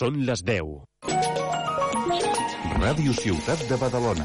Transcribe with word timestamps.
Són 0.00 0.22
les 0.24 0.40
10. 0.48 0.68
Ràdio 2.80 3.12
Ciutat 3.18 3.60
de 3.68 3.76
Badalona. 3.76 4.24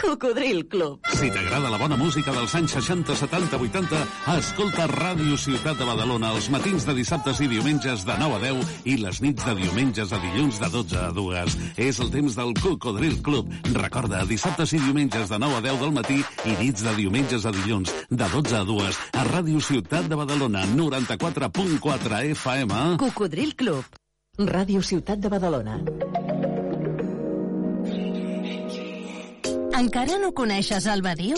Cocodril 0.00 0.62
Club. 0.72 1.04
Si 1.18 1.28
t'agrada 1.34 1.68
la 1.68 1.76
bona 1.76 1.98
música 2.00 2.32
dels 2.32 2.54
anys 2.56 2.72
60, 2.78 3.12
70, 3.20 3.60
80, 3.60 4.00
escolta 4.38 4.88
Ràdio 4.88 5.36
Ciutat 5.36 5.76
de 5.76 5.84
Badalona 5.90 6.32
els 6.32 6.48
matins 6.54 6.88
de 6.88 6.96
dissabtes 6.96 7.44
i 7.44 7.50
diumenges 7.52 8.08
de 8.08 8.16
9 8.24 8.40
a 8.40 8.42
10 8.46 8.74
i 8.88 8.96
les 9.04 9.20
nits 9.20 9.44
de 9.44 9.58
diumenges 9.60 10.16
a 10.16 10.24
dilluns 10.24 10.64
de 10.64 10.74
12 10.80 11.00
a 11.02 11.12
2. 11.20 11.60
És 11.76 12.00
el 12.00 12.12
temps 12.16 12.40
del 12.40 12.56
Cocodril 12.64 13.20
Club. 13.20 13.52
Recorda, 13.76 14.24
dissabtes 14.24 14.72
i 14.72 14.80
diumenges 14.80 15.28
de 15.28 15.44
9 15.44 15.60
a 15.60 15.64
10 15.68 15.82
del 15.84 15.96
matí 16.00 16.22
i 16.48 16.56
nits 16.56 16.88
de 16.88 16.96
diumenges 17.04 17.44
a 17.44 17.52
dilluns 17.52 17.92
de 18.08 18.34
12 18.40 18.62
a 18.64 18.64
2 18.76 19.02
a 19.12 19.26
Ràdio 19.28 19.60
Ciutat 19.60 20.08
de 20.08 20.16
Badalona 20.16 20.64
94.4 20.72 22.30
FM. 22.32 22.86
Cocodril 22.96 23.52
Club. 23.60 24.00
Ràdio 24.40 24.80
Ciutat 24.80 25.18
de 25.20 25.28
Badalona. 25.28 25.74
Encara 29.76 30.16
no 30.22 30.30
coneixes 30.32 30.86
el 30.88 31.04
Badiu? 31.04 31.36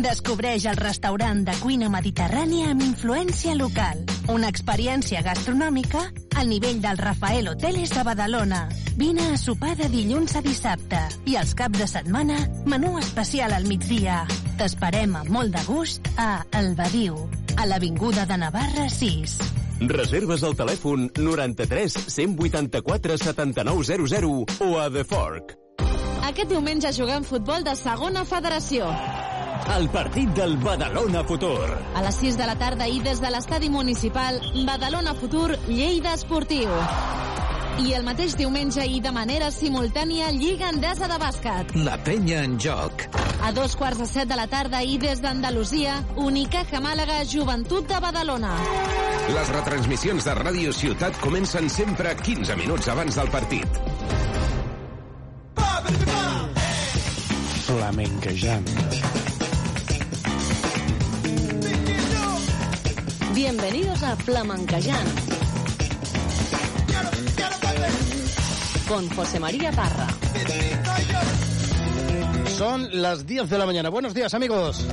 Descobreix 0.00 0.64
el 0.70 0.80
restaurant 0.80 1.44
de 1.44 1.58
cuina 1.60 1.90
mediterrània 1.92 2.70
amb 2.72 2.86
influència 2.86 3.52
local. 3.60 4.00
Una 4.32 4.48
experiència 4.48 5.20
gastronòmica 5.20 6.06
al 6.40 6.48
nivell 6.48 6.80
del 6.80 6.96
Rafael 6.96 7.52
Hoteles 7.52 7.92
de 7.92 8.08
Badalona. 8.08 8.64
Vine 8.96 9.34
a 9.34 9.36
sopar 9.36 9.76
de 9.76 9.92
dilluns 9.92 10.32
a 10.32 10.40
dissabte 10.40 11.04
i 11.28 11.36
els 11.36 11.52
caps 11.52 11.76
de 11.76 11.92
setmana 11.92 12.40
menú 12.64 12.96
especial 13.04 13.52
al 13.52 13.68
migdia. 13.68 14.22
T'esperem 14.56 15.12
amb 15.12 15.28
molt 15.28 15.52
de 15.52 15.68
gust 15.68 16.08
a 16.16 16.38
El 16.56 16.72
Badiu, 16.72 17.20
a 17.60 17.68
l'Avinguda 17.68 18.24
de 18.24 18.40
Navarra 18.48 18.88
6. 18.88 19.42
Reserves 19.80 20.42
al 20.44 20.56
telèfon 20.56 21.08
93 21.16 21.94
184 22.12 23.16
7900 23.16 24.60
o 24.60 24.78
a 24.78 24.90
The 24.92 25.04
Fork. 25.08 25.54
Aquest 26.28 26.50
diumenge 26.52 26.92
juguem 26.92 27.24
futbol 27.24 27.64
de 27.64 27.72
segona 27.80 28.26
federació. 28.28 28.90
El 29.72 29.88
partit 29.88 30.28
del 30.36 30.58
Badalona 30.60 31.24
Futur. 31.24 31.64
A 31.96 32.04
les 32.04 32.20
6 32.20 32.36
de 32.36 32.48
la 32.50 32.58
tarda 32.60 32.88
i 32.88 33.00
des 33.00 33.24
de 33.24 33.32
l'estadi 33.32 33.70
municipal 33.72 34.40
Badalona 34.66 35.14
Futur 35.16 35.56
Lleida 35.68 36.12
Esportiu. 36.12 36.68
I 37.78 37.92
el 37.94 38.02
mateix 38.04 38.34
diumenge 38.38 38.82
i 38.82 38.98
de 39.00 39.12
manera 39.14 39.50
simultània 39.54 40.30
Lliga 40.34 40.68
Endesa 40.74 41.06
de 41.10 41.18
Bàsquet. 41.22 41.74
La 41.86 41.96
penya 42.04 42.42
en 42.44 42.58
joc. 42.60 43.06
A 43.46 43.52
dos 43.56 43.76
quarts 43.78 44.00
de 44.02 44.06
set 44.10 44.28
de 44.28 44.36
la 44.36 44.46
tarda 44.50 44.82
i 44.82 44.98
des 45.00 45.22
d'Andalusia, 45.22 46.00
Unicaja 46.16 46.80
Màlaga, 46.82 47.22
Joventut 47.24 47.86
de 47.88 48.00
Badalona. 48.02 48.52
Les 49.30 49.52
retransmissions 49.54 50.26
de 50.26 50.34
Ràdio 50.42 50.74
Ciutat 50.76 51.16
comencen 51.22 51.70
sempre 51.70 52.16
15 52.18 52.56
minuts 52.58 52.90
abans 52.90 53.16
del 53.16 53.30
partit. 53.30 53.80
Flamenquejant. 57.70 58.66
Bienvenidos 63.34 64.02
a 64.02 64.16
Flamenquejant. 64.16 65.49
Con 68.90 69.08
José 69.10 69.38
María 69.38 69.70
Parra. 69.70 70.08
Son 72.58 72.88
las 73.00 73.24
10 73.24 73.48
de 73.48 73.56
la 73.56 73.64
mañana. 73.64 73.88
Buenos 73.88 74.14
días, 74.14 74.34
amigos. 74.34 74.84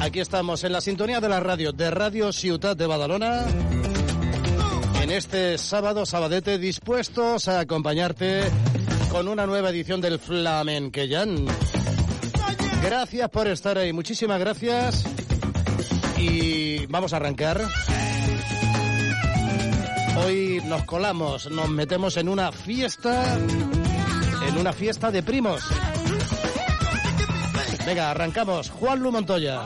Aquí 0.00 0.18
estamos 0.18 0.64
en 0.64 0.72
la 0.72 0.80
sintonía 0.80 1.20
de 1.20 1.28
la 1.28 1.38
radio, 1.38 1.70
de 1.70 1.88
Radio 1.92 2.32
Ciutat 2.32 2.76
de 2.76 2.86
Badalona. 2.86 3.44
En 5.00 5.12
este 5.12 5.56
sábado, 5.56 6.04
sabadete, 6.04 6.58
dispuestos 6.58 7.46
a 7.46 7.60
acompañarte 7.60 8.42
con 9.12 9.28
una 9.28 9.46
nueva 9.46 9.70
edición 9.70 10.00
del 10.00 10.18
Flamenqueyan. 10.18 11.46
Gracias 12.82 13.30
por 13.30 13.46
estar 13.46 13.78
ahí, 13.78 13.92
muchísimas 13.92 14.40
gracias. 14.40 15.04
Y 16.18 16.86
vamos 16.86 17.12
a 17.12 17.18
arrancar. 17.18 17.62
Hoy 20.24 20.62
nos 20.64 20.84
colamos, 20.84 21.50
nos 21.50 21.68
metemos 21.68 22.16
en 22.16 22.28
una 22.28 22.50
fiesta, 22.52 23.36
en 23.36 24.58
una 24.58 24.72
fiesta 24.72 25.10
de 25.10 25.22
primos. 25.22 25.62
Venga, 27.84 28.10
arrancamos. 28.10 28.70
Juan 28.70 29.00
Lu 29.00 29.12
Montoya. 29.12 29.60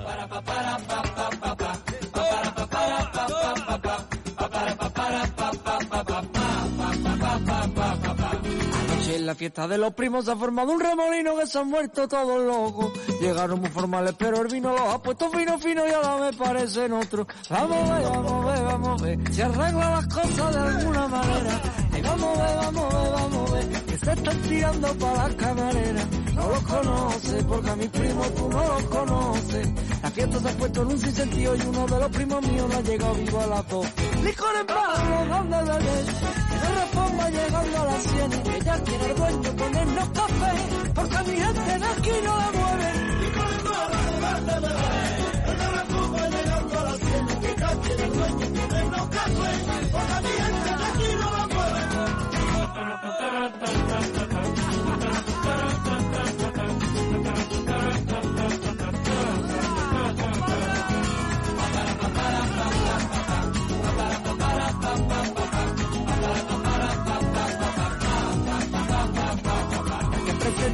La 9.31 9.37
fiesta 9.37 9.69
de 9.69 9.79
los 9.79 9.95
primos 9.95 10.25
se 10.25 10.33
ha 10.33 10.37
formado 10.37 10.73
un 10.73 10.81
remolino 10.81 11.37
que 11.37 11.47
se 11.47 11.57
han 11.57 11.69
muerto 11.69 12.09
todos 12.09 12.45
locos. 12.45 12.91
Llegaron 13.21 13.61
muy 13.61 13.71
formales, 13.71 14.13
pero 14.19 14.43
el 14.43 14.49
vino 14.49 14.73
los 14.73 14.81
ha 14.81 15.01
puesto 15.01 15.31
fino, 15.31 15.57
fino 15.57 15.87
y 15.87 15.93
ahora 15.93 16.17
me 16.17 16.33
parecen 16.33 16.93
otros. 16.95 17.29
Vamos 17.49 17.91
a 17.91 17.95
ver, 17.95 18.09
vamos 18.11 18.33
a 18.33 18.51
ver, 18.51 18.65
vamos 18.65 19.01
a 19.01 19.05
ver. 19.05 19.33
Se 19.33 19.43
arreglan 19.45 19.91
las 19.93 20.07
cosas 20.09 20.53
de 20.53 20.59
alguna 20.59 21.07
manera. 21.07 21.61
Ay, 21.93 22.03
vamos 22.03 22.39
a 22.39 22.43
ver, 22.43 22.57
vamos 22.57 22.95
a 22.95 22.99
ver, 22.99 23.13
vamos 23.13 23.51
a 23.51 23.55
ver. 23.55 23.69
Que 23.69 23.99
se 23.99 24.13
están 24.13 24.43
tirando 24.43 24.95
para 24.95 25.29
las 25.29 25.35
camareras. 25.37 26.07
No 26.35 26.49
los 26.49 26.63
conoce, 26.63 27.45
porque 27.45 27.71
a 27.71 27.77
mi 27.77 27.87
primo 27.87 28.23
tú 28.37 28.49
no 28.49 28.65
los 28.65 28.83
conoces. 28.83 29.69
La 30.03 30.11
fiesta 30.11 30.41
se 30.41 30.49
ha 30.49 30.53
puesto 30.59 30.83
en 30.83 30.89
un 30.89 30.99
sinsentido 30.99 31.55
y 31.55 31.61
uno 31.61 31.87
de 31.87 32.01
los 32.01 32.11
primos 32.11 32.43
míos 32.49 32.67
no 32.69 32.77
ha 32.77 32.81
llegado 32.81 33.15
vivo 33.15 33.41
a 33.41 33.47
las 33.47 33.69
dos. 33.69 33.87
Licor 34.25 34.57
en 34.57 35.29
donde 35.29 35.57
beber. 35.57 36.90
Reforma 37.11 37.31
llegando 37.31 37.79
a 37.81 37.85
las 37.87 38.03
100 38.05 38.33
y 38.33 38.39
que 38.39 38.61
ya 38.65 38.79
quiere 38.85 39.11
el 39.11 39.15
ponernos 39.57 40.09
café. 40.11 40.53
Porque 40.95 41.17
a 41.17 41.23
mi 41.25 41.37
gente 41.37 41.79
de 41.79 41.87
aquí 41.87 42.11
no 42.25 42.37
la 42.37 42.51
mueve. 42.53 42.93
Barro, 43.37 43.79
donde 44.21 44.55
beber. 44.55 45.59
De 45.59 45.67
reforma 45.67 46.29
llegando 46.29 46.79
a 46.79 46.85
las 46.85 46.99
100 46.99 47.29
y 47.31 47.35
que 47.41 47.55
ya 47.59 47.71
quiere 47.81 48.05
el 48.05 48.13
dueño 48.13 48.47
ponernos 48.61 49.07
café. 49.09 49.53
Porque 49.91 50.13
a 50.13 50.21
mi 50.21 50.29
gente 50.29 50.71
de 50.71 50.85
aquí 50.85 51.09
no 51.19 51.31
la 51.31 51.51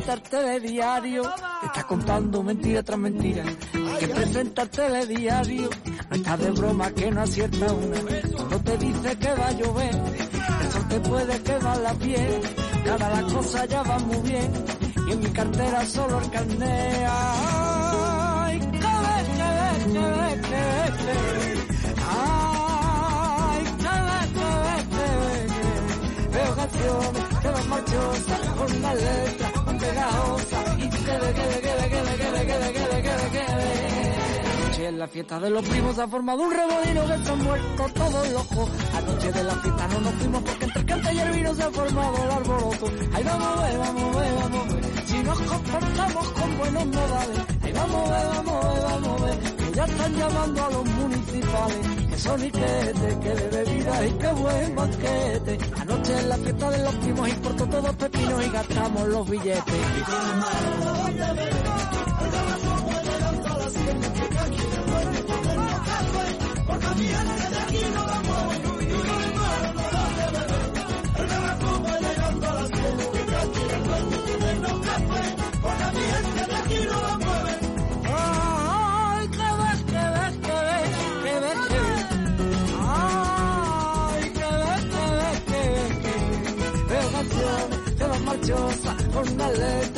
presentarte 0.06 0.36
de 0.36 0.60
diario, 0.60 1.22
te 1.60 1.66
está 1.66 1.82
contando 1.82 2.40
mentira 2.40 2.80
tras 2.82 2.98
mentira. 2.98 3.42
Hay 3.44 3.98
que 3.98 4.06
presentarte 4.06 4.82
de 4.82 5.06
diario, 5.06 5.68
no 6.10 6.16
estás 6.16 6.38
de 6.38 6.50
broma 6.52 6.90
que 6.92 7.10
no 7.10 7.22
acierta 7.22 7.72
una. 7.72 7.98
Cuando 8.36 8.60
te 8.60 8.78
dice 8.78 9.18
que 9.18 9.34
va 9.34 9.48
a 9.48 9.52
llover, 9.52 9.94
el 9.94 10.70
sol 10.70 10.88
te 10.88 11.00
puede 11.00 11.42
quemar 11.42 11.78
la 11.78 11.94
piel. 11.94 12.40
Cada 12.84 13.20
la 13.20 13.22
cosa 13.34 13.64
ya 13.64 13.82
va 13.82 13.98
muy 13.98 14.18
bien, 14.18 14.52
y 15.08 15.12
en 15.12 15.20
mi 15.20 15.30
cartera 15.30 15.84
solo 15.84 16.20
el 16.20 16.30
carnet. 16.30 17.06
Ay, 17.10 18.60
que 18.60 18.66
ve, 18.68 19.18
que 19.92 19.98
ve, 19.98 20.42
que. 20.48 20.66
Ay. 22.06 23.66
Veo 26.32 26.54
canciones 26.54 27.38
que 27.42 27.48
van 27.48 27.68
marchosas 27.68 28.40
con 28.56 28.76
una 28.76 28.94
letra 28.94 29.55
ve, 30.10 31.18
ve, 31.20 31.32
ve, 31.32 31.52
ve, 31.52 31.90
ve, 31.90 32.44
ve, 32.44 32.62
ve, 32.62 33.02
ve, 33.02 33.30
ve. 33.32 33.46
En 34.86 35.00
la 35.00 35.08
fiesta 35.08 35.40
de 35.40 35.50
los 35.50 35.68
primos 35.68 35.96
se 35.96 36.02
ha 36.02 36.06
formado 36.06 36.42
un 36.42 36.52
remolino 36.52 37.06
que 37.06 37.24
se 37.24 37.32
han 37.32 37.42
muerto 37.42 37.86
todos 37.92 38.30
locos. 38.30 38.70
Anoche 38.94 39.32
de 39.32 39.42
la 39.42 39.54
fiesta 39.56 39.88
no 39.88 40.00
nos 40.00 40.14
fuimos 40.14 40.42
porque 40.44 40.64
entre 40.64 40.80
el 40.80 40.86
cante 40.86 41.12
y 41.12 41.18
el 41.18 41.32
vino 41.32 41.54
se 41.54 41.62
ha 41.64 41.70
formado 41.72 42.24
el 42.24 42.30
arboroto. 42.30 42.86
Ay, 43.12 43.24
vamos 43.24 43.58
a 43.58 43.62
ver, 43.62 43.78
vamos 43.78 44.16
a 44.16 44.20
ver, 44.20 44.34
vamos 44.34 44.60
a 44.60 44.74
ver. 44.74 45.06
Si 45.06 45.22
nos 45.24 45.40
comportamos 45.40 46.28
con 46.28 46.58
buenos 46.58 46.86
modales. 46.86 47.40
Ay, 47.64 47.72
vamos 47.72 48.10
a 48.10 48.14
ver, 48.14 48.26
vamos 48.28 48.64
a 48.64 48.68
ver, 48.68 48.82
vamos 48.82 49.22
a 49.22 49.24
ver. 49.24 49.38
Que 49.56 49.72
ya 49.72 49.84
están 49.86 50.14
llamando 50.14 50.64
a 50.64 50.70
los 50.70 50.84
municipales. 50.84 52.05
Que 52.16 52.22
son 52.22 52.42
iquetes, 52.42 53.14
que 53.16 53.28
de 53.28 53.48
bebida 53.50 54.06
y 54.06 54.10
que 54.12 54.28
buen 54.28 54.74
banquete. 54.74 55.58
Anoche 55.78 56.18
en 56.18 56.28
la 56.30 56.36
fiesta 56.38 56.70
de 56.70 56.82
los 56.82 56.94
primos 56.94 57.28
importó 57.28 57.66
todos 57.66 57.94
pepinos 57.96 58.46
y 58.46 58.48
gastamos 58.48 59.08
los 59.08 59.28
billetes. 59.28 59.74
dichosa 88.46 88.96
jornalera. 89.12 89.95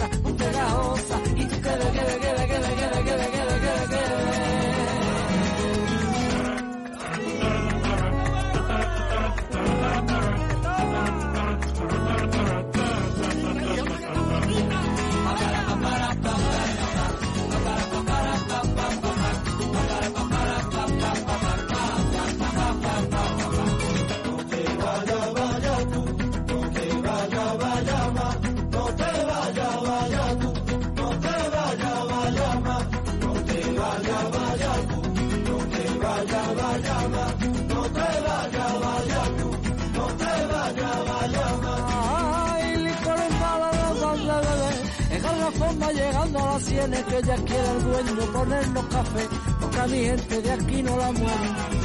Ya 47.28 47.36
quiere 47.44 47.70
el 47.72 47.82
dueño 47.82 48.32
ponernos 48.32 48.84
café, 48.86 49.28
porque 49.60 49.80
a 49.80 49.86
mi 49.86 49.98
gente 49.98 50.40
de 50.40 50.50
aquí 50.50 50.82
no 50.82 50.96
la 50.96 51.12
mueve. 51.12 51.77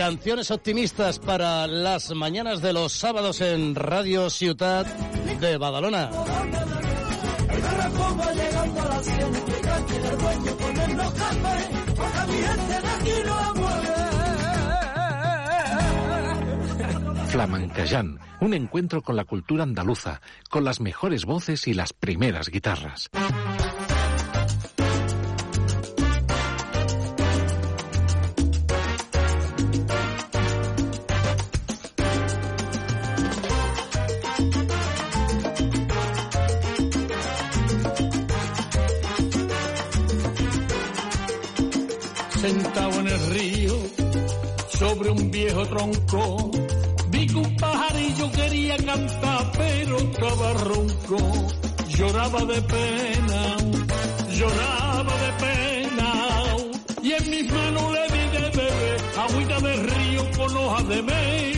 Canciones 0.00 0.50
optimistas 0.50 1.18
para 1.18 1.66
las 1.66 2.14
mañanas 2.14 2.62
de 2.62 2.72
los 2.72 2.90
sábados 2.90 3.42
en 3.42 3.74
Radio 3.74 4.30
Ciudad 4.30 4.86
de 4.86 5.58
Badalona. 5.58 6.08
Flamencayán, 17.26 18.18
un 18.40 18.54
encuentro 18.54 19.02
con 19.02 19.16
la 19.16 19.26
cultura 19.26 19.64
andaluza, 19.64 20.22
con 20.48 20.64
las 20.64 20.80
mejores 20.80 21.26
voces 21.26 21.68
y 21.68 21.74
las 21.74 21.92
primeras 21.92 22.48
guitarras. 22.48 23.10
Tronco, 45.70 46.50
vi 47.10 47.26
que 47.26 47.36
un 47.36 47.56
pajarillo 47.56 48.30
quería 48.32 48.76
cantar, 48.76 49.52
pero 49.56 49.96
estaba 49.98 50.52
ronco. 50.54 51.18
Lloraba 51.88 52.44
de 52.44 52.60
pena, 52.62 53.56
lloraba 54.36 55.14
de 55.24 55.32
pena, 55.44 56.10
y 57.02 57.12
en 57.12 57.30
mis 57.30 57.52
manos 57.52 57.92
le 57.92 58.04
di 58.14 58.24
de 58.36 58.40
beber 58.58 59.00
agüita 59.24 59.60
de 59.60 59.74
río 59.76 60.22
con 60.36 60.56
hojas 60.56 60.88
de 60.88 61.02
menta. 61.02 61.50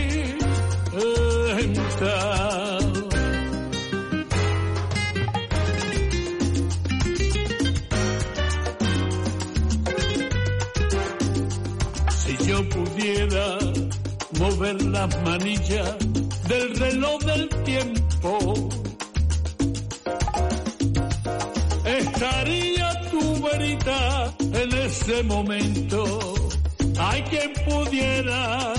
Mover 14.42 14.82
las 14.82 15.22
manillas 15.22 15.96
del 16.48 16.74
reloj 16.76 17.18
del 17.22 17.48
tiempo, 17.64 18.68
estaría 21.84 22.88
tu 23.12 23.22
verita 23.40 24.34
en 24.40 24.68
ese 24.86 25.22
momento. 25.22 26.34
Hay 26.98 27.22
quien 27.22 27.52
pudiera, 27.68 28.74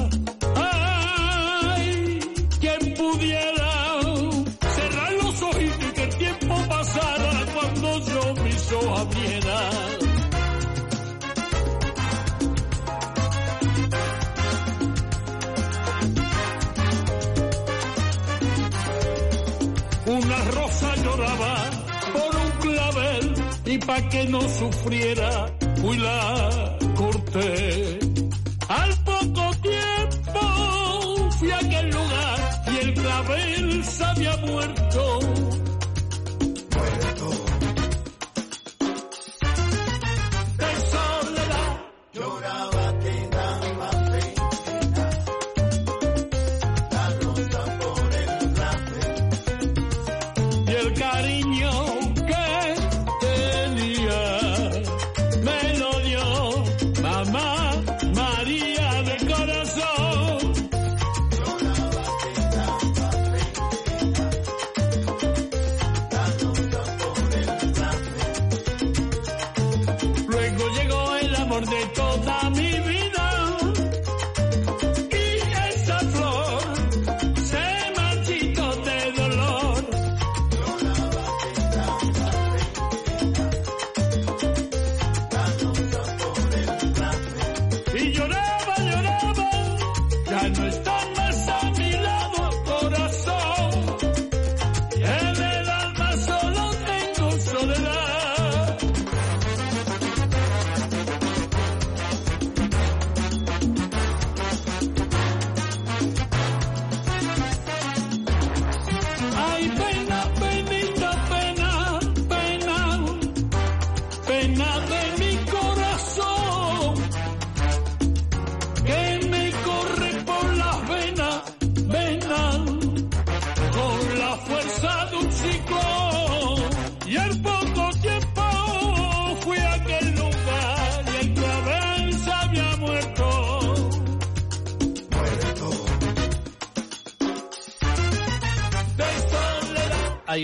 pa' 23.85 24.01
que 24.09 24.25
no 24.27 24.41
sufriera, 24.41 25.51
fui 25.81 25.97
la 25.97 26.77
corté. 26.95 28.02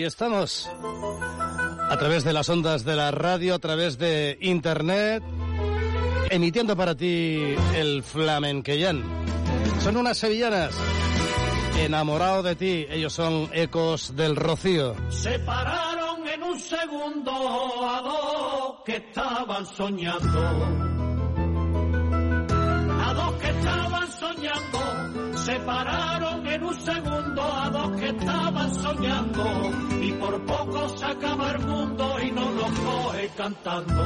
Estamos. 0.10 0.70
A 1.90 1.98
través 1.98 2.24
de 2.24 2.34
las 2.34 2.50
ondas 2.50 2.84
de 2.84 2.96
la 2.96 3.12
radio, 3.12 3.56
a 3.56 3.60
través 3.60 3.98
de 3.98 4.38
internet, 4.42 5.24
emitiendo 6.30 6.76
para 6.76 6.96
ti 6.96 7.56
el 7.76 8.04
flamenquellán. 8.04 9.04
Son 9.82 9.96
unas 9.96 10.18
sevillanas. 10.18 10.76
Enamorado 11.78 12.44
de 12.44 12.56
ti, 12.56 12.86
ellos 12.90 13.14
son 13.14 13.50
ecos 13.54 14.16
del 14.16 14.36
rocío. 14.36 14.96
Se 15.10 15.40
pararon 15.40 16.28
en 16.28 16.44
un 16.44 16.60
segundo 16.60 17.32
a 17.88 18.02
dos 18.02 18.76
que 18.84 18.98
estaban 18.98 19.66
soñando. 19.66 20.99
separaron 25.70 26.48
en 26.48 26.64
un 26.64 26.74
segundo 26.74 27.44
a 27.44 27.70
dos 27.70 27.92
que 28.00 28.08
estaban 28.10 28.74
soñando 28.74 29.72
y 30.02 30.12
por 30.14 30.46
poco 30.46 30.90
se 30.98 31.06
acaba 31.06 31.52
el 31.52 31.60
mundo 31.60 32.16
y 32.24 32.32
no 32.32 32.52
los 32.52 32.72
coge 32.72 33.30
cantando. 33.38 34.04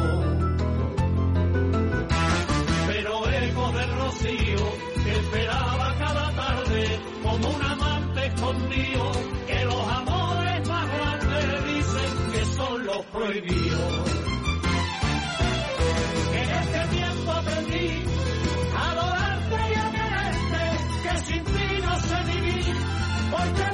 Pero 2.87 3.29
ego 3.29 3.71
del 3.71 3.95
rocío 3.95 4.63
que 5.05 5.11
esperaba 5.11 5.95
cada 5.99 6.31
tarde 6.35 6.99
como 7.23 7.49
un 7.49 7.63
amante 7.63 8.25
escondido 8.25 9.11
que 9.47 9.65
los 9.65 9.87
amores 9.87 10.67
más 10.67 10.87
grandes 10.93 11.65
dicen 11.65 12.31
que 12.33 12.45
son 12.45 12.85
los 12.85 13.05
prohibidos. 13.05 14.12
Thank 23.43 23.57
you. 23.57 23.72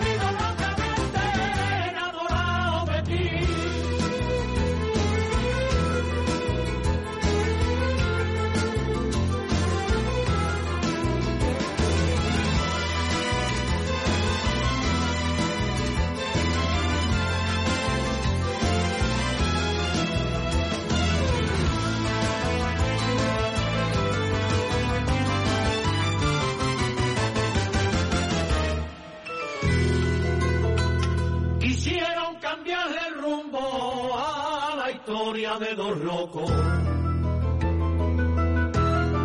Historia 35.49 35.67
de 35.67 35.75
dos 35.75 35.97
locos. 36.01 36.51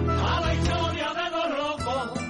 A 0.07 0.41
la 0.41 0.55
historia 0.55 1.09
de 1.21 1.31
dos 1.31 1.51
locos. 1.59 2.21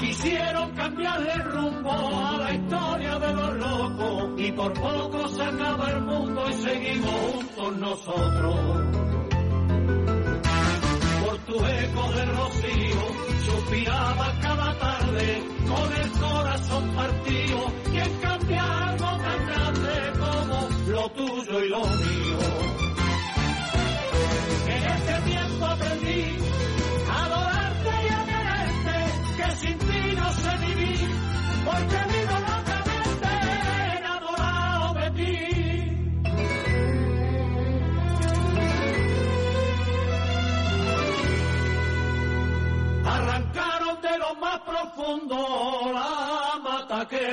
Quisieron 0.00 0.70
cambiarle 0.72 1.32
el 1.32 1.44
rumbo 1.44 1.90
a 1.90 2.38
la 2.38 2.54
historia 2.54 3.18
de 3.18 3.32
dos 3.32 3.54
locos. 3.56 4.40
Y 4.40 4.52
por 4.52 4.72
poco 4.72 5.28
se 5.28 5.42
acaba 5.42 5.90
el 5.90 6.02
mundo 6.02 6.44
y 6.48 6.52
seguimos 6.54 7.12
juntos 7.12 7.76
nosotros. 7.76 8.56
Por 11.24 11.38
tu 11.38 11.66
eco 11.66 12.12
de 12.12 12.24
rocío, 12.26 13.00
suspiraba 13.44 14.32
cada 14.40 14.78
tarde 14.78 15.44
con 15.68 15.92
el 15.92 16.10
corazón 16.12 16.91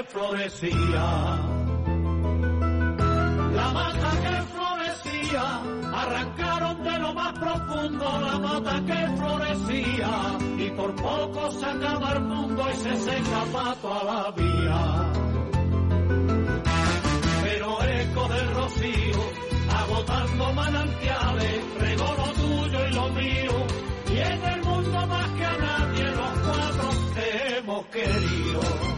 florecía. 0.03 1.05
La 3.53 3.71
mata 3.73 4.11
que 4.23 4.35
florecía, 4.53 5.61
arrancaron 5.93 6.83
de 6.83 6.99
lo 6.99 7.13
más 7.13 7.33
profundo 7.33 8.05
la 8.21 8.39
mata 8.39 8.81
que 8.85 9.17
florecía. 9.17 10.37
Y 10.57 10.69
por 10.71 10.95
poco 10.95 11.51
se 11.51 11.65
acaba 11.65 12.13
el 12.13 12.21
mundo 12.21 12.65
y 12.71 12.75
se 12.75 12.95
seca 12.95 13.43
pato 13.51 13.93
a 13.93 14.03
la 14.03 14.31
vía. 14.31 15.11
Pero 17.43 17.83
eco 17.83 18.27
del 18.27 18.53
rocío, 18.53 19.19
agotando 19.75 20.53
manantiales, 20.53 21.63
regó 21.79 22.15
lo 22.17 22.33
tuyo 22.33 22.87
y 22.87 22.93
lo 22.93 23.09
mío. 23.09 23.67
Y 24.11 24.17
en 24.17 24.43
el 24.43 24.63
mundo 24.63 25.07
más 25.07 25.29
que 25.31 25.45
a 25.45 25.57
nadie 25.57 26.03
los 26.11 26.39
cuatro 26.39 26.89
te 27.13 27.57
hemos 27.57 27.85
querido. 27.87 28.88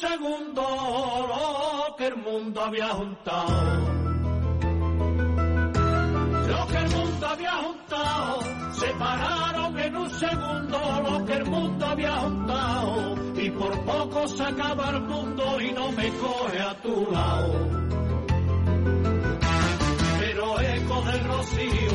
Segundo 0.00 0.62
lo 0.62 1.96
que 1.96 2.06
el 2.06 2.16
mundo 2.16 2.60
había 2.62 2.88
juntado. 2.88 4.00
Lo 6.48 6.66
que 6.68 6.78
el 6.78 6.90
mundo 6.96 7.26
había 7.26 7.52
juntado. 7.52 8.38
Separaron 8.72 9.78
en 9.78 9.96
un 9.96 10.10
segundo 10.10 10.78
lo 11.06 11.24
que 11.26 11.32
el 11.34 11.44
mundo 11.44 11.86
había 11.86 12.16
juntado. 12.16 13.14
Y 13.36 13.50
por 13.50 13.84
poco 13.84 14.28
se 14.28 14.42
acaba 14.42 14.88
el 14.90 15.02
mundo 15.02 15.60
y 15.60 15.72
no 15.72 15.92
me 15.92 16.08
coge 16.08 16.60
a 16.60 16.74
tu 16.80 17.12
lado. 17.12 17.54
Pero 20.18 20.60
eco 20.60 21.02
del 21.02 21.24
rocío 21.24 21.92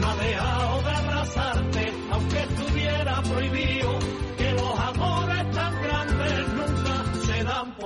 no 0.00 0.10
ha 0.10 0.16
dejado 0.16 0.82
de 0.82 0.90
abrazarte, 0.90 1.92
aunque 2.10 2.38
estuviera 2.38 3.22
prohibido 3.22 4.25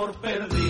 Por 0.01 0.15
perdido. 0.15 0.70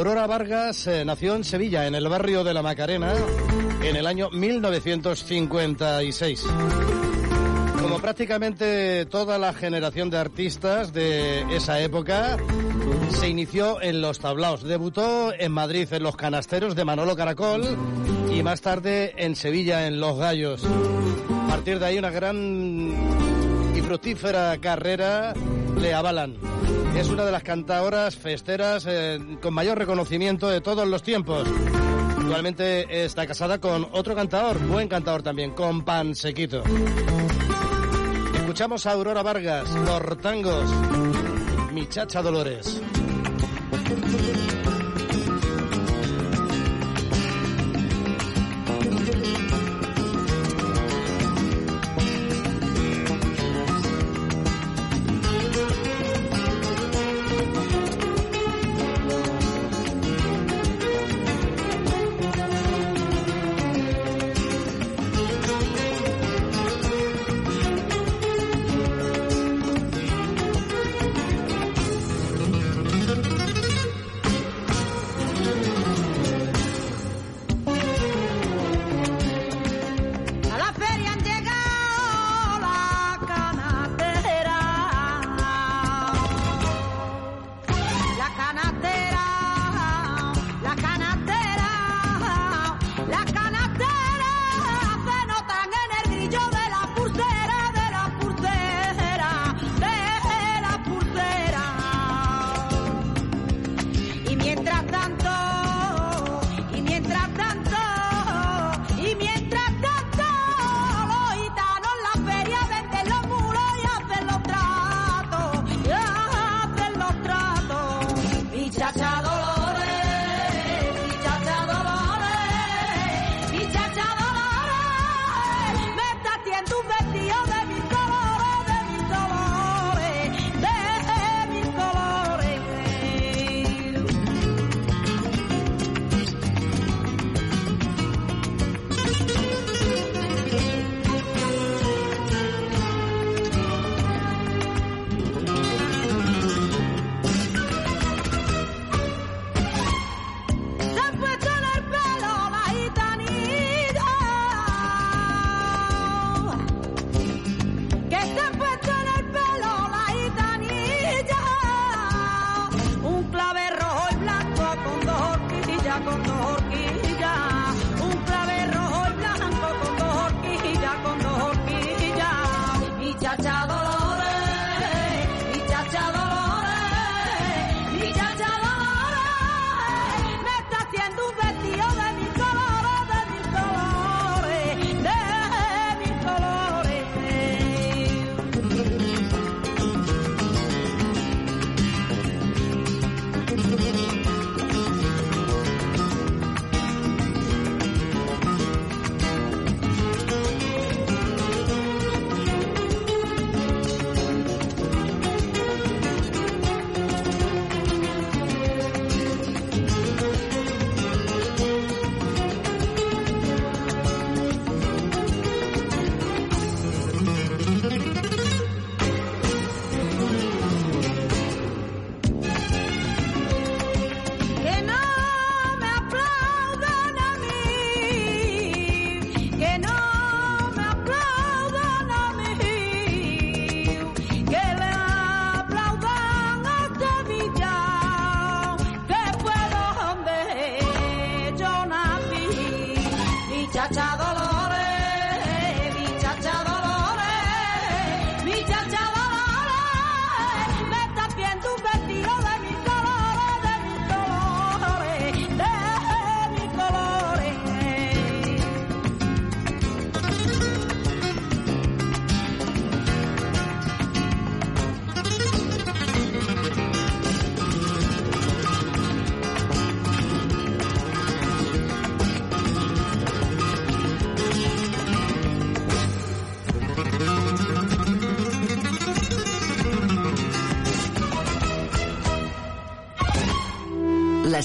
Aurora 0.00 0.26
Vargas 0.26 0.86
eh, 0.86 1.04
nació 1.04 1.34
en 1.34 1.44
Sevilla, 1.44 1.86
en 1.86 1.94
el 1.94 2.08
barrio 2.08 2.42
de 2.42 2.54
la 2.54 2.62
Macarena, 2.62 3.12
en 3.82 3.96
el 3.96 4.06
año 4.06 4.30
1956. 4.30 6.46
Como 7.82 7.98
prácticamente 7.98 9.04
toda 9.04 9.36
la 9.36 9.52
generación 9.52 10.08
de 10.08 10.16
artistas 10.16 10.94
de 10.94 11.42
esa 11.54 11.82
época, 11.82 12.38
se 13.10 13.28
inició 13.28 13.82
en 13.82 14.00
los 14.00 14.20
tablaos. 14.20 14.62
Debutó 14.62 15.34
en 15.34 15.52
Madrid 15.52 15.86
en 15.92 16.02
los 16.02 16.16
canasteros 16.16 16.74
de 16.74 16.86
Manolo 16.86 17.14
Caracol 17.14 17.76
y 18.32 18.42
más 18.42 18.62
tarde 18.62 19.12
en 19.18 19.36
Sevilla 19.36 19.86
en 19.86 20.00
Los 20.00 20.18
Gallos. 20.18 20.64
A 21.44 21.48
partir 21.48 21.78
de 21.78 21.84
ahí 21.84 21.98
una 21.98 22.10
gran 22.10 22.94
y 23.76 23.82
fructífera 23.82 24.56
carrera 24.62 25.34
le 25.78 25.92
avalan. 25.92 26.38
Es 26.96 27.08
una 27.08 27.24
de 27.24 27.32
las 27.32 27.42
cantadoras 27.42 28.16
festeras 28.16 28.84
eh, 28.88 29.18
con 29.40 29.54
mayor 29.54 29.78
reconocimiento 29.78 30.48
de 30.48 30.60
todos 30.60 30.86
los 30.86 31.02
tiempos. 31.02 31.48
Actualmente 32.18 33.04
está 33.04 33.26
casada 33.26 33.58
con 33.58 33.88
otro 33.92 34.14
cantador, 34.14 34.58
buen 34.66 34.88
cantador 34.88 35.22
también, 35.22 35.52
con 35.52 35.82
Pansequito. 35.82 36.62
Escuchamos 38.34 38.86
a 38.86 38.92
Aurora 38.92 39.22
Vargas, 39.22 39.70
Los 39.70 40.18
Tangos, 40.18 40.70
Dolores. 42.22 42.80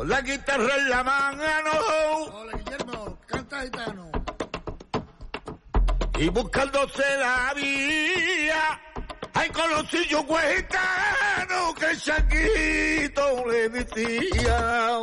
Con 0.00 0.08
la 0.08 0.22
guitarra 0.22 0.76
en 0.78 0.88
la 0.88 1.04
mano. 1.04 1.44
Hola, 2.32 2.56
Guillermo, 2.56 3.18
canta 3.26 3.60
gitano. 3.60 4.10
Y 6.18 6.28
buscándose 6.30 7.02
la 7.18 7.52
vía. 7.54 8.80
Ay, 9.34 9.50
conocí 9.50 9.98
yo 10.08 10.22
huejitano 10.22 11.74
que 11.78 11.90
el 11.90 12.00
changuito 12.00 13.46
le 13.46 13.68
decía. 13.68 14.98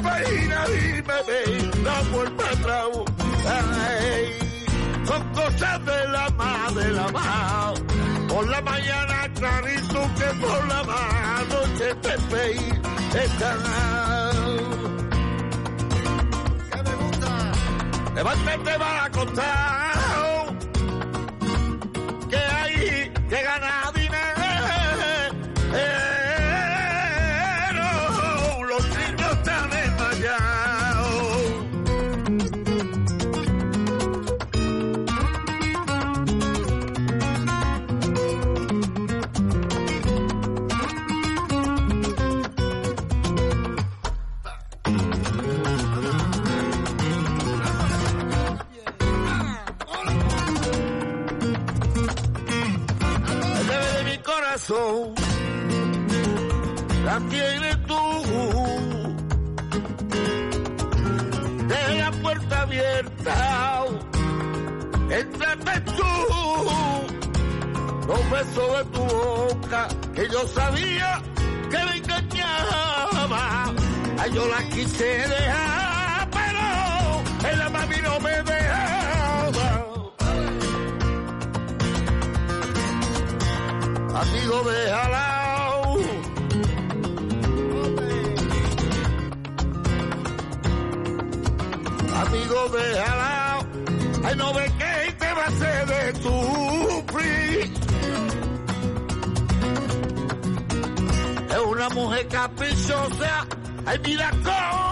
A 0.00 0.02
página 0.02 0.64
y 0.68 1.02
me 1.02 1.22
ve 1.26 1.70
la 1.84 2.02
vuelta 2.12 2.44
atrás. 2.50 2.86
Son 5.06 5.32
cosas 5.32 5.84
de 5.84 6.08
la 6.08 6.30
ma, 6.30 6.70
de 6.74 6.92
la 6.92 7.08
ma. 7.08 7.74
Por 8.28 8.48
la 8.48 8.60
mañana 8.62 9.28
clarito 9.34 10.00
que 10.16 10.46
por 10.46 10.68
la 10.68 10.82
noche 11.48 11.94
te 12.02 12.16
veí. 12.34 12.72
Levántate 18.14 18.78
para 18.78 19.04
acostar. 19.04 19.79
Corazón 54.70 55.14
la 57.04 57.18
tienes 57.28 57.86
tú. 57.86 57.94
De 61.68 61.98
la 61.98 62.10
puerta 62.22 62.62
abierta, 62.62 63.84
entrate 65.10 65.80
tú. 65.80 66.12
Los 68.06 68.30
besos 68.30 68.78
de 68.78 68.84
tu 68.92 69.02
boca 69.02 69.88
que 70.14 70.28
yo 70.28 70.48
sabía 70.48 71.22
que 71.70 71.78
me 71.78 71.96
engañaba. 71.96 73.72
Ay, 74.18 74.30
yo 74.32 74.46
la 74.46 74.68
quise 74.68 75.04
dejar, 75.04 76.28
pero 76.30 77.50
el 77.50 77.70
mami 77.72 77.96
no 78.02 78.20
me 78.20 78.42
dejaba. 78.42 78.99
Amigo 84.20 84.62
déjala. 84.70 85.26
Amigo 92.22 92.68
déjala. 92.68 93.58
Ay, 94.24 94.36
no 94.36 94.52
ve 94.52 94.64
que 94.78 95.12
te 95.12 95.32
va 95.32 95.42
a 95.44 95.46
hacer 95.46 95.86
de 95.86 96.02
sufrir. 96.22 97.72
Es 101.50 101.58
una 101.66 101.88
mujer 101.90 102.28
caprichosa. 102.28 103.46
Ay, 103.86 103.98
mira 104.04 104.30
cómo, 104.44 104.89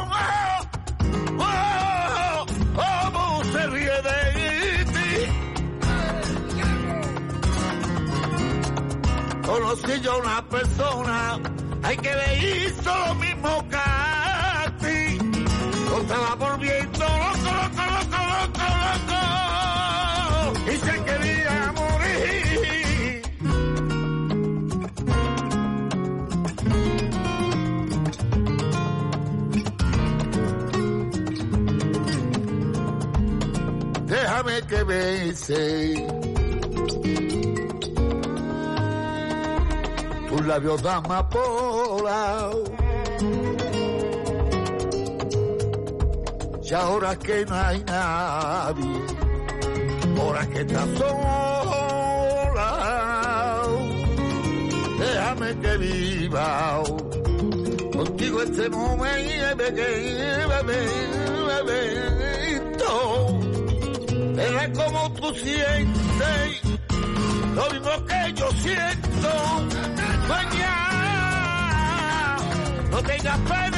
conocí 9.48 10.00
yo 10.02 10.12
a 10.12 10.16
una 10.18 10.48
persona, 10.48 11.40
hay 11.82 11.96
que 11.96 12.14
le 12.14 12.66
hizo 12.66 12.90
lo 13.06 13.14
mismo 13.14 13.68
que 13.70 13.76
a 13.76 14.76
ti. 14.78 15.18
Estaba 16.00 16.34
volviendo 16.34 16.98
loco, 16.98 17.50
loco, 17.60 17.82
loco, 17.94 18.18
loco, 18.34 18.66
loco. 19.08 19.20
Y 20.70 20.74
se 20.76 20.94
quería 21.06 21.56
morir. 21.80 23.22
Déjame 34.06 34.56
que 34.68 34.80
bese. 34.84 36.17
Labios 40.48 40.82
de 40.82 40.88
amapola. 40.88 42.50
Y 46.62 46.74
ahora 46.74 47.16
que 47.16 47.44
no 47.46 47.54
hay 47.54 47.84
nadie, 47.84 49.00
ahora 50.18 50.46
que 50.48 50.60
estás 50.60 50.88
sola, 50.98 52.70
déjame 54.98 55.60
que 55.60 55.76
viva 55.78 56.82
contigo 57.92 58.42
este 58.42 58.68
momento, 58.70 59.72
era 64.36 64.72
como 64.72 65.12
tú 65.14 65.34
sientes, 65.34 66.62
lo 67.54 67.70
mismo 67.70 68.04
que 68.06 68.32
yo 68.34 68.50
siento. 68.62 69.87
Sueña, 70.28 70.76
no 72.90 73.02
tengas 73.02 73.38
pena. 73.38 73.77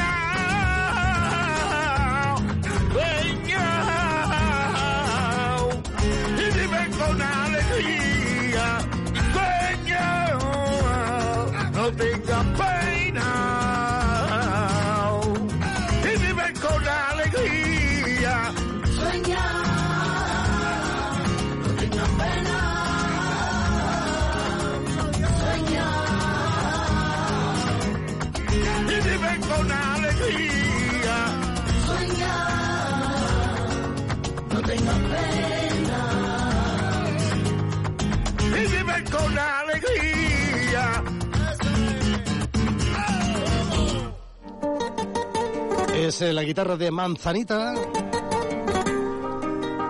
Es 46.11 46.21
eh, 46.21 46.33
la 46.33 46.43
guitarra 46.43 46.75
de 46.75 46.91
Manzanita. 46.91 47.73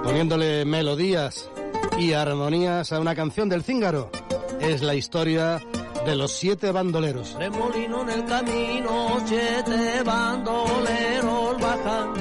poniéndole 0.04 0.66
melodías 0.66 1.50
y 1.98 2.14
armonías 2.14 2.92
a 2.92 3.00
una 3.00 3.16
canción 3.16 3.50
del 3.50 3.64
Cíngaro. 3.64 4.12
Es 4.60 4.84
la 4.84 4.94
historia 4.94 5.60
de 6.06 6.16
los 6.16 6.32
siete 6.32 6.72
bandoleros. 6.72 7.34
Remolino 7.40 8.04
en 8.04 8.10
el 8.12 8.26
camino, 8.26 9.18
siete 9.26 10.04
bandoleros 10.06 11.60
bajan 11.60 12.14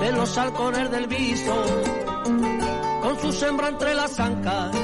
de 0.00 0.12
los 0.12 0.38
halcones 0.38 0.90
del 0.90 1.06
viso, 1.08 1.64
con 3.02 3.20
su 3.20 3.32
sembra 3.32 3.68
entre 3.68 3.94
las 3.94 4.18
ancas, 4.18 4.74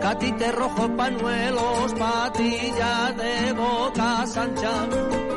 catite 0.00 0.52
rojo, 0.52 0.96
pañuelos, 0.96 1.92
patillas 1.94 3.16
de 3.16 3.52
boca 3.52 4.20
ancha, 4.20 5.31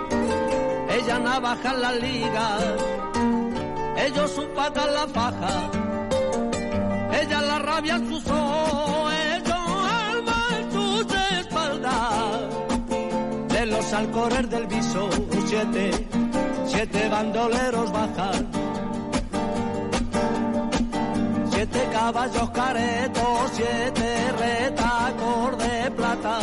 ella 0.97 1.19
navaja 1.19 1.73
en 1.73 1.81
la 1.81 1.91
liga, 1.91 2.57
ellos 3.97 4.31
paca 4.55 4.83
en 4.83 4.93
la 4.93 5.07
faja, 5.07 5.69
ella 7.21 7.41
la 7.41 7.59
rabia 7.59 7.95
en 7.95 8.07
sus 8.07 8.25
ojos, 8.27 9.13
ellos 9.35 9.65
alma 10.09 10.47
en 10.59 10.71
sus 10.71 11.05
espaldas, 11.39 12.41
de 13.49 13.65
los 13.65 13.93
halcones 13.93 14.49
del 14.49 14.67
viso, 14.67 15.09
siete 15.45 15.91
siete 16.75 17.09
bandoleros 17.09 17.91
bajan, 17.91 18.47
siete 21.51 21.89
caballos 21.91 22.49
caretos, 22.51 23.51
siete 23.53 24.31
retacos 24.33 25.57
de 25.57 25.91
plata, 25.91 26.39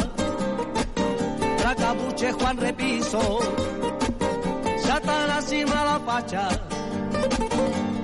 tracabuche 1.58 2.32
Juan 2.32 2.56
Repiso, 2.56 3.40
atan 4.96 5.28
la 5.28 5.40
cima 5.40 5.84
la 5.84 5.98
facha, 6.06 6.48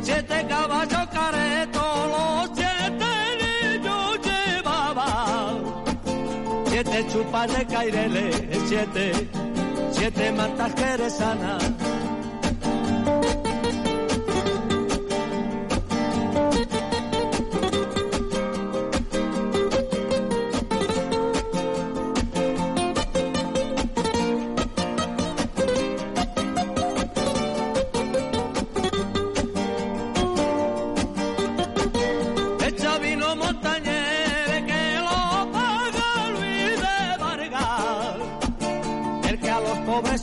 siete 0.01 0.47
caballos 0.49 1.07
caretos, 1.19 1.97
los 2.15 2.51
siete 2.59 3.13
niños 3.43 4.19
llevaban, 4.27 5.53
siete 6.67 7.07
chupas 7.11 7.47
de 7.55 7.67
caireles, 7.67 8.37
siete, 8.69 9.29
siete 9.93 10.33
mantas 10.33 10.73
jerezanas. 10.75 11.98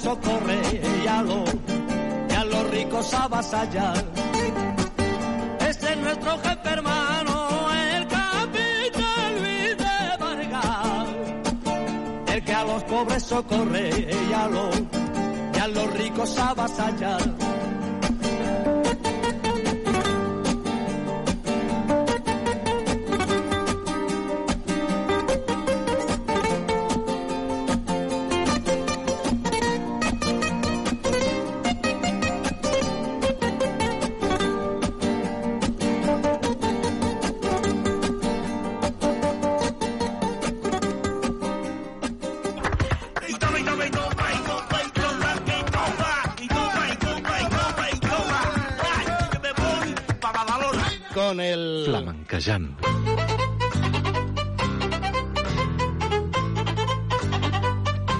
Socorre 0.05 0.61
y 1.03 1.07
a 1.07 1.23
los, 1.23 1.49
y 2.29 2.33
a 2.33 2.45
los 2.45 2.69
ricos 2.69 3.11
avasalla. 3.11 3.93
Ese 5.67 5.93
es 5.93 5.97
nuestro 5.97 6.37
jefe 6.43 6.69
hermano, 6.69 7.67
el 7.91 8.07
capitán 8.07 9.31
Luis 9.41 9.77
de 9.85 9.97
Vargas. 10.19 11.07
El 12.27 12.43
que 12.43 12.53
a 12.53 12.63
los 12.65 12.83
pobres 12.83 13.23
socorre 13.23 13.89
y 14.29 14.33
a 14.33 14.47
los, 14.47 14.75
y 15.55 15.59
a 15.59 15.67
los 15.69 15.93
ricos 15.97 16.37
avasalla. 16.37 17.17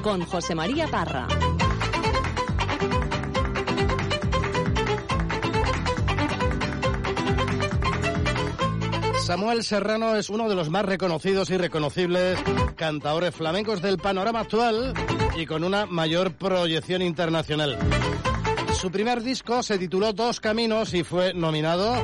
Con 0.01 0.21
José 0.25 0.56
María 0.56 0.88
Parra. 0.88 1.28
Samuel 9.25 9.63
Serrano 9.63 10.15
es 10.15 10.30
uno 10.30 10.47
de 10.47 10.56
los 10.56 10.69
más 10.69 10.86
reconocidos 10.86 11.49
y 11.49 11.58
reconocibles 11.58 12.39
cantaores 12.78 13.36
flamencos 13.36 13.82
del 13.82 13.97
panorama 13.97 14.39
actual 14.39 14.93
y 15.36 15.45
con 15.45 15.65
una 15.65 15.88
mayor 15.88 16.32
proyección 16.36 17.01
internacional. 17.01 17.78
Su 18.80 18.91
primer 18.91 19.23
disco 19.23 19.62
se 19.62 19.78
tituló 19.78 20.13
Dos 20.13 20.39
Caminos 20.39 20.93
y 20.93 21.04
fue 21.04 21.34
nominado 21.34 22.01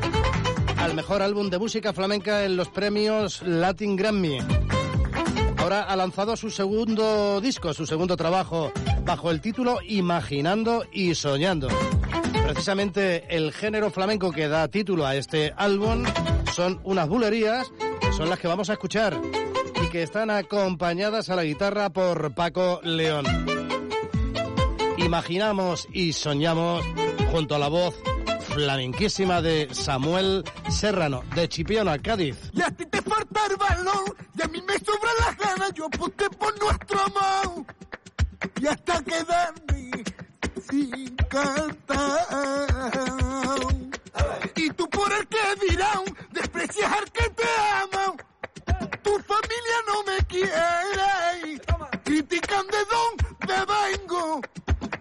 al 0.81 0.95
mejor 0.95 1.21
álbum 1.21 1.51
de 1.51 1.59
música 1.59 1.93
flamenca 1.93 2.43
en 2.43 2.57
los 2.57 2.69
premios 2.69 3.43
Latin 3.43 3.95
Grammy. 3.95 4.39
Ahora 5.57 5.83
ha 5.83 5.95
lanzado 5.95 6.35
su 6.35 6.49
segundo 6.49 7.39
disco, 7.39 7.71
su 7.73 7.85
segundo 7.85 8.17
trabajo, 8.17 8.71
bajo 9.05 9.29
el 9.29 9.41
título 9.41 9.77
Imaginando 9.87 10.83
y 10.91 11.13
Soñando. 11.13 11.67
Precisamente 12.43 13.25
el 13.29 13.53
género 13.53 13.91
flamenco 13.91 14.31
que 14.31 14.47
da 14.47 14.67
título 14.69 15.05
a 15.05 15.15
este 15.15 15.53
álbum 15.55 16.03
son 16.51 16.81
unas 16.83 17.07
bulerías, 17.07 17.71
que 17.99 18.11
son 18.13 18.29
las 18.29 18.39
que 18.39 18.47
vamos 18.47 18.71
a 18.71 18.73
escuchar 18.73 19.15
y 19.83 19.87
que 19.89 20.01
están 20.01 20.31
acompañadas 20.31 21.29
a 21.29 21.35
la 21.35 21.43
guitarra 21.43 21.91
por 21.91 22.33
Paco 22.33 22.81
León. 22.83 23.25
Imaginamos 24.97 25.87
y 25.93 26.13
soñamos 26.13 26.83
junto 27.31 27.53
a 27.53 27.59
la 27.59 27.67
voz 27.67 27.95
flamenquísima 28.53 29.41
de 29.41 29.73
Samuel 29.73 30.43
Serrano, 30.69 31.23
de 31.35 31.47
Chipiona, 31.47 31.97
Cádiz. 31.99 32.37
Y 32.53 32.61
a 32.61 32.69
ti 32.71 32.85
te 32.85 33.01
falta 33.01 33.45
el 33.49 33.57
balón, 33.57 34.15
y 34.37 34.41
a 34.41 34.47
mí 34.47 34.61
me 34.67 34.73
sobra 34.79 35.11
las 35.19 35.37
ganas, 35.37 35.73
yo 35.73 35.85
aposté 35.85 36.29
por 36.31 36.57
nuestro 36.59 36.99
amor. 37.01 37.65
Y 38.61 38.67
hasta 38.67 39.03
quedarme 39.03 40.03
sin 40.69 41.15
cantar. 41.15 42.27
Y 44.55 44.69
tú 44.71 44.89
por 44.89 45.11
el 45.13 45.27
que 45.27 45.67
dirán, 45.69 46.03
desprecias 46.31 46.91
al 46.91 47.11
que 47.11 47.29
te 47.29 47.43
ama. 47.81 48.15
Tu 49.01 49.11
familia 49.19 49.77
no 49.87 50.03
me 50.03 50.17
quiere. 50.27 51.61
Critican 52.03 52.67
de 52.67 52.77
dónde 52.93 53.73
vengo. 53.73 54.41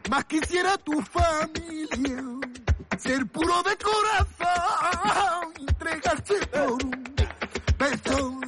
Más 0.09 0.25
quisiera 0.25 0.77
tu 0.79 1.01
familia 1.03 2.41
ser 3.03 3.27
puro 3.27 3.63
de 3.63 3.77
corazón, 3.79 5.55
entregarse 5.69 6.47
por 6.47 6.73
un 6.73 7.05
beso, 7.79 8.41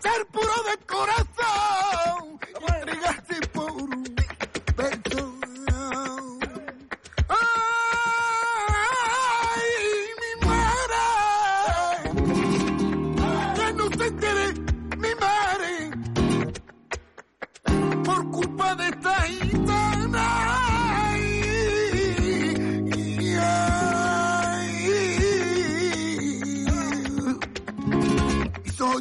ser 0.00 0.26
puro 0.32 0.54
de 0.68 0.76
corazón, 0.86 2.40
entregarse 2.80 3.40
por 3.52 3.70
un 3.72 4.19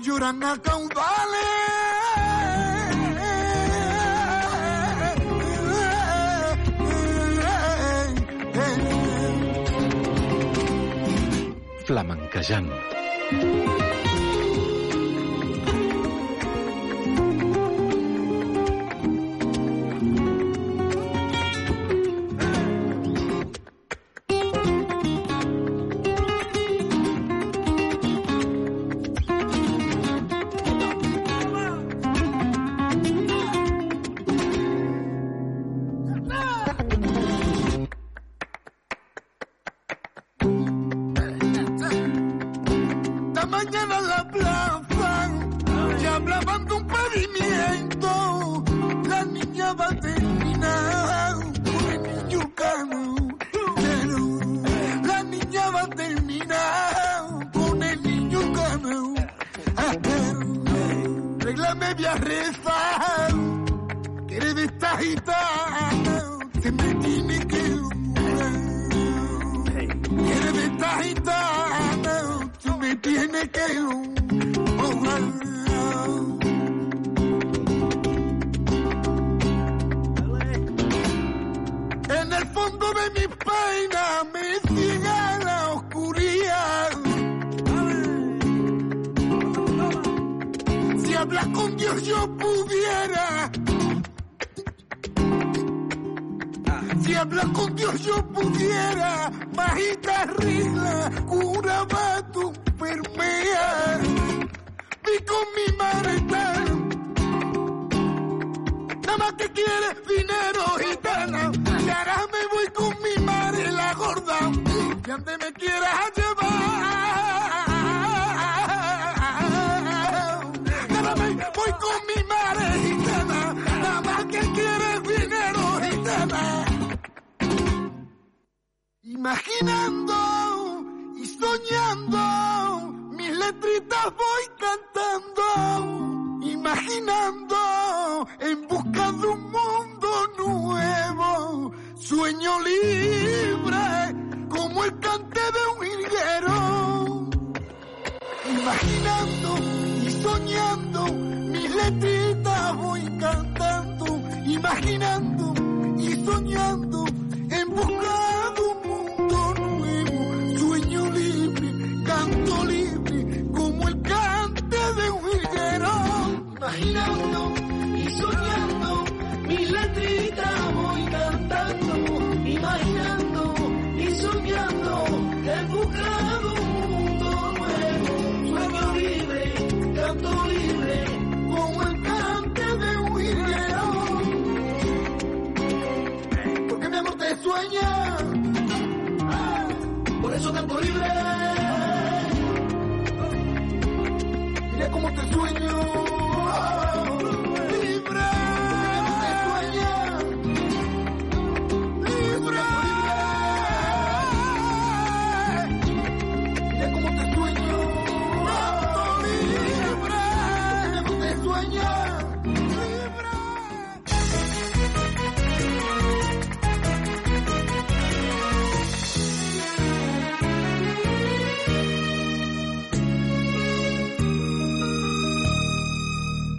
jurant 0.01 0.43
a 0.43 0.57
caudales. 0.57 1.59
flamenquejant. 11.89 13.68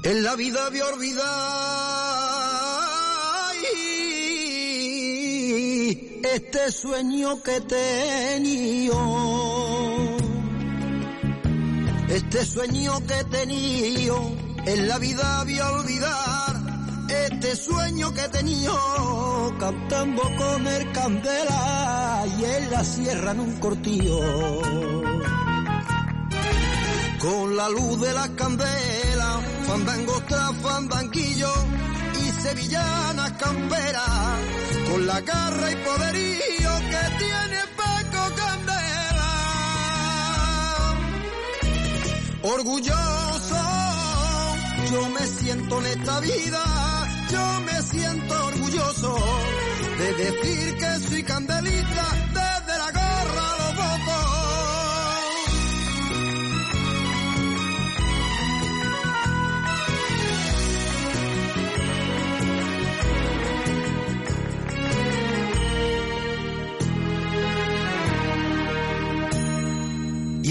En 0.02 0.22
la 0.22 0.34
vida 0.34 0.70
voy 0.70 0.80
a 0.80 0.86
olvidar 0.86 1.20
este 6.24 6.72
sueño 6.72 7.42
que 7.42 7.60
tenido. 7.60 8.96
Este 12.08 12.46
sueño 12.46 13.06
que 13.06 13.24
tenido. 13.24 14.32
En 14.64 14.88
la 14.88 14.98
vida 14.98 15.44
voy 15.44 15.58
a 15.58 15.70
olvidar 15.70 16.56
este 17.08 17.54
sueño 17.54 18.14
que 18.14 18.22
he 18.22 18.28
tenido. 18.30 19.54
Cantando 19.58 20.22
con 20.38 20.66
el 20.66 20.92
candela 20.92 22.24
y 22.38 22.44
en 22.44 22.70
la 22.70 22.84
sierra 22.84 23.32
en 23.32 23.40
un 23.40 23.60
cortillo 23.60 24.20
con 27.20 27.54
la 27.54 27.68
luz 27.68 28.00
de 28.00 28.12
las 28.14 28.30
candelas, 28.30 29.09
fandangos 29.70 30.26
tras 30.26 30.52
fandanquillo 30.62 31.52
y 32.22 32.42
sevillanas 32.42 33.30
camperas, 33.32 34.38
con 34.90 35.06
la 35.06 35.20
garra 35.20 35.70
y 35.70 35.76
poderío 35.76 36.70
que 36.92 37.02
tiene 37.22 37.60
Paco 37.76 38.22
Candela. 38.40 39.32
Orgulloso, 42.42 43.62
yo 44.90 45.08
me 45.10 45.26
siento 45.38 45.78
en 45.78 45.86
esta 45.86 46.20
vida, 46.20 46.62
yo 47.30 47.60
me 47.60 47.82
siento 47.82 48.46
orgulloso 48.46 49.18
de 49.98 50.12
decir 50.14 50.78
que 50.78 51.08
soy 51.08 51.22
candelita 51.22 52.29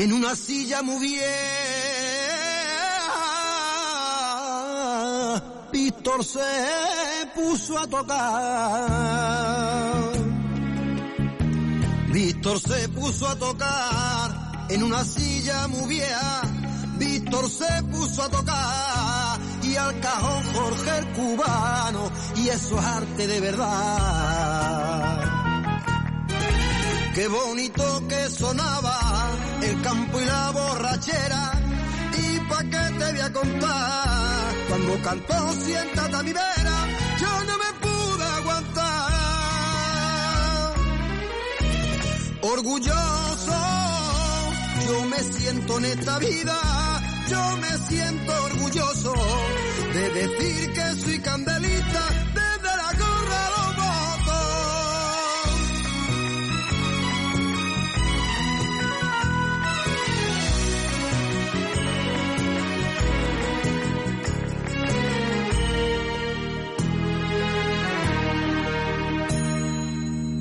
en 0.02 0.14
una 0.14 0.34
silla 0.34 0.82
muy 0.82 1.10
vieja, 1.10 1.28
Víctor 5.74 6.24
se 6.24 6.40
puso 7.36 7.78
a 7.78 7.86
tocar. 7.86 9.20
Víctor 12.14 12.60
se 12.62 12.90
puso 12.90 13.28
a 13.28 13.36
tocar 13.36 14.68
en 14.70 14.84
una 14.84 15.04
silla 15.04 15.68
muy 15.68 15.90
vieja. 15.90 16.44
Víctor 16.98 17.50
se 17.50 17.84
puso 17.92 18.24
a 18.24 18.30
tocar 18.30 19.38
y 19.64 19.76
al 19.76 20.00
cajón 20.00 20.44
Jorge 20.54 20.98
el 20.98 21.12
cubano 21.12 22.10
y 22.38 22.48
eso 22.48 22.80
es 22.80 22.86
arte 22.86 23.28
de 23.28 23.42
verdad. 23.42 25.39
Qué 27.16 27.28
bonito 27.28 28.08
que 28.08 28.30
sonaba 28.30 29.00
el 29.62 29.82
campo 29.82 30.22
y 30.22 30.26
la 30.26 30.52
borrachera. 30.52 31.52
Y 32.18 32.40
pa' 32.42 32.64
qué 32.64 33.00
te 33.00 33.12
voy 33.12 33.22
a 33.22 33.34
contar, 33.34 34.56
cuando 34.68 35.02
cantó 35.02 35.54
siéntate 35.54 36.16
a 36.16 36.24
mi 36.24 36.34
vera, 36.34 36.88
yo 37.20 37.44
no 37.46 37.58
me 37.58 37.74
pude 37.82 38.24
aguantar. 38.24 39.14
Orgulloso, 42.42 43.60
yo 44.88 45.06
me 45.06 45.20
siento 45.24 45.78
en 45.80 45.86
esta 45.86 46.20
vida, 46.20 46.58
yo 47.30 47.58
me 47.58 47.78
siento 47.88 48.44
orgulloso 48.44 49.14
de 49.94 50.10
decir 50.12 50.74
que 50.74 50.96
soy 51.04 51.20
candelita 51.20 52.19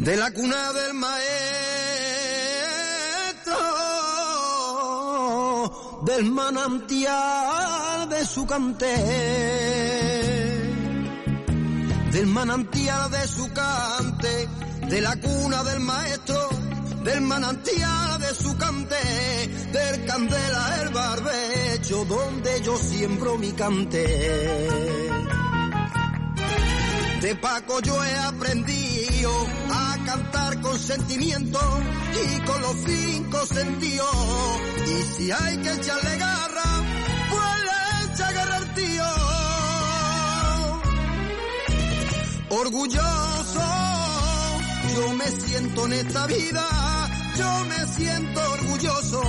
de 0.08 0.16
la 0.16 0.30
cuna 0.30 0.72
del 0.72 0.94
maestro, 0.94 1.20
del 6.06 6.24
manantial 6.24 8.08
de 8.08 8.24
su 8.24 8.46
cante, 8.46 8.86
del 12.10 12.26
manantial 12.26 13.10
de 13.10 13.28
su 13.28 13.52
cante, 13.52 14.48
de 14.88 15.00
la 15.02 15.14
cuna 15.20 15.62
del 15.64 15.80
maestro, 15.80 16.48
del 17.04 17.20
manantial 17.20 18.18
de 18.18 18.34
su 18.34 18.56
cante, 18.56 18.96
del 19.72 20.06
candela 20.06 20.80
el 20.84 20.88
barbecho, 20.88 22.06
donde 22.06 22.62
yo 22.62 22.78
siembro 22.78 23.36
mi 23.36 23.52
cante. 23.52 25.47
De 27.20 27.34
Paco 27.34 27.80
yo 27.80 28.04
he 28.04 28.14
aprendido 28.14 29.32
a 29.72 29.96
cantar 30.06 30.60
con 30.60 30.78
sentimiento 30.78 31.58
y 32.14 32.40
con 32.42 32.62
los 32.62 32.76
cinco 32.86 33.44
sentidos. 33.44 34.06
Y 34.86 35.02
si 35.02 35.32
hay 35.32 35.56
que 35.58 35.72
echarle 35.72 36.16
garra, 36.16 36.82
pues 37.30 37.64
le 37.66 38.12
echa 38.14 38.32
garra 38.32 38.74
tío. 38.74 39.04
Orgulloso, 42.50 43.66
yo 44.94 45.14
me 45.14 45.26
siento 45.26 45.86
en 45.86 45.92
esta 45.94 46.26
vida, 46.28 46.64
yo 47.36 47.64
me 47.64 47.86
siento 47.94 48.40
orgulloso 48.52 49.22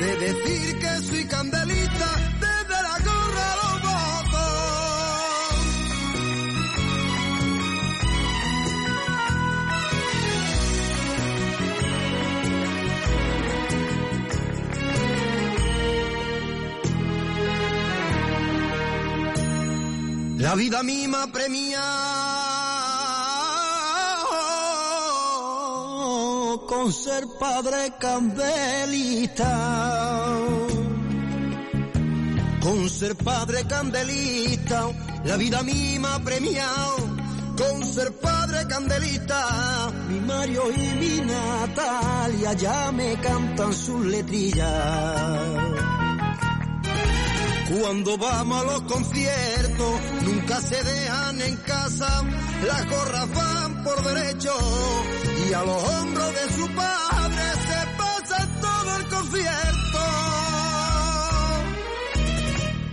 de 0.00 0.16
decir 0.16 0.78
que 0.78 1.02
soy 1.02 1.24
candelita 1.24 2.15
La 20.46 20.54
vida 20.54 20.80
misma 20.84 21.26
premia 21.32 21.82
con 26.68 26.92
ser 26.92 27.24
padre 27.36 27.94
candelista. 27.98 29.50
Con 32.62 32.88
ser 32.88 33.16
padre 33.16 33.66
candelista, 33.66 34.88
la 35.24 35.36
vida 35.36 35.64
misma 35.64 36.22
premiado 36.22 36.94
con 37.58 37.84
ser 37.84 38.12
padre 38.12 38.68
candelista. 38.68 39.90
Mi 40.08 40.20
Mario 40.20 40.70
y 40.70 40.94
mi 41.00 41.22
Natalia 41.22 42.52
ya 42.52 42.92
me 42.92 43.16
cantan 43.20 43.72
sus 43.72 44.06
letrillas. 44.06 45.75
Cuando 47.68 48.16
vamos 48.16 48.62
a 48.62 48.64
los 48.64 48.82
conciertos, 48.82 50.00
nunca 50.22 50.60
se 50.60 50.82
dejan 50.84 51.40
en 51.40 51.56
casa, 51.56 52.22
las 52.64 52.88
gorras 52.88 53.34
van 53.34 53.82
por 53.82 54.04
derecho 54.04 54.54
y 55.48 55.52
a 55.52 55.64
los 55.64 55.82
hombros 55.82 56.32
de 56.32 56.52
su 56.54 56.68
padre 56.74 57.42
se 57.66 57.86
pasa 57.98 58.48
todo 58.60 58.96
el 58.96 59.08
concierto. 59.08 59.98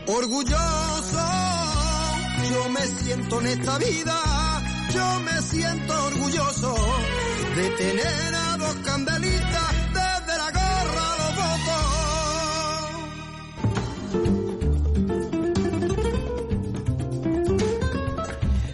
Orgulloso, 0.07 1.29
yo 2.51 2.69
me 2.69 2.81
siento 3.03 3.41
en 3.41 3.47
esta 3.47 3.77
vida, 3.77 4.61
yo 4.91 5.19
me 5.19 5.41
siento 5.43 6.05
orgulloso 6.05 6.75
de 7.55 7.69
tener 7.69 8.35
a 8.35 8.57
dos 8.57 8.75
candelistas 8.83 9.72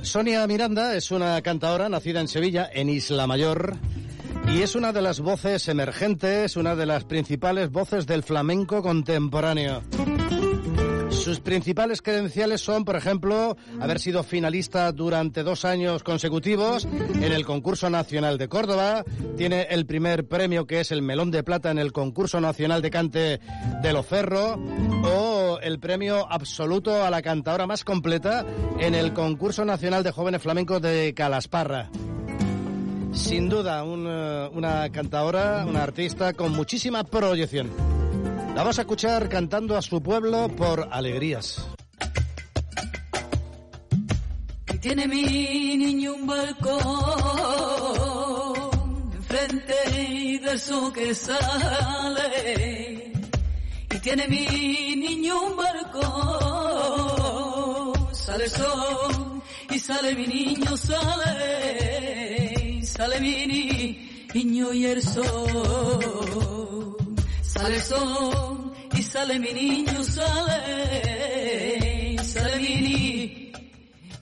Sonia 0.10 0.48
Miranda 0.48 0.96
es 0.96 1.12
una 1.12 1.40
cantadora 1.44 1.88
nacida 1.88 2.20
en 2.20 2.28
Sevilla, 2.28 2.68
en 2.74 2.90
Isla 2.90 3.28
Mayor, 3.28 3.76
y 4.48 4.64
es 4.64 4.74
una 4.74 4.92
de 4.92 5.04
las 5.04 5.20
voces 5.20 5.68
emergentes, 5.68 6.58
una 6.58 6.76
de 6.76 6.88
las 6.88 7.04
principales 7.04 7.70
voces 7.70 8.08
del 8.08 8.24
flamenco 8.24 8.82
contemporáneo. 8.82 9.84
Sus 11.20 11.42
principales 11.42 12.02
credenciales 12.02 12.62
son, 12.62 12.86
por 12.86 12.96
ejemplo, 12.96 13.58
haber 13.82 14.00
sido 14.00 14.24
finalista 14.24 14.92
durante 14.94 15.44
dos 15.44 15.66
años 15.66 16.02
consecutivos 16.02 16.86
en 16.86 17.32
el 17.32 17.46
concurso 17.46 17.90
nacional 17.90 18.38
de 18.38 18.48
Córdoba, 18.48 19.04
tiene 19.38 19.68
el 19.70 19.86
primer 19.86 20.28
premio 20.28 20.66
que 20.66 20.80
es 20.80 20.92
el 20.92 21.02
Melón 21.02 21.30
de 21.30 21.44
Plata 21.44 21.72
en 21.72 21.78
el 21.78 21.92
concurso 21.92 22.40
nacional 22.40 22.82
de 22.82 22.90
cante 22.90 23.40
de 23.82 23.94
Loferro, 23.94 24.58
o 25.04 25.60
el 25.62 25.80
premio 25.80 26.26
absoluto 26.32 27.04
a 27.04 27.10
la 27.10 27.22
cantadora 27.22 27.68
más 27.68 27.84
completa 27.84 28.46
en 28.80 28.96
el 28.96 29.14
concurso 29.14 29.66
nacional 29.66 30.04
de 30.04 30.12
jóvenes 30.12 30.42
flamencos 30.42 30.82
de 30.82 31.14
Calasparra. 31.14 31.90
Sin 33.12 33.50
duda, 33.50 33.84
eh, 33.86 34.50
una 34.54 34.90
cantadora, 34.92 35.66
una 35.68 35.84
artista 35.84 36.34
con 36.34 36.54
muchísima 36.54 37.04
proyección. 37.04 37.70
Vas 38.64 38.78
a 38.78 38.82
escuchar 38.82 39.30
cantando 39.30 39.76
a 39.78 39.82
su 39.82 40.04
pueblo 40.04 40.48
por 40.50 40.90
alegrías. 40.92 41.66
Y 44.72 44.78
tiene 44.78 45.08
mi 45.08 45.78
niño 45.78 46.14
un 46.14 46.28
balcón 46.28 46.80
enfrente 49.14 49.74
y 49.98 50.38
de 50.40 50.54
eso 50.54 50.94
que 50.94 51.16
sale. 51.16 53.12
Y 53.92 54.00
tiene 54.00 54.28
mi 54.28 54.46
niño 54.96 55.42
un 55.42 55.56
balcón, 55.58 56.04
sale 58.14 58.50
sol 58.50 59.42
y 59.72 59.80
sale 59.80 60.14
mi 60.16 60.28
niño, 60.28 60.78
sale, 60.78 62.06
sale 62.84 63.20
mi 63.20 63.98
niño 64.34 64.74
y 64.74 64.86
el 64.86 65.02
sol. 65.02 66.20
Sale 67.54 67.76
el 67.76 67.82
sol 67.82 68.72
y 68.94 69.02
sale 69.02 69.40
mi 69.40 69.52
niño, 69.52 70.04
sale, 70.04 71.44
sale 72.24 72.58
mi 72.58 73.52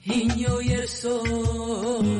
niño 0.06 0.62
y 0.62 0.72
el 0.72 0.88
sol. 0.88 2.18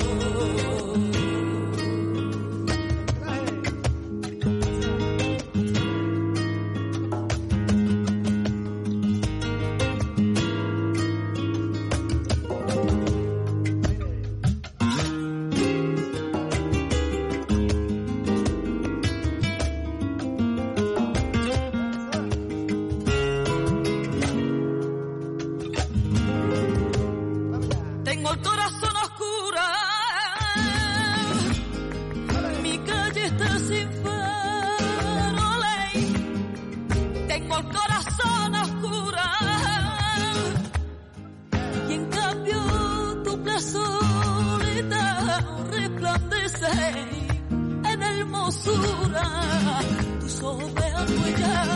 Tus 50.21 50.43
ojos 50.43 50.75
de 50.75 51.14
huella 51.14 51.66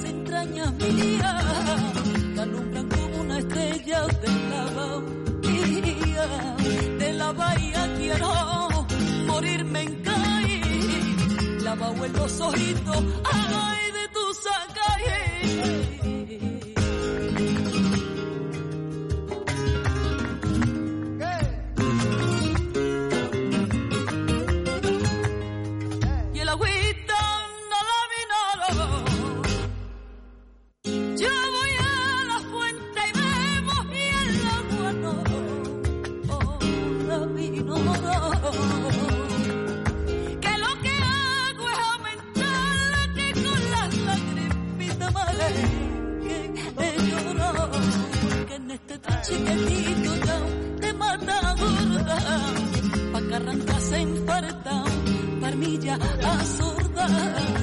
se 0.00 0.08
entrañas 0.08 0.72
mía, 0.72 1.38
que 2.34 2.40
alumbran 2.40 2.88
como 2.88 3.20
una 3.20 3.38
estrella 3.38 4.06
de 4.06 4.28
lava 4.50 5.02
bahía, 6.14 6.56
de 6.98 7.12
la 7.12 7.32
bahía 7.32 7.94
quiero 7.98 8.68
morirme 9.26 9.82
en 9.82 10.02
calle, 10.02 10.60
lavado 11.62 12.04
en 12.04 12.12
los 12.12 12.40
ojitos, 12.40 13.04
ay 13.32 13.92
de 13.92 14.08
tu 14.12 14.34
sacalle. 14.34 15.83
chiquitito 49.34 50.14
ya 50.26 50.38
de 50.80 50.92
mata 50.94 51.54
gorda, 51.58 52.18
pa' 53.12 53.22
que 53.26 53.34
arrancas 53.34 53.92
en 53.92 54.26
parta, 54.26 54.84
parmilla 55.40 55.94
a 55.94 56.44
sorda. 56.44 57.06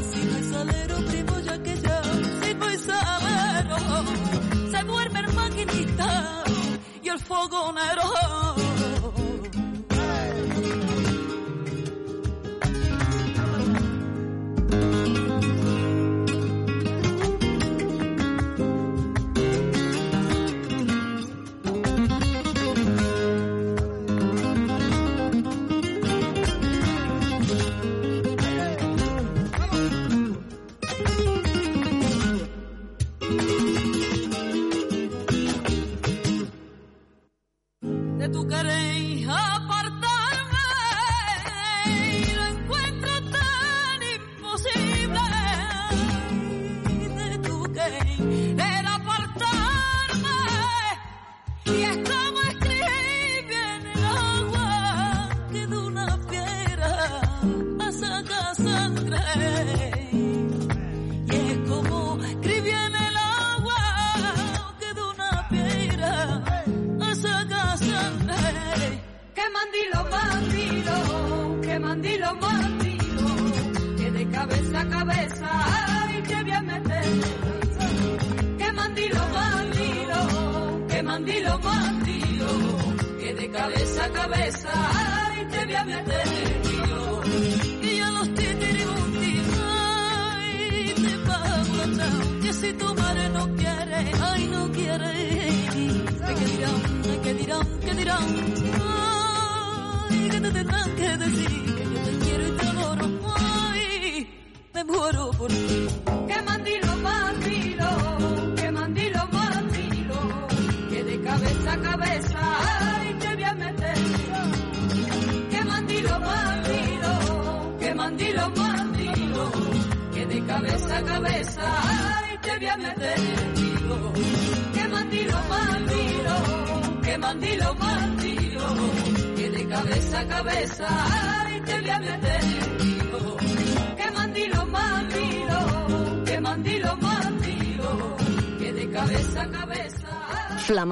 Si 0.09 0.19
no 0.27 0.37
es 0.37 0.47
salero, 0.51 0.95
primo, 1.09 1.39
ya 1.39 1.63
que 1.63 1.75
ya, 1.85 2.01
si 2.41 2.53
no 2.55 2.65
es 2.69 2.81
salero, 2.81 3.77
se 4.71 4.83
duerme 4.83 5.19
el 5.19 5.33
maquinita 5.33 6.43
y 7.03 7.09
el 7.09 7.19
fogonero. 7.19 8.30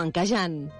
blanquejant. 0.09 0.71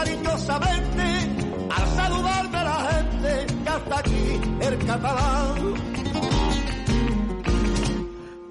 cariñosamente 0.00 1.06
al 1.76 1.86
saludarme 1.94 2.64
la 2.64 2.78
gente 2.90 3.46
que 3.64 3.68
hasta 3.68 3.98
aquí 3.98 4.40
el 4.60 4.78
catalán. 4.86 5.74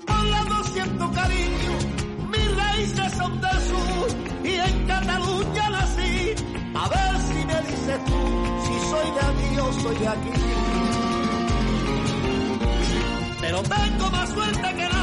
Volando 0.08 0.64
siento 0.74 1.12
cariño, 1.12 1.74
mis 2.34 2.56
raíces 2.56 3.14
son 3.18 3.42
del 3.42 3.60
sur 3.70 4.08
y 4.44 4.54
en 4.68 4.88
Cataluña 4.88 5.70
nací. 5.72 6.36
A 6.82 6.88
ver 6.94 7.14
si 7.28 7.40
me 7.50 7.58
dices 7.70 8.00
tú 8.06 8.22
si 8.66 8.74
soy 8.92 9.08
de 9.18 9.22
aquí 9.30 9.50
o 9.60 9.74
soy 9.82 9.96
de 10.04 10.08
aquí. 10.08 10.36
Pero 13.42 13.64
tengo 13.64 14.12
más 14.12 14.30
suerte 14.30 14.76
que 14.78 14.90
nada. 14.90 14.99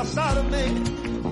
casarme, 0.00 0.64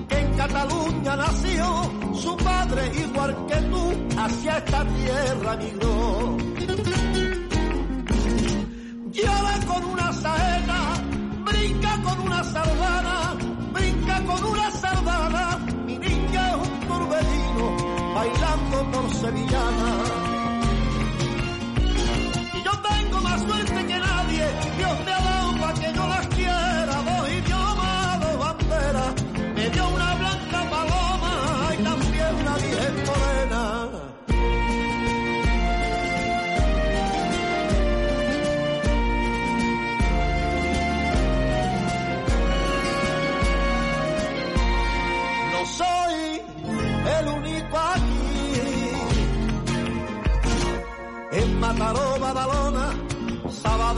que 0.07 0.17
en 0.19 0.37
Cataluña 0.37 1.15
nació, 1.15 1.65
su 2.13 2.37
padre 2.37 2.81
igual 3.03 3.35
que 3.47 3.55
tú, 3.71 3.83
hacia 4.15 4.57
esta 4.57 4.85
tierra 4.85 5.55
migró. 5.57 6.37
Llora 9.15 9.55
con 9.65 9.83
una 9.85 10.13
saeta, 10.13 10.81
brinca 11.49 12.01
con 12.03 12.19
una 12.27 12.43
sardana, 12.43 13.17
brinca 13.73 14.15
con 14.29 14.43
una 14.43 14.71
sardana, 14.71 15.45
mi 15.87 15.97
niña 15.97 16.41
es 16.51 16.55
un 16.67 16.79
torbellino, 16.89 17.65
bailando 18.13 18.77
por 18.91 19.05
sevillana. 19.21 19.89
Y 22.57 22.63
yo 22.67 22.73
tengo 22.89 23.21
más 23.21 23.41
suerte 23.41 23.85
que 23.87 23.97
nadie, 23.97 24.45
Dios 24.77 24.95
me 25.05 25.11
ha 25.11 25.21
dado 25.29 25.51
para 25.59 25.73
que 25.73 25.93
yo 25.95 26.07
las 26.07 26.28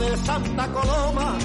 de 0.02 0.16
Santa 0.16 0.66
Coloma, 0.72 1.38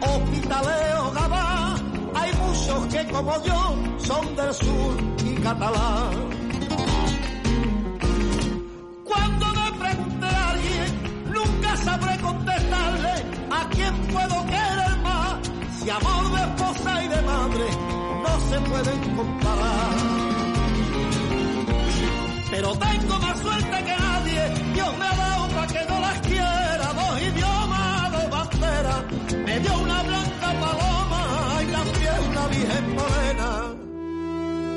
Hospitaleo, 0.00 1.12
Gabá, 1.12 1.76
hay 2.14 2.32
muchos 2.42 2.86
que 2.88 3.06
como 3.12 3.32
yo 3.44 3.76
son 3.98 4.36
del 4.36 4.52
sur 4.54 4.94
y 5.24 5.34
catalán. 5.36 6.10
Cuando 9.04 9.46
me 9.46 9.78
pregunte 9.78 10.26
a 10.26 10.50
alguien, 10.50 10.90
nunca 11.36 11.76
sabré 11.76 12.18
contestarle 12.18 13.14
a 13.50 13.68
quién 13.70 13.94
puedo 14.12 14.36
querer 14.46 14.96
más. 15.04 15.36
Si 15.78 15.90
amor 15.90 16.24
de 16.34 16.42
esposa 16.48 17.04
y 17.04 17.08
de 17.08 17.22
madre 17.22 17.66
no 18.24 18.32
se 18.48 18.60
pueden 18.70 19.16
comparar. 19.16 19.94
Pero 22.50 22.68
tengo 22.72 23.18
más 23.20 23.38
suerte 23.38 23.84
que 23.84 23.96
nadie, 23.96 24.72
Dios 24.74 24.98
me 24.98 25.04
ha 25.04 25.16
dado 25.16 25.48
para 25.54 25.66
que 25.68 25.84
no 25.88 26.00
las 26.00 26.20
virgen 32.60 32.94
morena. 32.94 33.74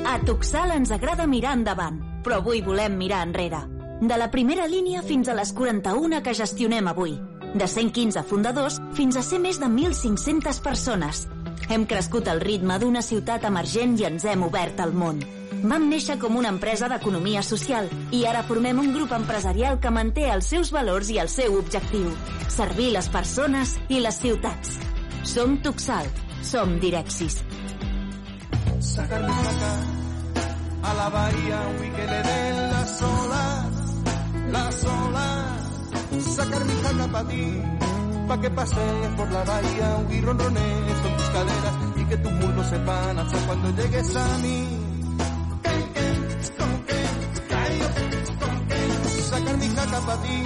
A 0.06 0.20
Tuxal 0.24 0.70
ens 0.72 0.90
agrada 0.90 1.26
mirar 1.26 1.54
endavant, 1.58 2.00
però 2.24 2.40
avui 2.40 2.62
volem 2.62 2.96
mirar 2.96 3.24
enrere. 3.26 3.64
De 4.00 4.16
la 4.18 4.30
primera 4.30 4.66
línia 4.66 5.02
fins 5.02 5.28
a 5.28 5.34
les 5.34 5.52
41 5.52 6.22
que 6.22 6.34
gestionem 6.34 6.88
avui. 6.88 7.14
De 7.54 7.68
115 7.68 8.24
fundadors 8.26 8.80
fins 8.94 9.16
a 9.16 9.22
ser 9.22 9.38
més 9.38 9.60
de 9.60 9.66
1.500 9.70 10.60
persones. 10.62 11.26
Hem 11.70 11.86
crescut 11.86 12.28
al 12.28 12.42
ritme 12.42 12.76
d'una 12.82 13.02
ciutat 13.02 13.46
emergent 13.48 13.94
i 14.00 14.08
ens 14.08 14.26
hem 14.26 14.42
obert 14.44 14.80
al 14.82 14.92
món. 14.92 15.22
Vam 15.64 15.86
néixer 15.88 16.18
com 16.20 16.36
una 16.36 16.50
empresa 16.52 16.90
d'economia 16.92 17.40
social 17.46 17.88
i 18.12 18.26
ara 18.28 18.42
formem 18.44 18.82
un 18.82 18.92
grup 18.92 19.14
empresarial 19.16 19.78
que 19.80 19.94
manté 19.94 20.28
els 20.34 20.50
seus 20.52 20.74
valors 20.74 21.08
i 21.14 21.20
el 21.22 21.30
seu 21.32 21.56
objectiu. 21.56 22.10
Servir 22.52 22.90
les 22.98 23.08
persones 23.08 23.78
i 23.88 24.02
les 24.04 24.20
ciutats. 24.20 24.76
Som 25.24 25.56
Tuxal. 25.64 26.10
Som 26.44 26.76
Direxis. 26.82 27.40
Sacar 28.84 29.22
mi 29.22 29.32
saca 29.32 29.72
a 30.82 30.94
la 30.94 31.08
bahía 31.08 31.60
y 31.84 31.90
que 31.96 32.06
le 32.06 32.22
den 32.22 32.70
las 32.70 33.02
olas, 33.02 33.66
las 34.50 34.84
olas, 34.84 36.34
sacar 36.36 36.64
mi 36.64 36.74
jaca 36.82 37.06
pa' 37.12 37.24
ti, 37.28 37.62
pa' 38.28 38.40
que 38.40 38.50
pasees 38.50 39.12
por 39.16 39.30
la 39.32 39.44
bahía 39.44 39.88
y 40.10 40.20
ronronees 40.20 40.98
con 41.02 41.16
tus 41.16 41.28
caderas 41.36 41.74
y 41.96 42.04
que 42.04 42.16
tus 42.18 42.32
muslos 42.32 42.66
sepan 42.66 43.18
hasta 43.18 43.38
cuando 43.46 43.70
llegues 43.70 44.16
a 44.16 44.38
mí. 44.38 44.58
Sacar 49.30 49.56
mi 49.56 49.68
jaca 49.68 50.00
pa' 50.06 50.22
ti, 50.22 50.42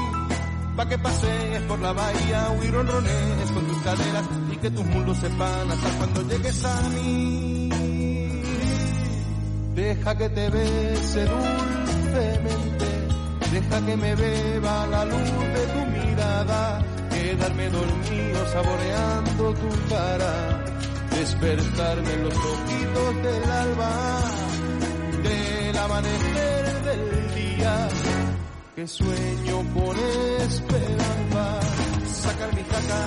pa' 0.77 0.89
que 0.89 0.99
pasees 0.99 1.63
por 1.63 1.79
la 1.81 1.93
bahía 1.93 2.41
y 2.63 2.71
ronronees 2.71 3.51
con 3.53 3.67
tus 3.67 3.79
caderas 3.79 4.25
y 4.53 4.57
que 4.57 4.71
tus 4.71 4.87
muslos 4.87 5.19
sepan 5.19 5.71
hasta 5.73 5.91
cuando 5.99 6.23
llegues 6.23 6.65
a 6.65 6.81
mí. 6.91 7.58
Deja 9.79 10.13
que 10.19 10.29
te 10.31 10.51
bese 10.51 11.25
dulcemente, 11.25 12.89
deja 13.53 13.87
que 13.87 13.97
me 13.97 14.13
beba 14.17 14.87
la 14.89 15.05
luz 15.05 15.31
de 15.55 15.67
tu 15.73 15.87
mirada, 15.87 16.85
quedarme 17.09 17.71
dormido 17.71 18.47
saboreando 18.55 19.55
tu 19.55 19.69
cara, 19.89 20.65
despertarme 21.13 22.13
en 22.13 22.25
los 22.25 22.35
ojitos 22.35 23.23
del 23.23 23.51
alba, 23.51 23.93
del 25.23 25.79
amanecer 25.79 26.83
del 26.89 27.35
día, 27.37 27.89
que 28.75 28.85
sueño 28.89 29.57
con 29.75 29.97
esperanza, 30.41 31.61
sacar 32.25 32.53
mi 32.53 32.65
jaca 32.65 33.03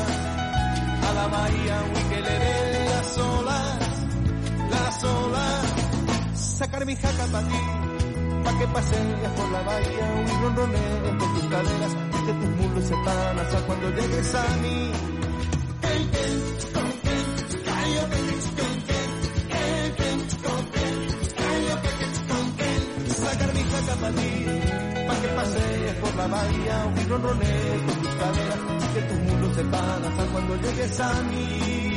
a 1.10 1.14
la 1.20 1.28
bahía 1.28 1.78
y 2.00 2.14
que 2.14 2.22
le 2.22 2.40
dé 2.46 2.86
las 2.92 3.18
olas, 3.18 3.80
las 4.70 5.04
olas 5.04 5.71
sacar 6.62 6.86
mi 6.86 6.96
jaca 6.96 7.26
para 7.32 7.48
ti, 7.48 7.62
pa' 8.44 8.58
que 8.60 8.68
pasees 8.68 9.30
por 9.36 9.50
la 9.50 9.62
bahía 9.70 10.08
y 10.30 10.34
ronronees 10.44 11.18
con 11.20 11.34
tus 11.34 11.48
caderas 11.54 11.94
y 12.16 12.20
que 12.26 12.34
tus 12.40 12.52
muslos 12.58 12.86
sepan 12.86 13.40
hasta 13.40 13.60
cuando 13.66 13.90
llegues 13.98 14.36
a 14.36 14.46
mí. 14.62 14.78
Sacar 23.24 23.54
mi 23.58 23.64
jaca 23.72 23.94
para 24.02 24.14
ti, 24.20 24.32
pa' 25.08 25.18
que 25.22 25.28
pasees 25.40 25.96
por 26.02 26.14
la 26.16 26.28
bahía 26.28 26.78
y 27.02 27.10
ronronees 27.10 27.82
con 27.88 27.96
tus 28.02 28.14
caderas 28.22 28.60
y 28.84 28.88
que 28.94 29.02
tus 29.10 29.20
muslos 29.26 29.56
sepan 29.56 30.00
hasta 30.08 30.24
cuando 30.32 30.56
llegues 30.58 31.00
a 31.00 31.14
mí. 31.24 31.91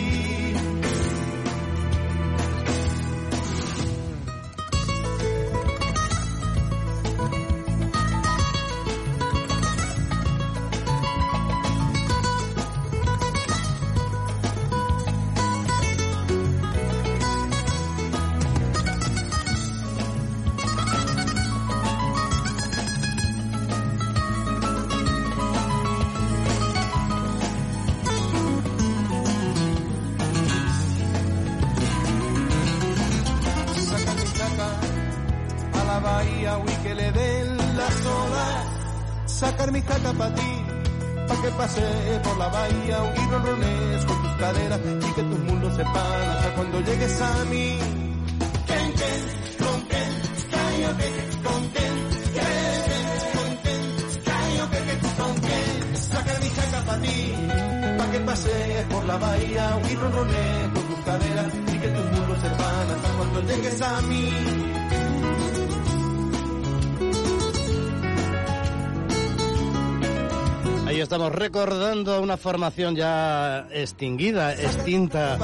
Recordando 71.35 72.21
una 72.23 72.37
formación 72.37 72.95
ya 72.95 73.67
extinguida, 73.73 74.53
extinta, 74.53 75.37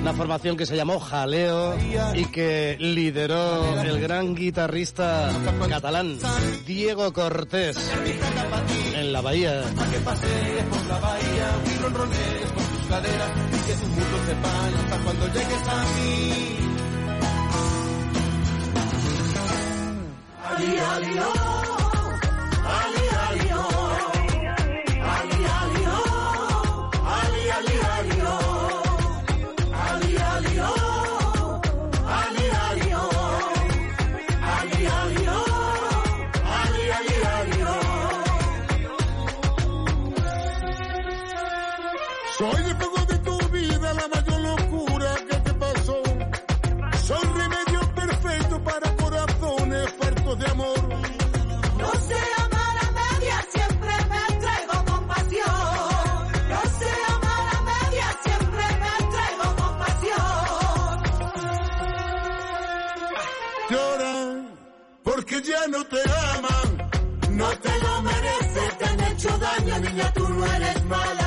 una 0.00 0.12
formación 0.14 0.56
que 0.56 0.66
se 0.66 0.74
llamó 0.74 0.98
Jaleo 0.98 1.76
y 2.12 2.24
que 2.24 2.76
lideró 2.80 3.80
el 3.82 4.00
gran 4.00 4.34
guitarrista 4.34 5.30
catalán 5.68 6.18
Diego 6.66 7.12
Cortés 7.12 7.76
en 8.96 9.12
la 9.12 9.20
bahía. 9.20 9.62
جنة 69.92 70.24
ونجم 70.24 70.94
على 70.94 71.21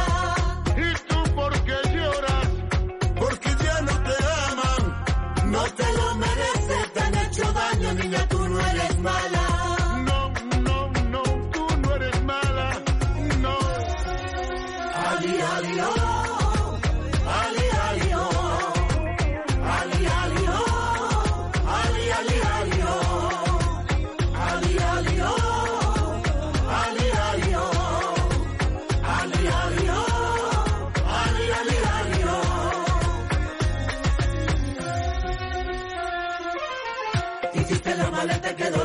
la 37.98 38.12
maleta 38.12 38.56
quedó 38.56 38.85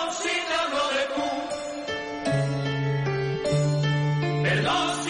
Perdón. 4.43 5.00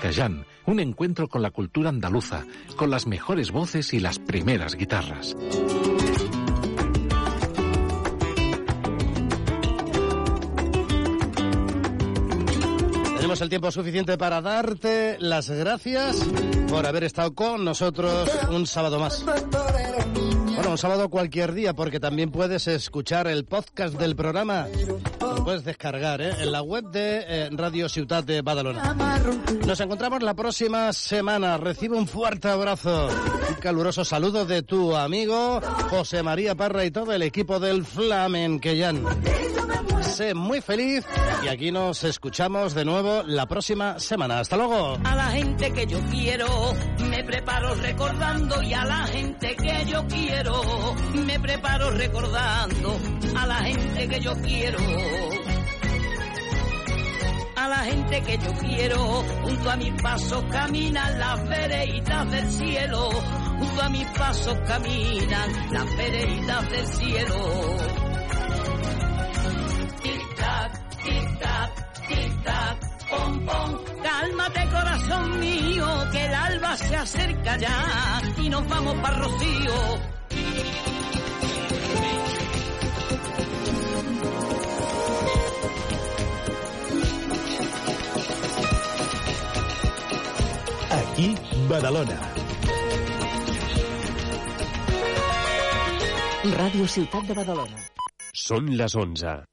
Flamencayán, 0.00 0.46
un 0.66 0.80
encuentro 0.80 1.28
con 1.28 1.42
la 1.42 1.50
cultura 1.50 1.90
andaluza, 1.90 2.44
con 2.76 2.90
las 2.90 3.06
mejores 3.06 3.50
voces 3.50 3.92
y 3.92 4.00
las 4.00 4.18
primeras 4.18 4.74
guitarras. 4.74 5.36
Tenemos 13.16 13.40
el 13.42 13.48
tiempo 13.50 13.70
suficiente 13.70 14.16
para 14.16 14.40
darte 14.40 15.18
las 15.20 15.50
gracias 15.50 16.16
por 16.70 16.86
haber 16.86 17.04
estado 17.04 17.34
con 17.34 17.64
nosotros 17.64 18.30
un 18.50 18.66
sábado 18.66 18.98
más. 18.98 19.22
Bueno, 19.22 20.70
un 20.70 20.78
sábado 20.78 21.10
cualquier 21.10 21.52
día, 21.52 21.74
porque 21.74 22.00
también 22.00 22.30
puedes 22.30 22.66
escuchar 22.68 23.26
el 23.26 23.44
podcast 23.44 23.98
del 23.98 24.16
programa. 24.16 24.66
Puedes 25.44 25.64
descargar 25.64 26.20
¿eh? 26.20 26.32
en 26.40 26.52
la 26.52 26.62
web 26.62 26.84
de 26.90 27.24
eh, 27.26 27.48
Radio 27.52 27.88
Ciutat 27.88 28.24
de 28.24 28.42
Badalona. 28.42 28.94
Nos 29.66 29.80
encontramos 29.80 30.22
la 30.22 30.34
próxima 30.34 30.92
semana. 30.92 31.56
Recibe 31.56 31.96
un 31.96 32.06
fuerte 32.06 32.48
abrazo. 32.48 33.08
Un 33.48 33.54
caluroso 33.56 34.04
saludo 34.04 34.44
de 34.44 34.62
tu 34.62 34.96
amigo 34.96 35.60
José 35.90 36.22
María 36.22 36.54
Parra 36.54 36.84
y 36.84 36.90
todo 36.90 37.12
el 37.12 37.22
equipo 37.22 37.58
del 37.58 37.84
Flamenquellán. 37.84 39.04
Sé 40.02 40.34
muy 40.34 40.60
feliz 40.60 41.04
y 41.44 41.48
aquí 41.48 41.70
nos 41.70 42.04
escuchamos 42.04 42.74
de 42.74 42.84
nuevo 42.84 43.22
la 43.24 43.46
próxima 43.46 43.98
semana. 43.98 44.40
Hasta 44.40 44.56
luego. 44.56 44.98
A 45.04 45.14
la 45.14 45.30
gente 45.30 45.72
que 45.72 45.86
yo 45.86 46.00
quiero 46.10 46.46
me 47.08 47.22
preparo 47.24 47.74
recordando 47.74 48.62
y 48.62 48.72
a 48.72 48.84
la 48.84 49.06
gente 49.06 49.56
que 49.56 49.84
yo 49.86 50.06
quiero 50.06 50.62
me 51.14 51.38
preparo 51.38 51.90
recordando 51.90 52.98
a 53.36 53.46
la 53.46 53.56
gente 53.56 54.08
que 54.08 54.20
yo 54.20 54.32
quiero. 54.42 54.78
A 57.56 57.68
la 57.68 57.78
gente 57.84 58.22
que 58.22 58.38
yo 58.38 58.52
quiero, 58.54 58.96
junto 59.42 59.70
a 59.70 59.76
mis 59.76 60.02
pasos 60.02 60.42
caminan 60.50 61.18
las 61.18 61.46
vereitas 61.46 62.30
del 62.30 62.50
cielo, 62.50 63.10
junto 63.58 63.82
a 63.82 63.88
mis 63.90 64.06
pasos 64.06 64.56
caminan 64.66 65.72
las 65.72 65.96
vereitas 65.96 66.70
del 66.70 66.86
cielo. 66.86 67.36
Tic-tac, 71.04 71.72
tic-tac, 72.08 72.76
pom, 73.10 73.46
pom. 73.46 73.70
Cálmate 74.02 74.64
corazón 74.70 75.40
mío, 75.40 75.86
que 76.12 76.24
el 76.26 76.34
alba 76.34 76.76
se 76.76 76.96
acerca 76.96 77.56
ya 77.56 78.22
y 78.36 78.48
nos 78.48 78.68
vamos 78.68 78.94
para 79.02 79.16
Rocío. 79.18 79.74
Aquí, 90.90 91.34
Badalona. 91.68 92.18
Ràdio 96.40 96.86
Ciutat 96.88 97.28
de 97.28 97.34
Badalona. 97.36 97.82
Són 98.32 98.72
les 98.80 98.96
11. 98.96 99.49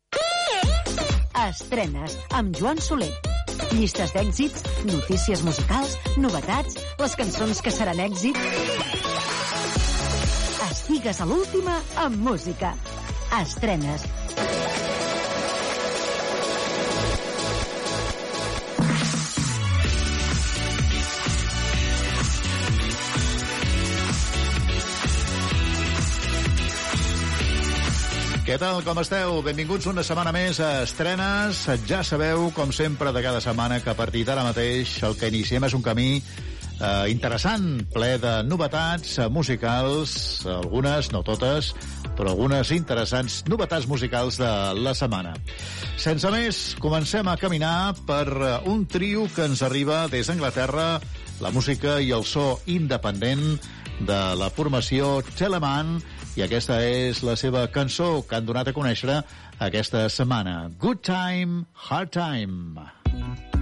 Estrenes 1.38 2.16
amb 2.34 2.56
Joan 2.58 2.80
Soler. 2.82 3.12
Llistes 3.78 4.14
d'èxits, 4.16 4.64
notícies 4.90 5.44
musicals, 5.46 5.94
novetats, 6.18 6.80
les 6.98 7.16
cançons 7.20 7.62
que 7.62 7.74
seran 7.74 8.02
èxit. 8.02 8.40
Estigues 10.72 11.22
a 11.22 11.30
l'última 11.30 11.78
amb 12.08 12.18
música. 12.32 12.74
Estrenes. 13.44 14.08
Tal, 28.58 28.80
com 28.82 28.98
esteu? 28.98 29.36
Benvinguts 29.46 29.86
una 29.92 30.02
setmana 30.02 30.32
més 30.34 30.58
a 30.64 30.82
Estrenes. 30.82 31.60
Ja 31.86 32.00
sabeu, 32.02 32.48
com 32.56 32.72
sempre, 32.74 33.12
de 33.14 33.22
cada 33.22 33.42
setmana, 33.44 33.78
que 33.84 33.92
a 33.92 33.96
partir 33.98 34.24
d'ara 34.26 34.46
mateix 34.48 34.96
el 35.06 35.14
que 35.20 35.30
iniciem 35.30 35.68
és 35.68 35.76
un 35.78 35.84
camí 35.86 36.08
eh, 36.18 37.06
interessant, 37.12 37.68
ple 37.94 38.16
de 38.24 38.34
novetats 38.50 39.20
eh, 39.20 39.28
musicals, 39.30 40.18
algunes, 40.50 41.12
no 41.14 41.22
totes, 41.28 41.70
però 42.18 42.34
algunes 42.34 42.74
interessants 42.74 43.44
novetats 43.46 43.86
musicals 43.86 44.42
de 44.42 44.52
la 44.80 44.96
setmana. 44.98 45.36
Sense 46.02 46.34
més, 46.34 46.66
comencem 46.82 47.30
a 47.30 47.38
caminar 47.38 47.94
per 48.10 48.26
eh, 48.26 48.54
un 48.74 48.88
trio 48.90 49.30
que 49.36 49.46
ens 49.46 49.62
arriba 49.62 50.08
des 50.10 50.32
d'Anglaterra, 50.32 50.96
la 51.46 51.54
música 51.54 52.00
i 52.02 52.10
el 52.10 52.26
so 52.26 52.56
independent 52.66 53.60
de 54.02 54.22
la 54.38 54.50
formació 54.50 55.20
Telemann, 55.38 56.00
i 56.38 56.44
aquesta 56.46 56.78
és 56.86 57.24
la 57.26 57.34
seva 57.40 57.66
cançó 57.74 58.22
que 58.30 58.38
han 58.38 58.46
donat 58.46 58.70
a 58.70 58.76
conèixer 58.78 59.20
aquesta 59.70 60.06
setmana. 60.14 60.58
Good 60.78 61.02
Time, 61.10 61.66
Hard 61.90 62.14
Time. 62.14 62.90
Good 63.10 63.57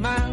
my 0.00 0.29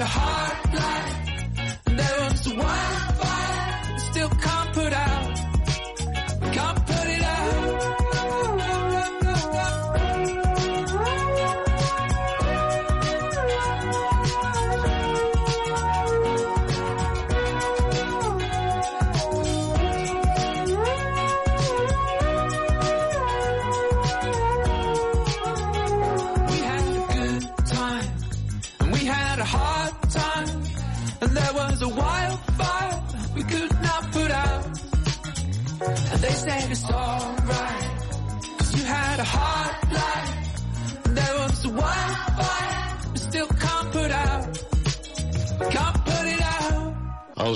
the 0.00 0.06
heart. 0.06 0.39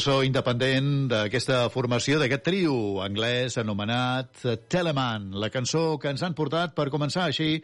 So 0.04 0.18
independent 0.20 1.06
d'aquesta 1.08 1.70
formació, 1.72 2.18
d'aquest 2.20 2.42
trio 2.44 2.74
anglès 3.00 3.54
anomenat 3.56 4.42
Teleman. 4.68 5.30
La 5.40 5.48
cançó 5.48 5.94
que 5.96 6.10
ens 6.12 6.20
han 6.26 6.34
portat 6.36 6.74
per 6.76 6.90
començar 6.92 7.22
així 7.24 7.62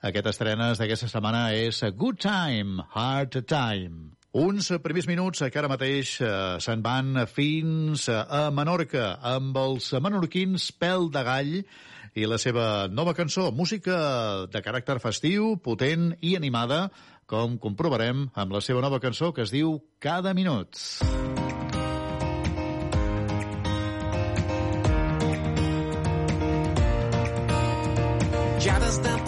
aquestes 0.00 0.38
estrenes 0.38 0.80
d'aquesta 0.80 1.10
setmana 1.10 1.42
és 1.52 1.82
Good 2.00 2.22
Time, 2.24 2.86
Hard 2.94 3.36
Time. 3.44 4.14
Uns 4.32 4.70
primers 4.80 5.10
minuts 5.10 5.44
que 5.44 5.60
ara 5.60 5.68
mateix 5.68 6.14
eh, 6.24 6.32
se'n 6.64 6.80
van 6.80 7.26
fins 7.28 8.06
a 8.08 8.46
Menorca 8.56 9.18
amb 9.34 9.60
els 9.60 9.90
menorquins 9.92 10.70
Pèl 10.80 11.10
de 11.12 11.24
Gall 11.28 11.54
i 12.16 12.24
la 12.24 12.40
seva 12.40 12.86
nova 12.88 13.12
cançó, 13.12 13.50
música 13.52 14.46
de 14.48 14.64
caràcter 14.64 14.96
festiu, 14.96 15.58
potent 15.60 16.14
i 16.24 16.38
animada, 16.40 16.86
com 17.28 17.60
comprovarem 17.60 18.30
amb 18.32 18.56
la 18.56 18.64
seva 18.64 18.80
nova 18.80 19.02
cançó 19.04 19.34
que 19.36 19.44
es 19.44 19.52
diu 19.52 19.76
Cada 20.00 20.32
minut. 20.32 20.80
Ja 21.04 21.41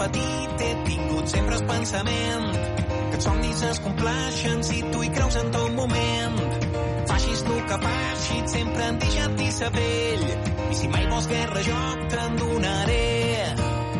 petit 0.05 0.61
he 0.61 0.71
tingut 0.85 1.27
sempre 1.27 1.55
el 1.57 1.65
pensament 1.65 2.49
que 3.09 3.17
els 3.17 3.25
somnis 3.25 3.61
es 3.69 3.79
compleixen 3.85 4.63
si 4.67 4.81
tu 4.91 5.03
hi 5.03 5.09
creus 5.15 5.37
en 5.41 5.51
tot 5.55 5.71
moment. 5.77 6.37
Facis 7.09 7.43
el 7.45 7.61
que 7.69 7.77
facis, 7.85 8.51
sempre 8.51 8.83
han 8.83 8.99
deixat 9.01 9.37
dir 9.39 9.51
sa 9.55 9.69
pell. 9.77 10.25
I 10.69 10.75
si 10.81 10.91
mai 10.93 11.07
vols 11.13 11.29
guerra, 11.31 11.63
jo 11.69 11.81
te'n 12.13 12.37
donaré. 12.41 13.07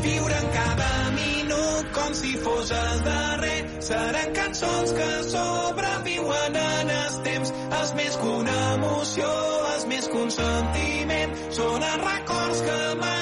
Viure 0.05 0.37
en 0.41 0.47
cada 0.57 0.91
minut 1.17 1.91
com 1.97 2.13
si 2.21 2.35
fos 2.45 2.71
el 2.81 3.03
darrer. 3.09 3.57
Seran 3.89 4.37
cançons 4.39 4.95
que 4.99 5.09
sobreviuen 5.31 6.61
en 6.67 6.95
els 6.99 7.19
temps. 7.29 7.57
És 7.81 7.97
més 7.97 8.21
que 8.21 8.31
una 8.43 8.61
emoció, 8.75 9.33
és 9.75 9.89
més 9.95 10.07
que 10.13 10.23
un 10.27 10.33
sentiment. 10.39 11.37
Són 11.59 11.91
els 11.93 12.09
records 12.11 12.65
que 12.69 12.79
mai 13.01 13.14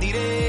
diré 0.00 0.39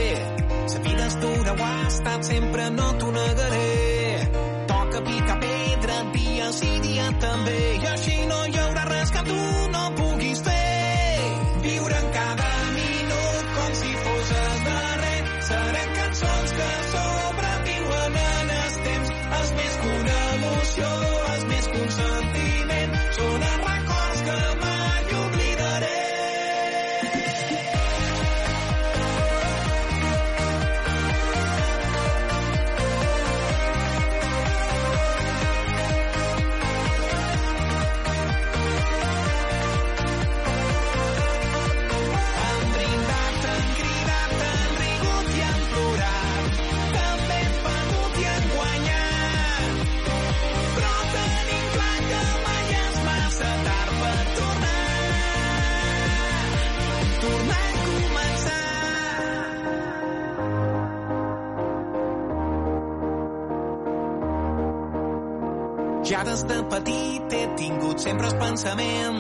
petit 66.72 67.34
he 67.36 67.44
tingut 67.60 68.00
sempre 68.00 68.30
el 68.32 68.38
pensament 68.40 69.20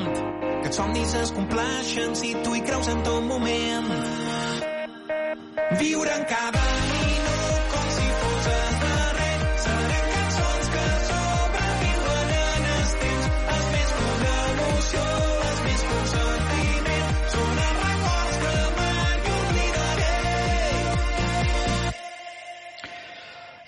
que 0.62 0.70
els 0.70 0.78
somnis 0.80 1.16
es 1.20 1.34
compleixen 1.36 2.16
si 2.16 2.34
tu 2.46 2.56
hi 2.56 2.64
creus 2.70 2.88
en 2.94 3.04
tot 3.08 3.28
moment. 3.28 3.92
Viure 5.82 6.16
en 6.16 6.28
cada 6.32 6.61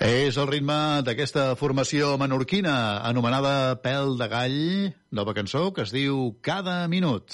És 0.04 0.36
el 0.36 0.49
ritme 0.49 0.76
d'aquesta 1.08 1.54
formació 1.56 2.18
menorquina 2.20 2.74
anomenada 3.08 3.78
Pèl 3.80 4.18
de 4.20 4.28
Gall, 4.28 4.58
nova 5.16 5.32
cançó 5.38 5.70
que 5.72 5.86
es 5.86 5.93
diu 5.95 6.34
Cada 6.43 6.89
minut. 6.91 7.32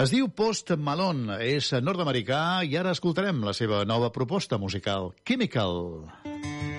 Es 0.00 0.08
diu 0.08 0.30
Post 0.32 0.72
Malone, 0.80 1.36
és 1.44 1.68
nord-americà 1.84 2.64
i 2.64 2.72
ara 2.80 2.96
escoltarem 2.96 3.44
la 3.44 3.52
seva 3.52 3.84
nova 3.84 4.08
proposta 4.16 4.56
musical, 4.56 5.12
Chemical. 5.28 6.08
Oxytocin 6.24 6.77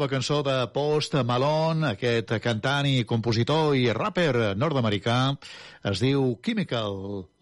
nova 0.00 0.08
cançó 0.08 0.38
de 0.40 0.54
Post 0.72 1.12
Malone, 1.28 1.90
aquest 1.90 2.30
cantant 2.40 2.86
i 2.88 3.02
compositor 3.04 3.74
i 3.76 3.90
rapper 3.92 4.54
nord-americà, 4.56 5.16
es 5.90 6.00
diu 6.00 6.38
Chemical. 6.40 6.94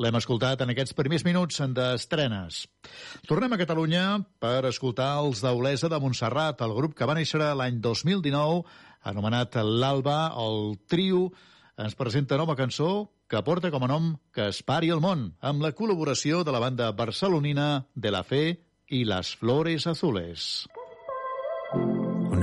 L'hem 0.02 0.16
escoltat 0.18 0.64
en 0.64 0.72
aquests 0.72 0.96
primers 0.98 1.22
minuts 1.22 1.60
d'estrenes. 1.76 2.64
Tornem 3.30 3.54
a 3.54 3.58
Catalunya 3.60 4.02
per 4.42 4.66
escoltar 4.66 5.12
els 5.20 5.38
d'Olesa 5.44 5.86
de 5.92 6.00
Montserrat, 6.02 6.64
el 6.66 6.74
grup 6.74 6.96
que 6.98 7.06
va 7.06 7.14
néixer 7.14 7.38
l'any 7.38 7.78
2019, 7.84 8.64
anomenat 9.06 9.60
l'Alba, 9.62 10.32
el 10.34 10.80
trio, 10.90 11.28
ens 11.78 11.94
presenta 11.94 12.40
nova 12.42 12.58
cançó 12.58 13.12
que 13.30 13.44
porta 13.46 13.70
com 13.70 13.86
a 13.86 13.92
nom 13.92 14.16
Que 14.34 14.48
es 14.50 14.64
pari 14.66 14.90
el 14.90 15.04
món, 15.04 15.28
amb 15.38 15.62
la 15.62 15.70
col·laboració 15.78 16.42
de 16.42 16.50
la 16.50 16.64
banda 16.64 16.90
barcelonina 16.90 17.86
De 17.94 18.10
la 18.10 18.24
Fe 18.26 18.58
i 18.90 19.04
Les 19.06 19.36
Flores 19.38 19.86
Azules. 19.86 20.66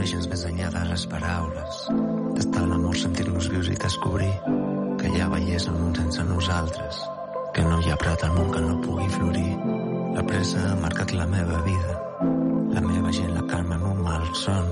Coneixes 0.05 0.27
més 0.29 0.41
enllà 0.45 0.67
de 0.69 0.81
les 0.85 1.03
paraules. 1.09 1.77
Tastar 2.37 2.65
l'amor, 2.69 2.97
sentir-nos 3.01 3.47
vius 3.49 3.71
i 3.73 3.77
descobrir 3.83 4.27
que 4.99 5.09
ha 5.17 5.29
bellesa 5.31 5.71
en 5.71 5.79
un 5.81 5.95
sense 5.97 6.25
nosaltres. 6.27 6.99
Que 7.55 7.63
no 7.65 7.79
hi 7.81 7.89
ha 7.89 7.97
prat 8.03 8.25
al 8.27 8.35
món 8.35 8.51
que 8.53 8.61
no 8.61 8.75
pugui 8.83 9.07
florir. 9.15 9.55
La 10.13 10.27
pressa 10.29 10.61
ha 10.67 10.75
marcat 10.83 11.15
la 11.17 11.25
meva 11.31 11.63
vida. 11.65 11.97
La 12.75 12.85
meva 12.85 13.15
gent 13.17 13.33
la 13.33 13.47
calma 13.49 13.79
en 13.81 13.87
un 13.95 14.05
mal 14.05 14.29
son. 14.43 14.69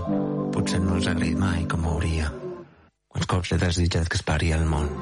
Potser 0.53 0.83
no 0.85 0.99
els 0.99 1.09
agraït 1.15 1.41
mai 1.41 1.65
com 1.73 1.89
hauria. 1.95 2.29
Quants 3.09 3.33
cops 3.33 3.57
he 3.57 3.61
desitjat 3.65 4.13
que 4.13 4.21
es 4.21 4.27
pari 4.29 4.53
el 4.53 4.69
món. 4.69 4.93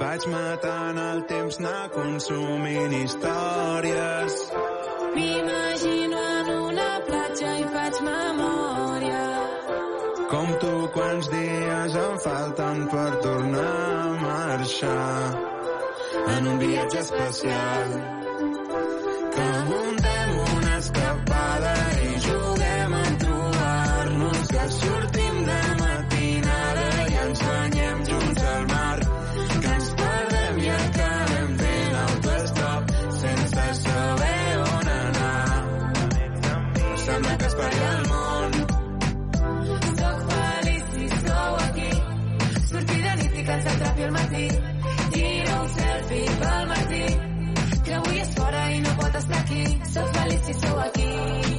Vaig 0.00 0.28
matant 0.32 1.04
el 1.04 1.24
temps 1.36 1.60
anar 1.60 1.92
consumint 2.00 2.96
històries. 3.02 4.42
M'imagino 5.12 6.28
en 6.32 6.54
una 6.62 6.92
platja 7.12 7.58
i 7.60 7.72
faig 7.76 8.06
memòria. 8.08 8.63
Com 10.34 10.48
tu 10.58 10.70
quants 10.94 11.28
dies 11.30 11.92
em 12.00 12.14
falten 12.24 12.80
per 12.90 13.10
tornar 13.22 13.74
a 13.98 14.14
marxar 14.22 15.20
en 16.32 16.48
un 16.52 16.58
viatge 16.58 16.98
especial. 17.04 17.94
Que 19.36 19.46
muntem 19.68 20.03
trapi 44.04 44.06
al 44.06 44.10
matí. 44.12 44.48
Tira 45.12 45.62
un 45.62 45.68
selfie 45.68 46.24
pel 46.40 46.66
matí. 46.68 47.04
Que 47.84 47.94
avui 47.94 48.18
és 48.20 48.28
fora 48.34 48.62
i 48.72 48.80
no 48.80 48.94
pot 49.00 49.14
estar 49.14 49.38
aquí. 49.38 49.64
Soc 49.92 50.08
feliç 50.16 50.42
si 50.44 50.54
sou 50.60 50.78
aquí. 50.80 51.10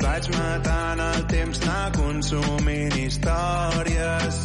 Vaig 0.01 0.29
matant 0.37 0.99
el 0.99 1.25
temps 1.33 1.61
anar 1.61 1.91
consumint 1.97 2.97
històries. 2.97 4.41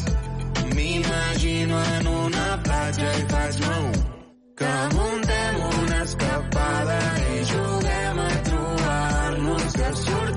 M'imagino 0.74 1.82
en 1.96 2.06
una 2.06 2.48
platja 2.64 3.12
i 3.20 3.26
faig 3.32 3.60
meu 3.66 3.90
que 4.60 4.74
muntem 4.94 5.62
una 5.68 6.02
escapada 6.04 6.98
i 7.34 7.44
juguem 7.52 8.20
a 8.26 8.30
trobar-nos 8.48 9.72
que 9.72 9.94
sortim 10.04 10.29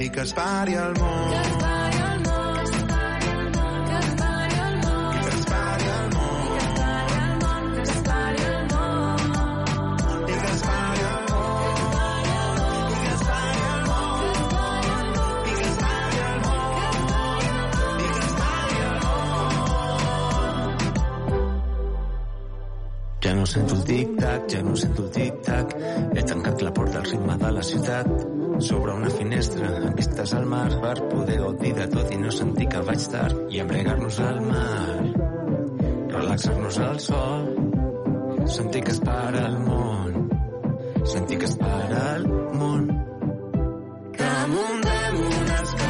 i 0.00 0.10
que 0.10 0.22
es 0.22 0.32
pari 0.32 0.78
el 0.78 0.94
món. 1.00 1.28
Que 1.32 1.42
es 1.42 1.56
pari 1.62 1.77
sento 23.48 23.78
el 23.78 23.84
tic-tac, 23.88 24.44
ja 24.52 24.60
no 24.62 24.76
sento 24.76 25.06
el 25.06 25.12
tic-tac. 25.14 25.74
He 26.14 26.24
tancat 26.30 26.62
la 26.66 26.72
porta 26.76 27.00
al 27.00 27.08
ritme 27.08 27.38
de 27.40 27.52
la 27.56 27.64
ciutat. 27.70 28.10
Sobre 28.68 28.94
una 28.94 29.10
finestra, 29.14 29.68
amb 29.78 29.96
vistes 29.96 30.34
al 30.34 30.46
mar, 30.50 30.68
per 30.82 30.96
poder 31.08 31.38
gaudir 31.40 31.74
de 31.76 31.86
tot 31.92 32.12
i 32.12 32.18
no 32.18 32.32
sentir 32.34 32.68
que 32.72 32.84
vaig 32.88 33.08
tard 33.12 33.54
i 33.54 33.62
embregar-nos 33.64 34.20
al 34.26 34.40
mar. 34.46 34.96
Relaxar-nos 36.18 36.80
al 36.88 37.00
sol, 37.00 37.52
sentir 38.58 38.82
que 38.84 38.96
es 38.96 39.00
para 39.00 39.46
el 39.46 39.58
món, 39.60 40.30
sentir 41.04 41.38
que 41.38 41.46
es 41.46 41.56
para 41.56 42.16
el 42.16 42.26
món. 42.28 42.98
que 44.18 44.30
muntem 44.50 45.14
una 45.16 45.62
escapada 45.62 45.87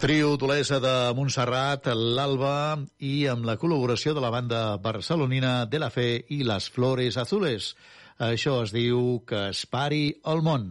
trio 0.00 0.38
d'Olesa 0.40 0.78
de 0.80 0.92
Montserrat, 1.12 1.90
l'Alba 1.92 2.80
i 3.04 3.26
amb 3.28 3.44
la 3.44 3.58
col·laboració 3.60 4.14
de 4.16 4.22
la 4.24 4.30
banda 4.32 4.60
barcelonina 4.80 5.66
De 5.68 5.76
La 5.82 5.90
Fe 5.92 6.22
i 6.32 6.38
Les 6.48 6.68
Flores 6.72 7.18
Azules. 7.20 7.74
Això 8.16 8.54
es 8.64 8.72
diu 8.72 9.18
que 9.28 9.50
es 9.50 9.66
pari 9.68 10.14
el 10.32 10.40
món. 10.46 10.64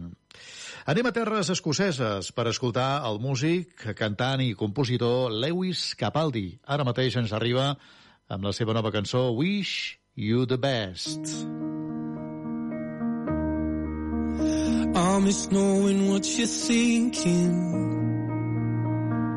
Anem 0.90 1.06
a 1.06 1.14
terres 1.14 1.52
escoceses 1.54 2.32
per 2.34 2.48
escoltar 2.50 3.04
el 3.06 3.20
músic, 3.22 3.86
cantant 3.94 4.42
i 4.42 4.56
compositor 4.58 5.30
Lewis 5.30 5.92
Capaldi. 5.94 6.58
Ara 6.66 6.88
mateix 6.88 7.20
ens 7.22 7.30
arriba 7.30 7.76
amb 8.26 8.50
la 8.50 8.54
seva 8.56 8.74
nova 8.74 8.90
cançó 8.90 9.28
Wish 9.38 9.94
You 10.16 10.42
the 10.50 10.58
Best. 10.58 11.22
I 14.90 15.18
miss 15.22 15.46
knowing 15.52 16.10
what 16.10 16.26
you're 16.26 16.48
thinking 16.48 17.99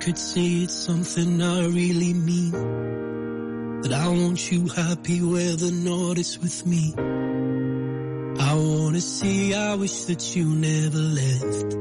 could 0.00 0.18
say 0.18 0.62
it's 0.64 0.74
something 0.74 1.42
I 1.42 1.66
really 1.66 2.12
mean. 2.14 2.52
That 3.82 3.92
I 3.92 4.08
want 4.08 4.50
you 4.50 4.68
happy 4.68 5.20
where 5.22 5.56
the 5.56 5.70
north 5.72 6.18
is 6.18 6.38
with 6.38 6.66
me. 6.66 6.94
I 8.40 8.54
wanna 8.54 9.00
say 9.00 9.54
I 9.54 9.74
wish 9.74 10.04
that 10.04 10.36
you 10.36 10.46
never 10.46 10.98
left. 10.98 11.76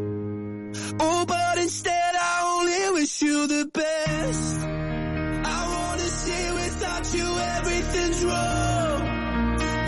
Oh, 1.00 1.26
but 1.28 1.58
instead 1.60 2.14
I 2.16 2.36
only 2.60 3.00
wish 3.00 3.22
you 3.22 3.48
the 3.48 3.70
best. 3.72 4.60
I 5.56 5.62
wanna 5.76 6.10
say 6.24 6.52
without 6.54 7.14
you 7.14 7.28
everything's 7.58 8.24
wrong. 8.26 9.02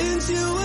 And 0.07 0.29
you 0.29 0.58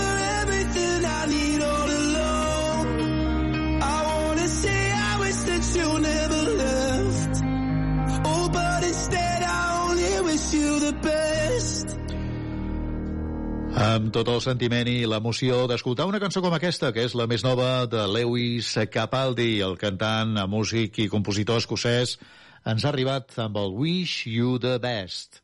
Amb 13.75 14.13
tot 14.15 14.29
el 14.31 14.39
sentiment 14.39 14.87
i 14.87 15.03
l'emoció 15.03 15.65
d'escoltar 15.67 16.05
una 16.07 16.19
cançó 16.23 16.39
com 16.43 16.53
aquesta, 16.55 16.93
que 16.95 17.03
és 17.03 17.15
la 17.19 17.25
més 17.27 17.43
nova 17.43 17.83
de 17.91 18.05
Lewis 18.07 18.69
Capaldi, 18.91 19.59
el 19.65 19.75
cantant, 19.81 20.31
músic 20.47 21.01
i 21.03 21.09
compositor 21.11 21.59
escocès, 21.59 22.15
ens 22.63 22.85
ha 22.85 22.89
arribat 22.93 23.35
amb 23.43 23.59
el 23.59 23.75
Wish 23.75 24.29
You 24.31 24.55
the 24.63 24.77
Best. 24.79 25.41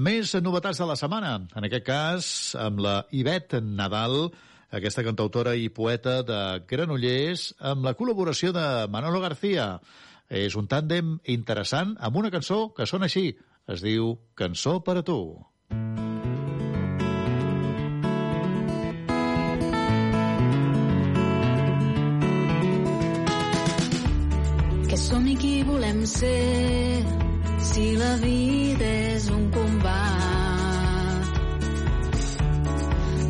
Més 0.00 0.32
novetats 0.40 0.80
de 0.80 0.88
la 0.88 0.96
setmana, 0.96 1.34
en 1.52 1.68
aquest 1.68 1.84
cas 1.84 2.30
amb 2.56 2.80
la 2.86 2.96
Ivet 3.12 3.58
Nadal, 3.60 4.30
aquesta 4.72 5.04
cantautora 5.04 5.52
i 5.52 5.68
poeta 5.68 6.22
de 6.24 6.40
Granollers, 6.68 7.50
amb 7.60 7.84
la 7.84 7.92
col·laboració 8.00 8.56
de 8.56 8.66
Manolo 8.88 9.20
García. 9.20 9.74
És 10.28 10.56
un 10.56 10.72
tàndem 10.72 11.18
interessant 11.36 11.96
amb 12.00 12.16
una 12.16 12.32
cançó 12.32 12.68
que 12.72 12.88
sona 12.88 13.12
així. 13.12 13.30
Es 13.68 13.84
diu 13.84 14.14
Cançó 14.36 14.80
per 14.80 15.00
a 15.02 15.04
tu. 15.04 15.20
que 15.68 16.07
som 25.08 25.24
i 25.26 25.34
qui 25.40 25.62
volem 25.64 26.04
ser 26.04 27.04
si 27.64 27.96
la 27.96 28.16
vida 28.20 28.88
és 29.14 29.30
un 29.32 29.44
combat. 29.54 31.28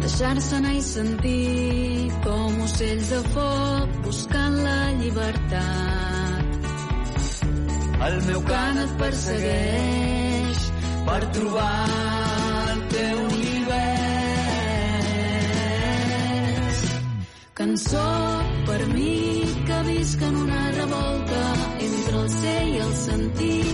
Deixar-se 0.02 0.56
anar 0.56 0.72
i 0.74 0.82
sentir 0.82 2.10
com 2.24 2.56
ocells 2.64 3.08
de 3.14 3.20
foc 3.34 3.88
buscant 4.06 4.56
la 4.64 4.80
llibertat. 5.02 6.46
El 8.08 8.16
meu 8.26 8.40
cant 8.50 8.78
et 8.86 8.92
persegueix 9.04 10.58
per 11.06 11.20
trobar 11.36 11.84
el 12.72 12.80
teu 12.96 13.16
univers. 13.28 13.78
Cançó 17.62 18.08
per 18.66 18.80
mi 18.96 19.16
que 19.70 19.78
visc 19.92 20.18
en 20.26 20.34
una 20.42 20.62
el 22.28 22.34
ser 22.34 22.62
i 22.68 22.76
el 22.84 22.94
sentir 22.94 23.64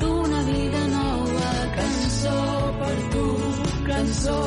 d'una 0.00 0.40
vida 0.46 0.82
nova. 0.88 1.50
Cançó 1.78 2.38
per 2.80 2.96
tu 3.12 3.26
cançó. 3.88 4.40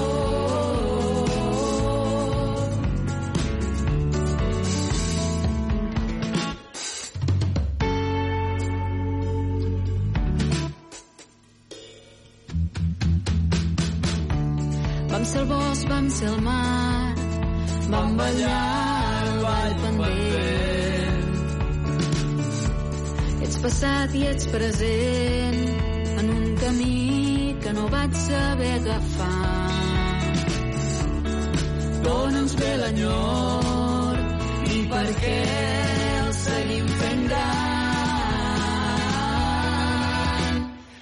Vam 15.11 15.25
ser 15.25 15.41
el 15.41 15.47
bosc, 15.47 15.89
vam 15.89 16.09
ser 16.09 16.27
el 16.27 16.41
mar, 16.41 17.15
vam 17.89 18.17
ballar 18.17 19.25
el 19.25 19.41
ball 19.43 19.75
pendent. 19.81 20.56
Passat 23.67 24.13
i 24.15 24.21
ets 24.23 24.45
present 24.47 25.63
en 26.19 26.27
un 26.31 26.43
camí 26.61 27.55
que 27.63 27.71
no 27.75 27.87
vaig 27.91 28.13
saber 28.15 28.69
agafar. 28.75 29.71
D'on 32.05 32.37
ens 32.41 32.53
ve 32.61 32.69
l'enyor 32.81 34.21
i 34.77 34.79
per 34.93 35.03
què 35.19 35.41
el 36.21 36.31
seguim 36.39 36.87
fent 37.01 37.23
gran? 37.33 37.59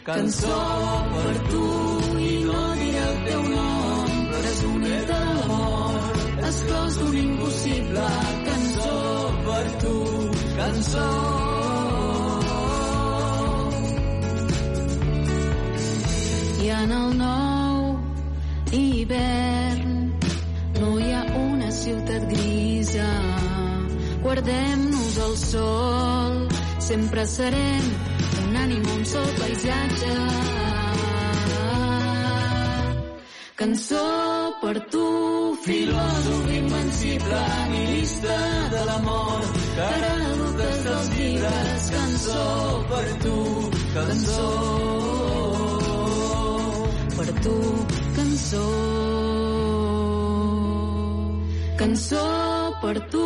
Cançó 0.10 0.60
per 1.14 1.36
tu 1.52 1.70
i 2.32 2.34
no 2.50 2.66
diré 2.82 3.06
el 3.12 3.18
teu 3.30 3.42
nom, 3.54 4.12
presoner 4.34 5.02
de 5.14 5.22
l'amor, 5.28 6.12
esclòs 6.50 6.94
d'un 7.04 7.16
impossible. 7.28 8.10
Cançó 8.52 9.00
per 9.48 9.66
tu, 9.86 9.98
cançó. 10.62 11.75
En 16.84 16.92
el 16.92 17.18
nou 17.18 18.00
hivern 18.72 19.94
no 20.80 20.90
hi 21.00 21.12
ha 21.16 21.24
una 21.42 21.70
ciutat 21.72 22.28
grisa. 22.32 23.08
Guardem-nos 24.24 25.18
el 25.28 25.36
sol, 25.38 26.36
sempre 26.88 27.26
serem 27.30 27.88
un 28.44 28.58
ànima, 28.64 28.98
un 28.98 29.06
sol 29.14 29.30
paisatge. 29.40 30.16
Cançó 33.56 34.04
per 34.62 34.76
tu, 34.92 35.06
filòsof 35.64 36.52
invencible, 36.58 37.44
nihilista 37.72 38.40
de 38.74 38.84
l'amor, 38.90 39.48
cara 39.80 40.14
dutes 40.42 40.84
dels 40.90 41.10
llibres. 41.16 41.90
Cançó 41.96 42.46
per 42.92 43.08
tu, 43.24 43.40
cançó 43.96 45.45
per 47.26 47.42
tu, 47.42 47.58
cançó. 48.16 48.66
Cançó 51.78 52.26
per 52.82 52.98
tu, 53.12 53.26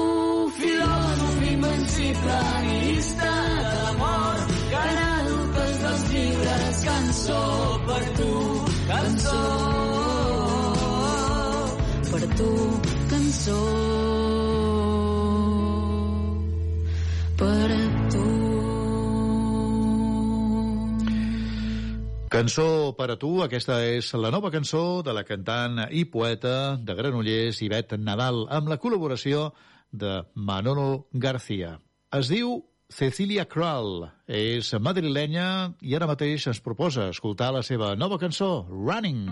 filòsof 0.58 1.42
invencible, 1.52 2.40
nihilista 2.66 3.32
de 3.58 3.76
l'amor, 3.84 4.38
cara 4.72 5.10
dutes 5.28 5.78
dels 5.84 6.04
llibres. 6.14 6.84
Cançó 6.90 7.42
per 7.88 8.04
tu, 8.18 8.34
cançó. 8.88 9.40
Per 12.12 12.24
tu, 12.38 12.52
cançó. 13.10 13.99
Cançó 22.30 22.94
per 22.94 23.08
a 23.10 23.16
tu, 23.18 23.40
aquesta 23.42 23.80
és 23.90 24.12
la 24.14 24.30
nova 24.30 24.52
cançó 24.54 25.02
de 25.02 25.16
la 25.18 25.24
cantant 25.26 25.80
i 25.90 26.04
poeta 26.06 26.78
de 26.78 26.94
Granollers, 26.94 27.58
Ivet 27.66 27.96
Nadal, 27.98 28.44
amb 28.54 28.70
la 28.70 28.78
col·laboració 28.78 29.48
de 29.90 30.20
Manolo 30.36 31.08
García. 31.12 31.80
Es 32.14 32.30
diu 32.30 32.60
Cecilia 32.94 33.48
Kral, 33.50 34.12
és 34.30 34.70
madrilenya 34.78 35.74
i 35.82 35.98
ara 35.98 36.12
mateix 36.12 36.46
ens 36.54 36.62
proposa 36.62 37.10
escoltar 37.10 37.50
la 37.56 37.66
seva 37.66 37.96
nova 37.98 38.22
cançó, 38.22 38.62
Running. 38.70 39.26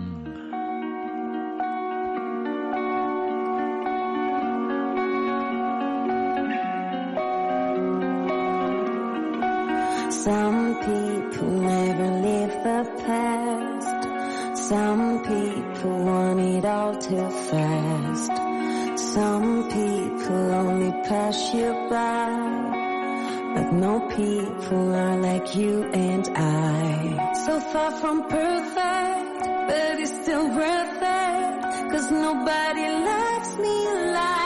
Some 10.10 10.74
people 10.82 11.60
never 11.62 12.17
the 12.62 13.02
past. 13.06 14.58
Some 14.68 15.22
people 15.24 16.04
want 16.04 16.40
it 16.40 16.64
all 16.64 16.96
too 16.96 17.30
fast. 17.50 18.32
Some 19.14 19.68
people 19.70 20.54
only 20.62 20.92
pass 21.08 21.54
you 21.54 21.70
by. 21.88 22.68
But 23.54 23.72
no 23.72 24.00
people 24.08 24.94
are 24.94 25.16
like 25.18 25.54
you 25.54 25.84
and 25.92 26.28
I. 26.36 27.32
So 27.46 27.60
far 27.60 27.90
from 27.92 28.22
perfect, 28.28 29.44
but 29.68 30.00
it's 30.00 30.12
still 30.22 30.48
worth 30.48 31.02
it. 31.02 31.90
Cause 31.90 32.10
nobody 32.10 32.86
loves 33.10 33.56
me 33.58 34.12
like 34.12 34.37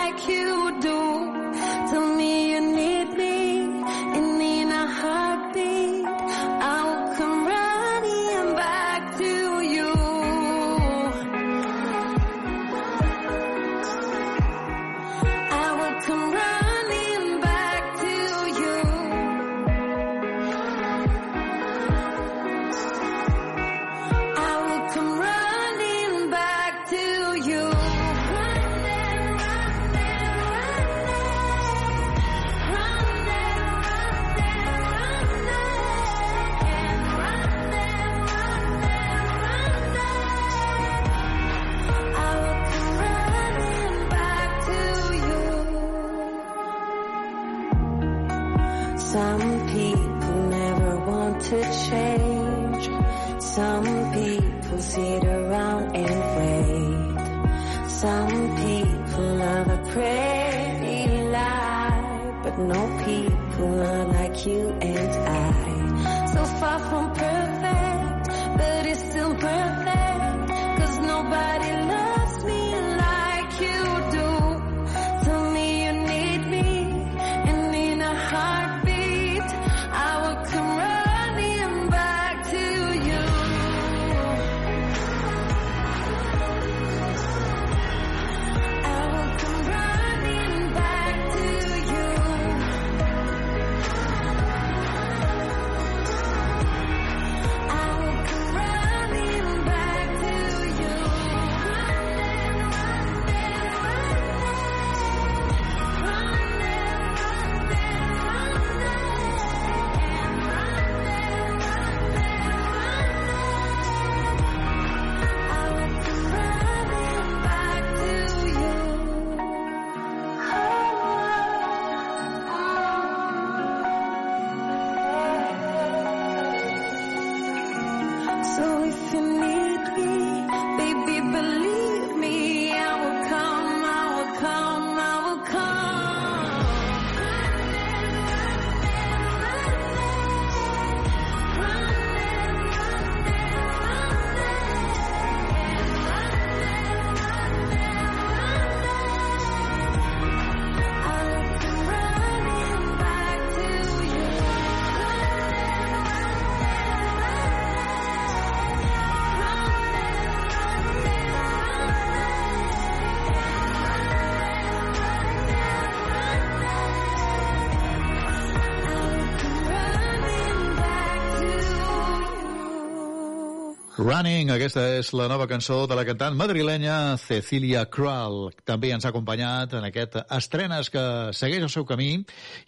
Running, 174.12 174.50
aquesta 174.52 174.82
és 174.98 175.08
la 175.16 175.24
nova 175.30 175.46
cançó 175.48 175.86
de 175.88 175.96
la 175.96 176.02
cantant 176.04 176.34
madrilenya 176.36 177.16
Cecilia 177.16 177.86
Kral. 177.88 178.50
També 178.68 178.90
ens 178.92 179.06
ha 179.06 179.12
acompanyat 179.12 179.72
en 179.78 179.86
aquest 179.88 180.18
estrenes 180.36 180.90
que 180.92 181.04
segueix 181.32 181.64
el 181.64 181.72
seu 181.72 181.86
camí. 181.88 182.10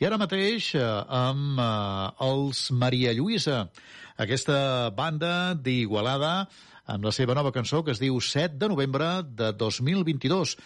I 0.00 0.08
ara 0.08 0.16
mateix 0.16 0.70
eh, 0.78 0.84
amb 1.18 1.60
eh, 1.60 1.66
els 2.30 2.62
Maria 2.72 3.12
Lluïsa, 3.12 3.66
aquesta 4.24 4.88
banda 4.96 5.34
d'Igualada, 5.66 6.32
amb 6.88 7.04
la 7.04 7.12
seva 7.16 7.36
nova 7.36 7.52
cançó 7.52 7.82
que 7.84 7.92
es 7.92 8.00
diu 8.00 8.16
7 8.20 8.56
de 8.60 8.72
novembre 8.72 9.10
de 9.28 9.52
2022. 9.60 10.56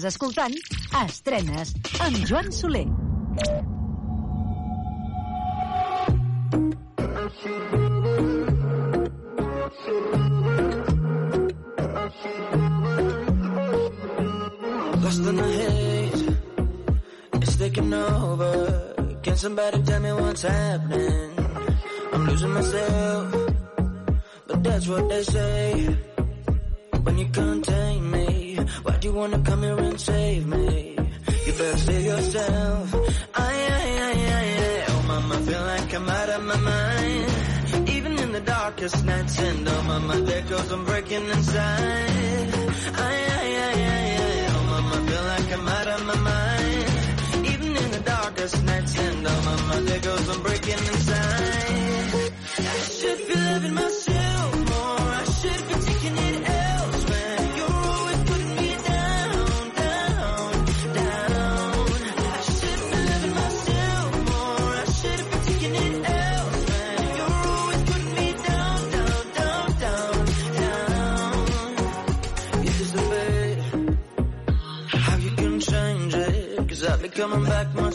Estàs 0.00 0.14
escoltant 0.14 0.54
Estrenes 0.96 1.70
amb 2.00 2.14
Joan 2.24 2.46
Soler. 2.56 2.86
Less 15.02 15.18
than 15.18 15.36
the 15.36 15.48
haze, 15.58 16.24
it's 17.42 17.56
taking 17.56 17.92
over. 17.92 18.54
Can 19.22 19.36
somebody 19.36 19.82
tell 19.82 20.00
me 20.00 20.12
what's 20.14 20.42
happening? 20.42 21.30
I'm 22.14 22.26
losing 22.26 22.54
myself, 22.54 23.34
but 24.46 24.64
that's 24.64 24.88
what 24.88 25.08
they 25.10 25.22
say. 25.24 25.59
window. 39.42 39.82
My 39.82 39.98
mind 39.98 40.28
echoes, 40.28 40.70
I'm 40.70 40.84
breaking 40.84 41.26
inside. 41.28 41.99
coming 77.10 77.44
back. 77.44 77.66
My 77.74 77.89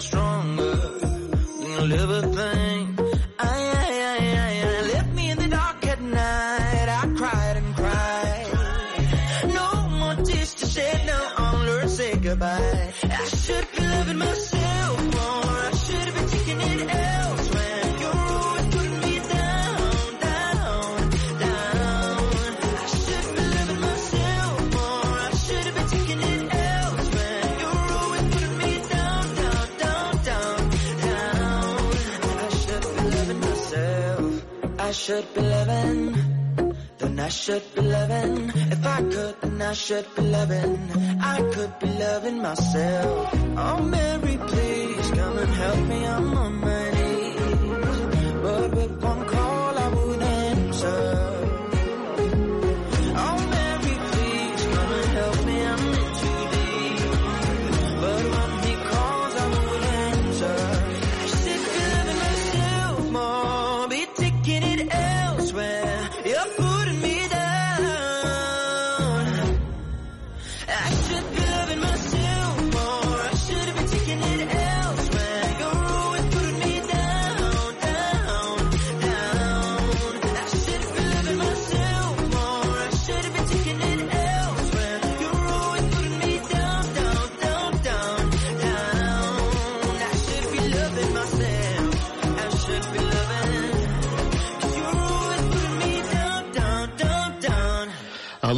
should 35.06 35.34
be 35.36 35.41
loving. 35.41 36.15
Then 36.98 37.19
I 37.19 37.30
should 37.30 37.76
be 37.76 37.82
loving. 37.82 38.52
If 38.73 38.84
I 38.84 39.02
could, 39.03 39.36
then 39.41 39.61
I 39.61 39.73
should 39.73 40.07
be 40.15 40.22
loving. 40.23 40.80
I 41.22 41.38
could 41.53 41.73
be 41.80 41.88
loving 42.06 42.41
myself. 42.41 43.30
Oh, 43.56 43.84
Mary, 43.84 44.38
please 44.48 45.11
come 45.11 45.38
and 45.38 45.53
help 45.61 45.80
me. 45.91 46.06
I'm 46.07 46.38
on 46.38 46.53
my 46.60 46.85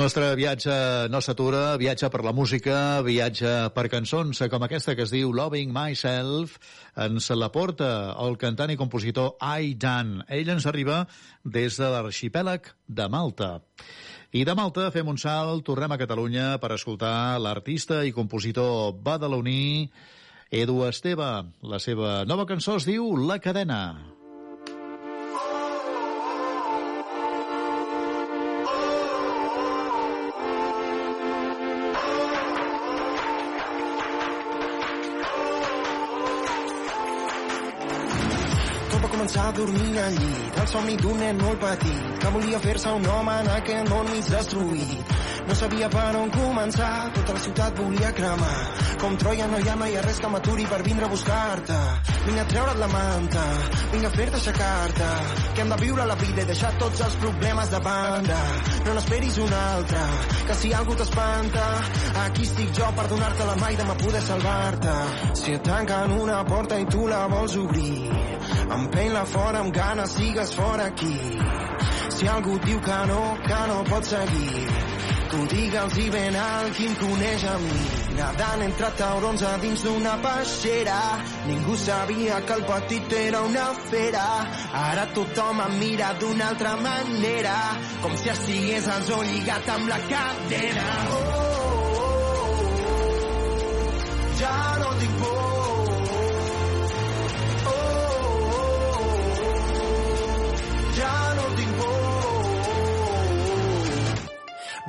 nostre 0.07 0.38
viatge 0.39 0.73
no 1.11 1.19
s'atura, 1.19 1.75
viatge 1.75 2.07
per 2.07 2.21
la 2.23 2.31
música, 2.31 3.01
viatge 3.03 3.49
per 3.75 3.89
cançons 3.91 4.39
com 4.47 4.63
aquesta 4.63 4.95
que 4.95 5.03
es 5.03 5.11
diu 5.11 5.34
Loving 5.35 5.73
Myself, 5.75 6.53
ens 7.03 7.27
la 7.35 7.49
porta 7.51 7.89
el 8.23 8.39
cantant 8.39 8.71
i 8.71 8.79
compositor 8.79 9.34
Ai 9.43 9.73
Dan. 9.75 10.21
Ell 10.31 10.53
ens 10.55 10.69
arriba 10.71 11.01
des 11.43 11.75
de 11.75 11.91
l'arxipèlag 11.91 12.71
de 12.88 13.11
Malta. 13.11 13.51
I 14.31 14.47
de 14.47 14.55
Malta 14.55 14.88
fem 14.95 15.11
un 15.11 15.19
salt, 15.19 15.65
tornem 15.67 15.91
a 15.91 15.99
Catalunya 15.99 16.53
per 16.63 16.71
escoltar 16.77 17.35
l'artista 17.43 18.05
i 18.07 18.15
compositor 18.15 18.93
badaloní 18.95 19.89
Edu 20.47 20.85
Esteve. 20.88 21.34
La 21.67 21.84
seva 21.84 22.21
nova 22.23 22.47
cançó 22.47 22.79
es 22.79 22.88
diu 22.88 23.11
La 23.27 23.43
cadena. 23.43 23.81
Tot 23.91 24.07
va 24.07 24.16
començar 39.28 39.52
dormint 39.52 39.98
al 39.99 40.14
llit, 40.16 40.60
el 40.62 40.68
somni 40.72 40.94
d'un 40.95 41.18
nen 41.20 41.40
molt 41.41 41.60
petit, 41.60 42.04
que 42.22 42.30
volia 42.32 42.60
fer-se 42.64 42.91
un 42.95 43.08
home 43.12 43.34
en 43.41 43.49
aquest 43.58 43.90
món 43.91 44.08
mig 44.08 44.30
destruït. 44.32 45.16
No 45.48 45.56
sabia 45.56 45.90
per 45.91 46.16
on 46.16 46.32
començar, 46.32 47.10
tota 47.16 47.34
la 47.36 47.41
ciutat 47.44 47.76
volia 47.80 48.12
cremar. 48.16 48.56
Com 49.02 49.18
Troia 49.20 49.48
no 49.52 49.60
hi 49.60 49.68
ha 49.68 49.76
mai 49.80 49.98
res 50.06 50.20
que 50.24 50.32
m'aturi 50.32 50.66
per 50.68 50.80
vindre 50.84 51.06
a 51.06 51.12
buscar-te. 51.12 51.78
Vinc 52.26 52.40
a 52.40 52.45
treure't 52.52 52.80
la 52.80 52.88
manta, 52.91 53.44
vinc 53.91 54.08
a 54.08 54.12
fer-te 54.16 54.40
aixecar-te, 54.40 55.10
que 55.56 55.64
hem 55.64 55.72
de 55.74 55.80
viure 55.84 56.08
la 56.08 56.18
vida 56.24 56.44
i 56.44 56.49
deixar 56.52 56.72
tots 56.80 57.04
els 57.08 57.20
problemes 57.24 57.72
de 57.72 57.82
banda. 57.84 58.40
No 58.88 58.95
n'esperis 58.95 59.40
una 59.44 59.62
altra, 59.74 60.06
que 60.48 60.60
si 60.62 60.74
algú 60.74 60.95
t'espanta, 60.99 61.68
aquí 62.26 62.48
estic 62.48 62.72
jo 62.80 62.91
per 62.95 63.08
donar-te 63.12 63.48
la 63.52 63.60
mà 63.60 63.72
i 63.76 63.80
demà 63.84 63.99
poder 64.04 64.24
salvar-te. 64.24 64.98
Si 65.44 65.56
et 65.60 65.68
tanquen 65.68 66.16
una 66.22 66.44
porta 66.48 66.80
i 66.80 66.88
tu 66.91 67.08
la 67.12 67.26
vols 67.32 67.56
obrir, 67.60 68.08
empeny-la 69.18 69.26
fora 69.26 69.60
amb 69.60 69.73
ganes, 69.73 70.11
sigues 70.11 70.53
fora 70.53 70.85
aquí. 70.85 71.39
Si 72.10 72.27
algú 72.27 72.57
diu 72.60 72.80
que 72.80 73.06
no, 73.07 73.38
que 73.45 73.68
no 73.68 73.84
pots 73.84 74.10
seguir, 74.10 74.68
tu 75.30 75.45
digue'ls 75.48 75.98
i 75.98 76.10
ben 76.10 76.35
alt 76.35 76.76
qui 76.76 76.85
em 76.88 76.95
coneix 76.95 77.44
a 77.45 77.57
mi. 77.57 77.80
Nadant 78.18 78.61
entre 78.65 78.89
taurons 78.98 79.44
a 79.44 79.57
dins 79.61 79.84
d'una 79.84 80.18
peixera, 80.22 80.99
ningú 81.48 81.77
sabia 81.77 82.41
que 82.41 82.53
el 82.53 82.64
petit 82.65 83.14
era 83.14 83.41
una 83.41 83.73
fera. 83.89 84.27
Ara 84.73 85.07
tothom 85.14 85.61
em 85.61 85.80
mira 85.80 86.14
d'una 86.19 86.49
altra 86.49 86.76
manera, 86.81 87.56
com 88.02 88.18
si 88.18 88.30
estigués 88.34 88.88
al 88.88 89.03
zoo 89.03 89.23
lligat 89.23 89.69
amb 89.69 89.89
la 89.89 89.99
cadena. 90.10 90.88
Oh, 91.07 91.23
oh, 92.03 92.61
oh, 92.94 93.89
ja 94.41 94.56
no 94.84 94.94
tinc 95.02 95.19
por. 95.22 95.36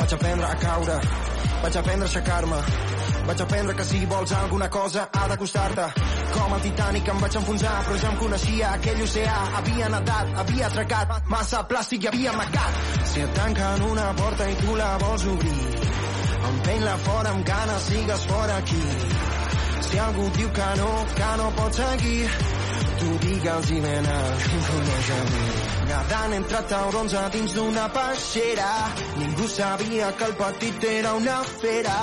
Vaig 0.08 0.20
aprendre 0.22 0.46
a 0.46 0.54
caure, 0.56 0.94
vaig 1.62 1.74
aprendre 1.76 2.06
a 2.06 2.08
aixecar-me, 2.08 2.58
vaig 3.26 3.40
aprendre 3.44 3.74
que 3.76 3.84
si 3.84 3.98
vols 4.08 4.30
alguna 4.32 4.68
cosa 4.72 5.02
ha 5.12 5.26
de 5.28 5.36
costar-te. 5.36 5.84
Com 6.32 6.54
el 6.56 6.62
Titanic 6.64 7.10
em 7.12 7.20
vaig 7.24 7.36
enfonsar, 7.40 7.74
però 7.84 7.96
ja 8.00 8.08
em 8.08 8.16
coneixia 8.22 8.70
aquell 8.70 9.02
oceà. 9.04 9.34
Havia 9.58 9.90
nedat, 9.92 10.32
havia 10.40 10.70
atracat, 10.70 11.12
massa 11.28 11.60
plàstic 11.68 12.06
i 12.06 12.08
havia 12.08 12.32
amagat. 12.32 12.80
Si 13.10 13.20
et 13.20 13.36
tanquen 13.36 13.84
una 13.90 14.06
porta 14.22 14.48
i 14.48 14.56
tu 14.62 14.78
la 14.80 14.88
vols 15.04 15.26
obrir, 15.34 15.84
empeny-la 16.54 16.96
fora 17.04 17.34
amb 17.36 17.44
ganes, 17.52 17.90
sigues 17.92 18.24
fora 18.32 18.56
aquí. 18.62 18.84
Si 19.90 20.00
algú 20.06 20.30
diu 20.40 20.48
que 20.56 20.70
no, 20.80 20.92
que 21.20 21.34
no 21.42 21.52
pots 21.60 21.82
seguir, 21.84 22.32
tu 23.00 23.10
digue'ls 23.24 23.70
i 23.76 23.80
ben 23.84 24.08
alt, 24.14 24.42
que 24.44 24.56
em 24.58 24.64
coneix 24.70 25.10
a 25.16 25.20
mi. 25.30 25.44
Nadant 25.90 26.34
entre 26.38 26.62
taurons 26.72 27.14
a 27.20 27.24
dins 27.34 27.54
d'una 27.56 27.86
peixera, 27.96 28.72
ningú 29.20 29.48
sabia 29.48 30.10
que 30.18 30.28
el 30.30 30.34
petit 30.42 30.88
era 30.90 31.14
una 31.20 31.38
fera. 31.60 31.98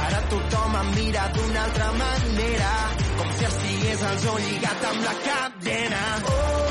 Ara 0.00 0.24
tothom 0.32 0.80
em 0.82 0.92
mira 0.98 1.28
d'una 1.36 1.62
altra 1.68 1.92
manera, 2.02 2.74
com 3.20 3.32
si 3.38 3.48
estigués 3.52 4.04
al 4.10 4.18
zoo 4.26 4.38
lligat 4.48 4.90
amb 4.92 5.08
la 5.08 5.16
cadena. 5.28 6.04
Oh, 6.34 6.61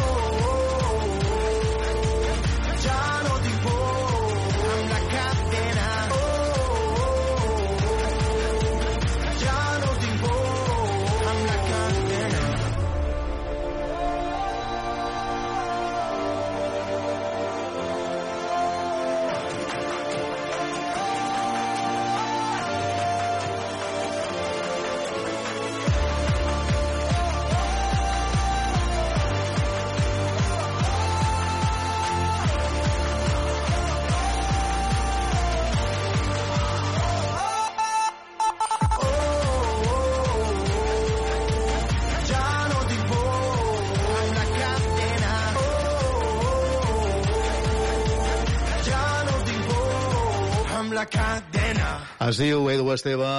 cadena. 51.11 51.89
Es 52.23 52.39
diu 52.41 52.69
Edu 52.71 52.91
Esteve, 52.93 53.31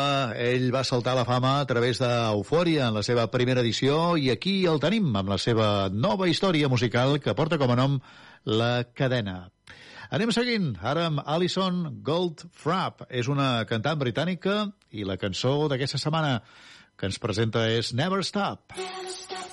ell 0.42 0.68
va 0.74 0.84
saltar 0.86 1.14
la 1.18 1.24
fama 1.28 1.58
a 1.60 1.66
través 1.70 2.00
d'Eufòria 2.02 2.88
en 2.88 2.98
la 2.98 3.04
seva 3.06 3.28
primera 3.32 3.62
edició 3.64 4.16
i 4.20 4.30
aquí 4.32 4.62
el 4.70 4.80
tenim 4.82 5.10
amb 5.16 5.32
la 5.32 5.38
seva 5.40 5.88
nova 5.92 6.28
història 6.30 6.70
musical 6.72 7.18
que 7.22 7.36
porta 7.38 7.58
com 7.60 7.72
a 7.72 7.78
nom 7.78 7.98
La 8.44 8.84
Cadena. 8.94 9.46
Anem 10.12 10.28
seguint, 10.34 10.74
ara 10.84 11.06
amb 11.08 11.22
Alison 11.24 11.86
Goldfrapp. 12.04 13.06
És 13.08 13.30
una 13.32 13.64
cantant 13.70 13.96
britànica 14.02 14.66
i 14.92 15.06
la 15.08 15.16
cançó 15.16 15.54
d'aquesta 15.72 16.00
setmana 16.02 16.42
que 17.00 17.08
ens 17.08 17.18
presenta 17.22 17.64
és 17.72 17.94
Never 17.96 18.20
Stop. 18.20 18.76
Never 18.76 19.08
Stop. 19.08 19.51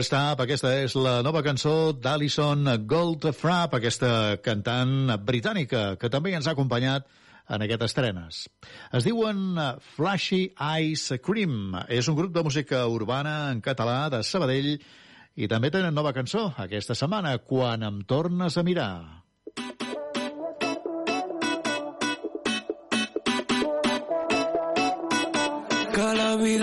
First 0.00 0.14
aquesta 0.16 0.70
és 0.80 0.94
la 0.96 1.18
nova 1.20 1.42
cançó 1.44 1.92
d'Alison 1.92 2.64
Goldfrapp, 2.88 3.74
aquesta 3.76 4.38
cantant 4.40 5.10
britànica 5.28 5.98
que 6.00 6.08
també 6.08 6.32
ens 6.32 6.48
ha 6.48 6.54
acompanyat 6.56 7.04
en 7.52 7.66
aquestes 7.66 7.92
estrenes. 7.92 8.38
Es 8.96 9.04
diuen 9.04 9.60
Flashy 9.98 10.54
Ice 10.56 11.20
Cream. 11.20 11.76
És 11.92 12.08
un 12.08 12.16
grup 12.16 12.32
de 12.32 12.46
música 12.48 12.86
urbana 12.88 13.50
en 13.52 13.60
català 13.60 14.06
de 14.08 14.22
Sabadell 14.24 14.72
i 15.36 15.52
també 15.52 15.68
tenen 15.68 15.92
nova 15.92 16.16
cançó 16.16 16.46
aquesta 16.56 16.96
setmana, 16.96 17.36
Quan 17.44 17.84
em 17.84 18.00
tornes 18.08 18.56
a 18.56 18.64
mirar. 18.64 19.19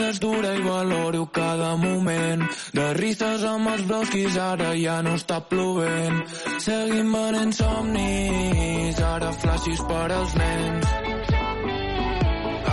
És 0.08 0.20
dura 0.20 0.54
i 0.56 0.62
valoro 0.62 1.26
cada 1.34 1.76
moment. 1.76 2.44
De 2.74 2.86
risses 2.96 3.44
amb 3.44 3.68
els 3.74 3.84
brosquis 3.90 4.38
ara 4.40 4.70
ja 4.80 5.02
no 5.04 5.16
està 5.20 5.40
plovent. 5.50 6.22
Seguim 6.64 7.12
venent 7.16 7.54
somnis, 7.58 9.02
ara 9.12 9.32
flaixis 9.42 9.82
per 9.90 10.08
als 10.20 10.36
nens. 10.40 10.94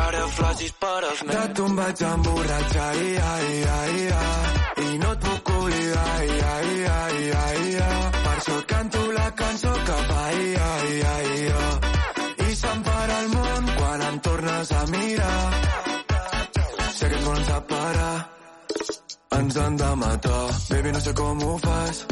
Ara 0.04 0.24
flaixis 0.36 0.74
per 0.84 1.00
als 1.10 1.22
nens. 1.26 1.40
De 1.40 1.54
tu 1.58 1.66
em 1.70 1.76
vaig 1.80 2.04
emborratxar, 2.10 2.90
ai, 2.90 3.16
ai, 3.32 3.50
ai, 3.78 4.06
ai, 4.20 4.86
i 4.86 4.98
no 5.02 5.12
et 5.16 5.24
puc 5.26 5.54
oblidar, 5.56 6.08
ai, 6.14 6.30
ai, 6.54 6.74
ai, 6.98 7.22
ai, 7.44 7.64
ai. 7.88 8.02
Per 8.24 8.34
això 8.36 8.60
canto 8.74 9.06
la 9.18 9.30
cançó 9.42 9.72
que 9.88 9.98
fa, 10.10 10.20
ai, 10.26 10.44
ai, 10.70 11.00
ai, 11.14 11.48
ai. 11.62 12.50
I 12.50 12.60
se'm 12.62 12.86
para 12.90 13.22
el 13.24 13.32
món 13.38 13.72
quan 13.80 14.06
em 14.10 14.20
tornes 14.28 14.72
a 14.72 14.86
mirar. 14.94 15.83
Sé 17.34 17.40
que 17.40 17.50
ens 17.50 17.68
volen 17.68 17.68
separar, 17.68 18.28
ens 19.38 19.56
han 19.56 19.76
de 19.76 19.96
matar. 19.96 20.50
Baby, 20.70 20.92
no 20.92 21.00
sé 21.00 21.14
com 21.14 21.42
ho 21.42 21.58
fas, 21.58 22.06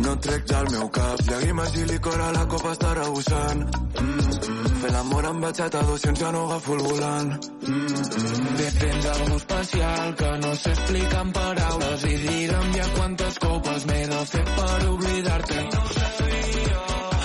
no 0.00 0.12
et 0.12 0.20
trec 0.20 0.44
del 0.46 0.70
meu 0.72 0.88
cap. 0.90 1.22
Llàgrimes 1.28 1.76
i 1.76 1.84
licor 1.84 2.20
a 2.20 2.32
la 2.32 2.44
copa 2.46 2.72
està 2.72 2.92
rebossant. 2.94 3.62
Mm, 4.00 4.10
mm. 4.10 4.76
Fer 4.82 4.92
l'amor 4.92 5.26
amb 5.30 5.46
batxata 5.46 5.80
a 5.80 5.88
200 5.88 6.20
ja 6.20 6.32
no 6.32 6.44
agafo 6.46 6.74
el 6.74 6.82
volant. 6.82 7.32
Mm, 7.66 7.80
mm. 7.80 8.56
Bé, 8.58 8.70
tens 8.80 9.06
algo 9.14 9.36
especial 9.36 10.14
que 10.20 10.30
no 10.44 10.54
sé 10.54 10.70
explicar 10.70 11.24
en 11.24 11.32
paraules 11.32 12.04
i 12.04 12.16
digue'm 12.26 12.72
ja 12.76 12.88
quantes 12.96 13.38
copes 13.38 13.86
m'he 13.86 14.02
de 14.12 14.24
fer 14.34 14.44
per 14.56 14.88
oblidar-te. 14.90 15.60
No 15.74 15.84
sabia. 15.96 16.80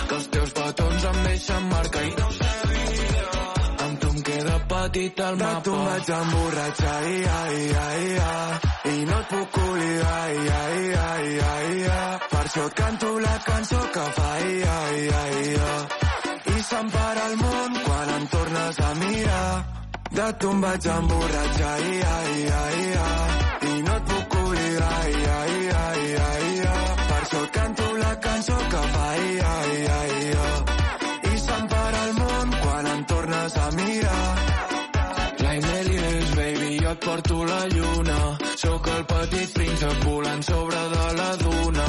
Que 0.07 0.15
els 0.15 0.27
teus 0.37 0.59
petons 0.61 1.09
em 1.11 1.23
deixen 1.27 1.69
marca 1.75 2.03
i 2.07 2.15
no 2.19 2.30
petit 4.91 5.15
De 5.15 5.35
mapa. 5.35 5.61
tu 5.63 5.71
em 5.71 5.85
vaig 5.85 6.09
emborratxar, 6.09 7.03
ai, 7.03 7.23
ai, 7.39 7.75
ai, 7.87 8.17
ai, 8.17 8.93
i 8.93 9.05
no 9.05 9.17
et 9.19 9.27
puc 9.31 9.57
oblidar, 9.57 10.21
ai, 10.23 10.37
ai, 10.61 10.93
ai, 11.09 11.39
ai, 11.51 11.83
ai. 11.97 12.19
Per 12.31 12.43
això 12.45 12.65
et 12.65 12.73
canto 12.73 13.19
la 13.19 13.35
cançó 13.45 13.79
que 13.93 14.05
fa, 14.17 14.29
ai, 14.33 14.63
ai, 14.79 15.09
ai, 15.21 15.55
ai. 15.69 15.83
I 16.55 16.63
se'm 16.69 16.87
para 16.91 17.25
el 17.29 17.35
món 17.43 17.71
quan 17.85 18.09
em 18.17 18.27
tornes 18.27 18.79
a 18.79 18.93
mirar. 19.01 19.65
De 20.11 20.27
tu 20.39 20.49
em 20.51 20.61
vaig 20.61 20.85
emborratxar, 20.97 21.77
ai, 21.77 22.01
ai, 22.15 22.35
ai, 22.61 22.81
ai, 23.07 23.31
i 23.71 23.81
no 23.87 23.95
et 23.95 24.03
puc 24.11 24.35
oblidar, 24.43 24.93
ai, 24.99 25.15
ai, 25.39 25.55
ai, 25.85 26.03
ai, 26.27 26.47
ai. 26.73 26.85
Per 27.09 27.21
això 27.23 27.41
canto 27.57 27.85
la 28.03 28.13
cançó 28.27 28.57
que 28.71 28.81
fa, 28.93 29.07
ai, 29.11 29.39
ai, 29.55 29.87
ai, 29.99 30.15
ai. 30.43 30.80
La 37.51 37.67
lluna. 37.75 38.19
Sóc 38.63 38.87
el 38.95 39.03
petit 39.13 39.53
príncep 39.57 40.03
volant 40.05 40.43
sobre 40.43 40.81
de 40.95 41.07
la 41.19 41.31
duna. 41.43 41.87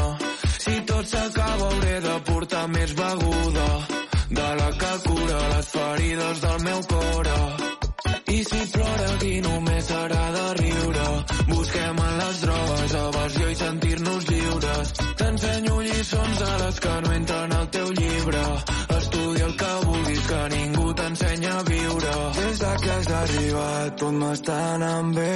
Si 0.64 0.74
tot 0.90 1.06
s'acaba 1.12 1.68
hauré 1.70 1.97
de 2.06 2.16
portar 2.28 2.66
més 2.76 2.94
beguda. 3.02 3.68
De 4.39 4.48
la 4.60 4.68
que 4.80 4.93
cura 5.06 5.40
les 5.55 5.66
ferides 5.76 6.40
del 6.47 6.59
meu 6.68 6.80
cor. 6.93 7.30
I 8.36 8.39
si 8.51 8.60
plora 8.74 9.09
aquí 9.14 9.34
només 9.48 9.89
serà 9.93 10.24
de 10.39 10.47
riure. 10.62 11.09
Busquem 11.52 12.05
en 12.09 12.14
les 12.22 12.44
drogues 12.47 12.94
evasió 13.06 13.51
i 13.55 13.56
sentir-nos 13.64 14.30
lliures. 14.30 14.94
T'ensenyo 15.20 15.80
lliçons 15.89 16.39
de 16.44 16.52
les 16.64 16.80
que 16.86 16.94
no 17.05 17.12
entren 17.20 17.51
has 23.52 23.72
arribat 23.72 23.98
tot 23.98 24.12
m'està 24.12 24.56
anant 24.74 25.14
bé. 25.14 25.32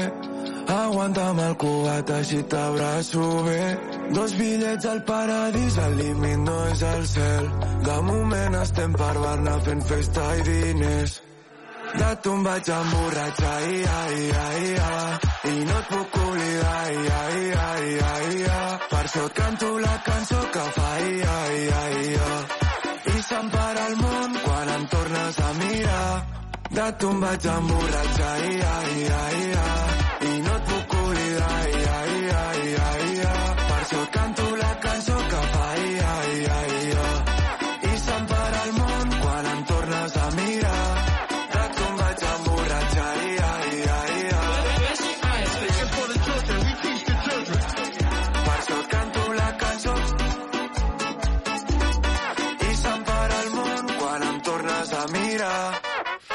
Aguanta'm 0.67 1.39
el 1.39 1.55
cubat, 1.57 2.11
així 2.11 2.43
t'abraço 2.43 3.45
bé. 3.45 3.63
Dos 4.15 4.33
bitllets 4.39 4.87
al 4.87 5.03
paradís, 5.05 5.77
el 5.79 5.97
límit 5.97 6.39
no 6.39 6.57
és 6.73 6.83
el 6.83 7.07
cel. 7.07 7.51
De 7.87 7.97
moment 8.03 8.55
estem 8.63 8.93
per 8.93 9.15
Barna 9.15 9.59
fent 9.61 9.83
festa 9.83 10.37
i 10.37 10.43
diners. 10.43 11.23
De 11.97 12.11
tu 12.23 12.33
em 12.33 12.43
vaig 12.43 12.69
emborratxar, 12.69 13.57
ai, 13.57 13.85
ai, 13.99 14.31
ai, 14.45 14.65
ai, 14.87 15.53
i 15.53 15.65
no 15.65 15.77
et 15.79 15.87
puc 15.93 16.17
oblidar, 16.27 16.79
ai, 16.85 16.97
ai, 17.21 17.43
ai, 17.67 17.99
ai, 18.13 18.45
ai. 18.59 18.79
Per 18.91 19.03
això 19.05 19.27
et 19.27 19.37
canto 19.41 19.79
la 19.79 19.99
cançó 20.09 20.41
que 20.53 20.65
fa, 20.79 20.89
ai, 20.95 21.21
ai, 21.37 21.69
ai, 21.83 22.17
ai. 22.31 22.45
I 23.17 23.23
se'm 23.29 23.51
para 23.51 23.87
el 23.87 24.01
món 24.03 24.41
quan 24.45 24.75
em 24.79 24.89
tornes 24.97 25.39
a 25.39 25.53
mirar. 25.63 26.36
De 26.77 26.87
tu 27.01 27.09
em 27.09 27.21
vaig 27.21 27.45
emborratxar, 27.49 28.33
ai, 28.33 28.57
ai, 28.73 29.05
ai, 29.19 29.39
ai, 29.61 29.95
i 30.29 30.33
no 30.45 30.57
et 30.59 30.67
puc 30.69 30.97
oblidar, 30.99 31.55
ai, 31.61 31.86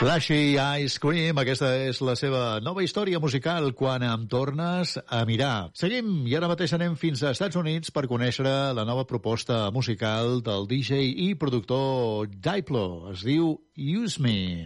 Flashy 0.02 0.58
Ice 0.82 0.98
Cream, 0.98 1.38
aquesta 1.38 1.68
és 1.78 2.00
la 2.02 2.16
seva 2.18 2.56
nova 2.66 2.82
història 2.82 3.20
musical 3.22 3.68
quan 3.78 4.02
em 4.02 4.24
tornes 4.26 4.96
a 4.98 5.20
mirar. 5.30 5.70
Seguim 5.78 6.24
i 6.26 6.34
ara 6.34 6.50
mateix 6.50 6.74
anem 6.74 6.96
fins 6.98 7.22
als 7.22 7.38
Estats 7.38 7.60
Units 7.62 7.94
per 7.94 8.08
conèixer 8.10 8.50
la 8.74 8.82
nova 8.82 9.06
proposta 9.06 9.68
musical 9.70 10.42
del 10.42 10.66
DJ 10.72 11.06
i 11.06 11.28
productor 11.38 12.26
Diplo. 12.34 13.12
Es 13.14 13.22
diu 13.22 13.54
Use 13.78 14.18
Me. 14.18 14.66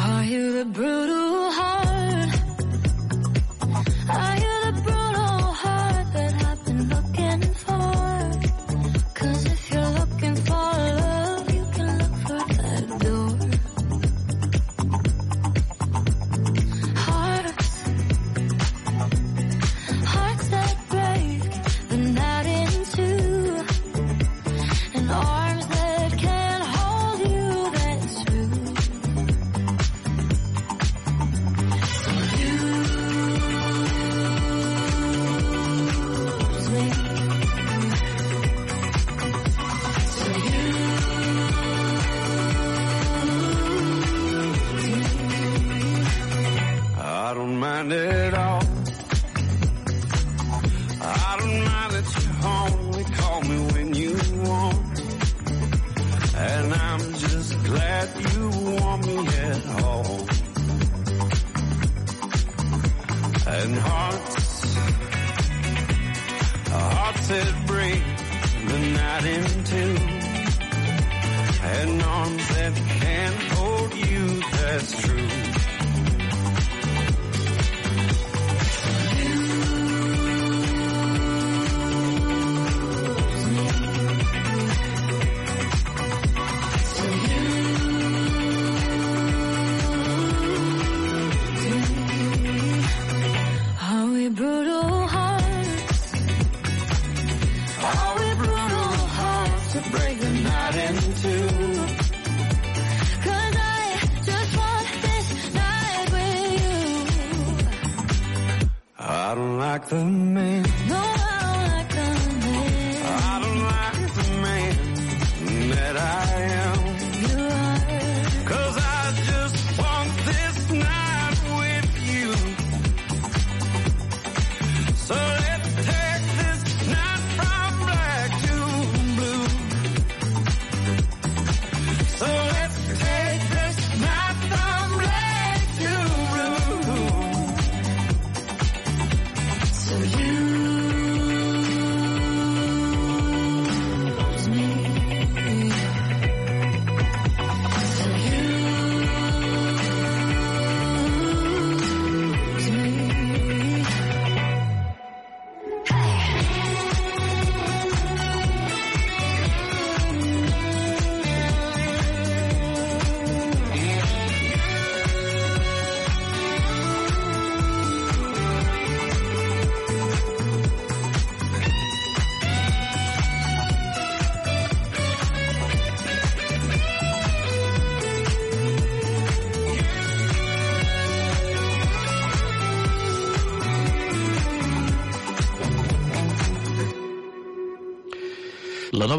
Are 0.00 0.24
you 0.24 0.48
the 0.56 0.64
brutal 0.72 1.31
kind 47.82 48.11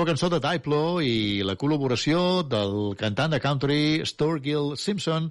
nova 0.03 0.11
cançó 0.11 0.27
de 0.27 0.39
Diplo 0.43 0.99
i 0.99 1.43
la 1.47 1.53
col·laboració 1.55 2.41
del 2.43 2.91
cantant 2.99 3.31
de 3.31 3.37
country 3.39 4.03
Sturgill 4.03 4.73
Simpson 4.75 5.29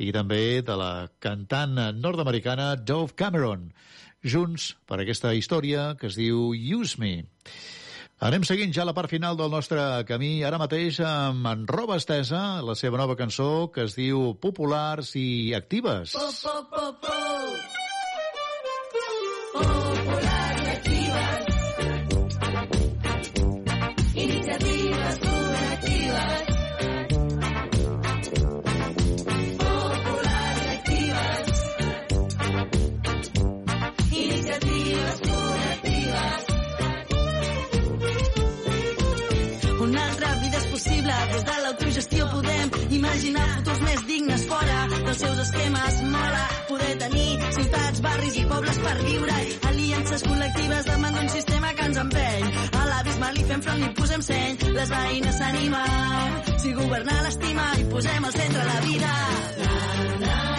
i 0.00 0.14
també 0.16 0.62
de 0.64 0.76
la 0.80 1.10
cantant 1.20 1.76
nord-americana 1.98 2.70
Dove 2.80 3.12
Cameron, 3.20 3.66
junts 4.24 4.70
per 4.88 5.02
aquesta 5.02 5.34
història 5.36 5.90
que 6.00 6.08
es 6.08 6.16
diu 6.16 6.54
Use 6.56 6.96
Me. 7.02 7.12
Anem 8.24 8.48
seguint 8.48 8.72
ja 8.72 8.88
la 8.88 8.96
part 8.96 9.12
final 9.12 9.36
del 9.36 9.52
nostre 9.52 9.84
camí, 10.08 10.38
ara 10.40 10.56
mateix 10.62 11.02
amb 11.04 11.44
en 11.52 11.68
Roba 11.68 12.00
Estesa, 12.00 12.62
la 12.64 12.78
seva 12.80 12.96
nova 13.02 13.18
cançó 13.20 13.68
que 13.74 13.84
es 13.84 13.92
diu 13.98 14.30
Populars 14.40 15.12
i 15.20 15.52
Actives. 15.52 16.16
Po, 16.16 16.30
po, 16.40 16.56
po, 16.72 16.92
po. 17.04 17.18
Populars 19.60 19.93
l'autogestió 42.04 42.26
podem 42.30 42.70
imaginar 42.90 43.46
futurs 43.56 43.80
més 43.80 44.06
dignes 44.06 44.44
fora 44.46 44.88
dels 44.90 45.18
seus 45.18 45.38
esquemes. 45.38 46.02
Mola 46.02 46.44
poder 46.68 46.98
tenir 46.98 47.40
ciutats, 47.56 48.00
barris 48.00 48.36
i 48.36 48.44
pobles 48.44 48.78
per 48.78 48.96
viure. 49.02 49.36
Aliances 49.70 50.24
col·lectives 50.24 50.84
davant 50.84 51.14
d'un 51.14 51.28
sistema 51.28 51.72
que 51.74 51.86
ens 51.88 51.98
empeny. 51.98 52.48
A 52.72 52.86
l'abisme 52.90 53.32
li 53.36 53.44
fem 53.44 53.62
front 53.62 53.84
i 53.84 53.92
posem 54.00 54.22
seny. 54.22 54.58
Les 54.76 54.90
veïnes 54.90 55.38
s'animen. 55.38 56.42
Si 56.58 56.72
governar 56.72 57.22
l'estima 57.22 57.70
i 57.78 57.84
posem 57.92 58.24
al 58.24 58.32
centre 58.32 58.64
la 58.64 58.80
vida. 58.88 59.14
Na, 59.62 59.72
na, 60.26 60.53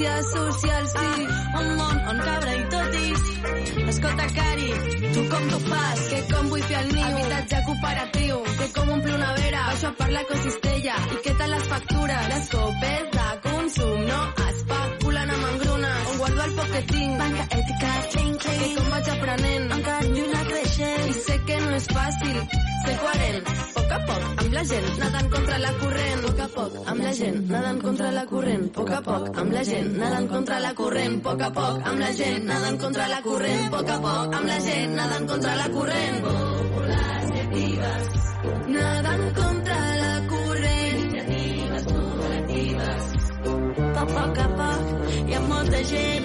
justícia 0.00 0.22
social, 0.22 0.88
sí. 0.88 1.26
Un 1.60 1.76
món 1.76 2.08
on 2.08 2.18
cabra 2.18 2.54
i 2.54 2.64
totis. 2.70 3.20
Escolta, 3.88 4.26
Cari, 4.34 4.70
tu 5.14 5.28
com 5.28 5.48
t'ho 5.50 5.60
fas? 5.66 6.00
Que 6.08 6.20
com 6.32 6.48
vull 6.48 6.62
fer 6.62 6.78
el 6.80 6.88
niu? 6.94 7.04
Habitatge 7.04 7.62
cooperatiu. 7.66 8.40
Que 8.58 8.68
com 8.76 8.88
omplir 8.96 9.14
una 9.14 9.34
vera? 9.34 9.66
Això 9.74 9.92
per 9.98 10.10
la 10.14 10.24
costistella. 10.30 10.96
I 11.16 11.20
què 11.26 11.36
tal 11.42 11.54
les 11.56 11.68
factures? 11.74 12.28
Les 12.34 12.48
copes 12.54 13.12
de 13.18 13.28
consum 13.48 14.08
no 14.08 14.22
especulen 14.48 15.36
amb 15.36 15.46
engrunes. 15.52 16.10
On 16.12 16.18
guardo 16.24 16.42
el 16.48 16.56
poc 16.60 16.74
que 16.76 16.82
tinc? 16.94 17.18
Banca 17.20 17.46
ètica, 17.60 17.94
clean, 18.14 18.34
clean. 18.46 18.64
Que 18.64 18.74
com 18.80 18.90
vaig 18.96 19.14
aprenent? 19.18 19.70
Encara 19.78 20.10
i 20.16 20.26
una 20.28 20.44
creixent. 20.50 21.08
I 21.10 21.24
sé 21.28 21.40
que 21.46 21.62
no 21.66 21.72
és 21.76 21.90
fàcil 21.96 22.69
ser 22.84 22.96
coherent. 23.02 23.50
A 23.50 23.72
poc 23.74 23.90
a 23.96 24.00
poc, 24.08 24.22
amb 24.42 24.52
la 24.56 24.64
gent, 24.70 24.88
nadant 25.00 25.30
contra 25.34 25.58
la 25.58 25.72
corrent. 25.80 26.20
A 26.20 26.28
poc 26.28 26.40
a 26.40 26.48
poc, 26.56 26.78
amb 26.92 27.00
la 27.06 27.12
gent, 27.20 27.40
nadant 27.50 27.80
contra 27.82 28.10
la 28.16 28.24
corrent. 28.32 28.64
A 28.64 28.74
poc 28.78 28.90
a 28.90 29.00
poc, 29.08 29.28
amb 29.42 29.52
la 29.52 29.64
gent, 29.70 29.90
nadant 29.98 30.28
contra 30.34 30.60
la 30.60 30.72
corrent. 30.80 31.16
A 31.16 31.24
poc 31.26 31.42
a 31.48 31.50
poc, 31.58 31.84
amb 31.90 31.98
la 32.04 32.12
gent, 32.20 32.44
nadant 32.50 32.78
contra 32.84 33.08
la 33.08 33.20
corrent. 33.26 33.66
A 33.66 33.70
poc 33.76 33.88
a 33.88 33.98
poc, 34.06 34.38
amb 34.40 34.46
la 34.52 34.58
gent, 34.68 34.94
nadant 35.00 35.28
contra 35.34 35.56
la 35.62 35.68
corrent. 35.76 36.22
Populars. 36.24 37.28
Nadant 38.70 39.26
contra 39.40 39.78
la 40.02 40.14
corrent. 40.30 40.98
Iniciatives 41.10 41.84
col·lectives. 41.90 43.04
A 44.00 44.06
poc 44.14 44.42
a 44.46 44.48
poc, 44.62 44.96
hi 45.26 45.34
ha 45.34 45.44
molta 45.48 45.84
gent. 45.92 46.19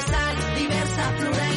Transversal, 0.00 0.54
diversa, 0.56 1.12
plural 1.18 1.49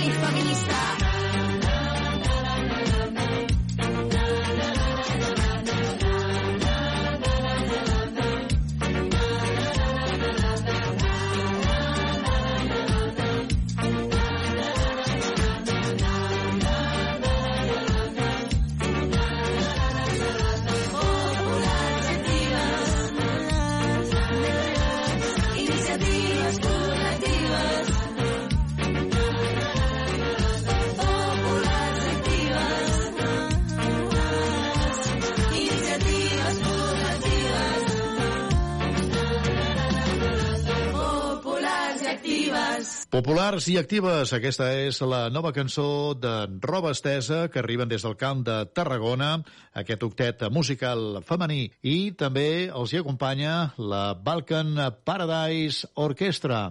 Populars 43.13 43.67
i 43.69 43.75
actives, 43.77 44.31
aquesta 44.33 44.71
és 44.73 44.97
la 45.05 45.27
nova 45.29 45.51
cançó 45.53 46.15
de 46.17 46.31
Roba 46.63 46.95
Estesa 46.95 47.43
que 47.53 47.59
arriben 47.61 47.85
des 47.91 48.01
del 48.01 48.15
camp 48.17 48.39
de 48.47 48.55
Tarragona, 48.73 49.35
aquest 49.77 50.01
octet 50.07 50.41
musical 50.49 51.19
femení. 51.21 51.67
I 51.85 52.15
també 52.17 52.71
els 52.73 52.89
hi 52.89 53.03
acompanya 53.03 53.75
la 53.77 54.15
Balkan 54.17 54.81
Paradise 55.05 55.91
Orchestra, 55.93 56.63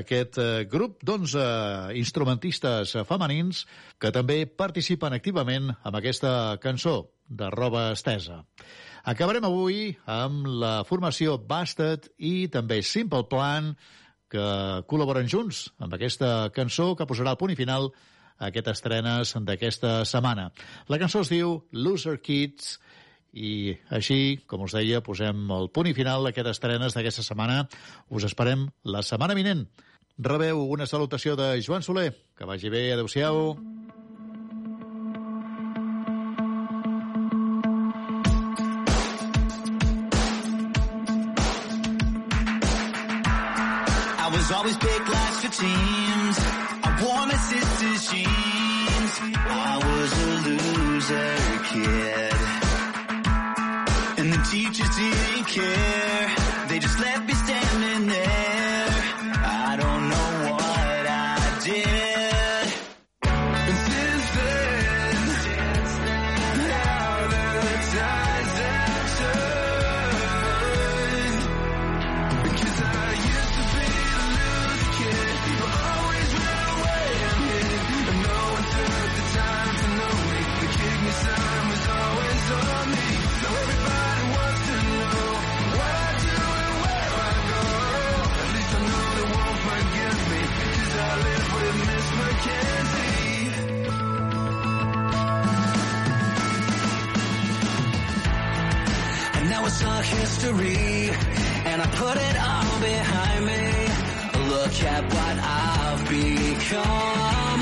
aquest 0.00 0.40
eh, 0.40 0.64
grup 0.64 1.04
d'11 1.04 1.92
instrumentistes 2.00 2.96
femenins 3.04 3.66
que 4.00 4.14
també 4.16 4.46
participen 4.48 5.12
activament 5.12 5.74
amb 5.76 6.00
aquesta 6.00 6.56
cançó 6.64 7.02
de 7.28 7.52
Roba 7.52 7.90
Estesa. 7.92 8.40
Acabarem 9.04 9.44
avui 9.44 9.92
amb 10.08 10.48
la 10.56 10.72
formació 10.88 11.36
Bastard 11.36 12.08
i 12.16 12.48
també 12.48 12.80
Simple 12.80 13.28
Plan, 13.28 13.74
que 14.32 14.46
col·laboren 14.90 15.28
junts 15.30 15.66
amb 15.82 15.94
aquesta 15.96 16.50
cançó 16.54 16.94
que 16.98 17.06
posarà 17.08 17.34
el 17.34 17.40
punt 17.40 17.54
i 17.54 17.58
final 17.58 17.90
a 18.36 18.50
aquestes 18.50 18.80
estrenes 18.80 19.32
d'aquesta 19.48 20.04
setmana. 20.04 20.50
La 20.92 20.98
cançó 21.00 21.22
es 21.24 21.32
diu 21.32 21.60
Loser 21.72 22.18
Kids 22.20 22.76
i 23.36 23.76
així, 23.92 24.38
com 24.48 24.64
us 24.64 24.76
deia, 24.76 25.02
posem 25.04 25.50
el 25.52 25.68
punt 25.70 25.90
i 25.90 25.96
final 25.96 26.24
a 26.24 26.32
aquestes 26.32 26.56
estrenes 26.58 26.96
d'aquesta 26.96 27.24
setmana. 27.24 27.64
Us 28.08 28.24
esperem 28.28 28.68
la 28.84 29.04
setmana 29.04 29.36
vinent. 29.36 29.66
Rebeu 30.16 30.62
una 30.72 30.88
salutació 30.88 31.36
de 31.36 31.54
Joan 31.60 31.84
Soler. 31.84 32.12
Que 32.36 32.48
vagi 32.48 32.72
bé, 32.72 32.88
adeu-siau. 32.94 33.52
I 33.52 33.56
was 33.56 33.85
always 44.66 44.78
picked 44.78 45.08
last 45.08 45.40
for 45.42 45.52
teams. 45.62 46.36
I 46.82 46.88
wore 47.00 47.24
my 47.30 47.38
sister's 47.52 48.02
jeans. 48.10 49.12
I 49.46 49.74
was 49.86 50.10
a 50.22 50.34
loser 50.48 51.34
kid. 51.70 52.38
And 54.18 54.28
the 54.32 54.40
teachers 54.50 54.92
didn't 54.96 55.46
care. 55.46 56.24
They 56.68 56.78
just 56.80 56.98
left 56.98 57.28
me 57.28 57.35
history, 100.46 101.10
and 101.64 101.82
I 101.82 101.86
put 101.86 102.16
it 102.16 102.36
all 102.38 102.80
behind 102.80 103.46
me. 103.46 103.62
Look 104.50 104.82
at 104.84 105.02
what 105.14 105.36
I've 105.38 106.08
become. 106.08 107.60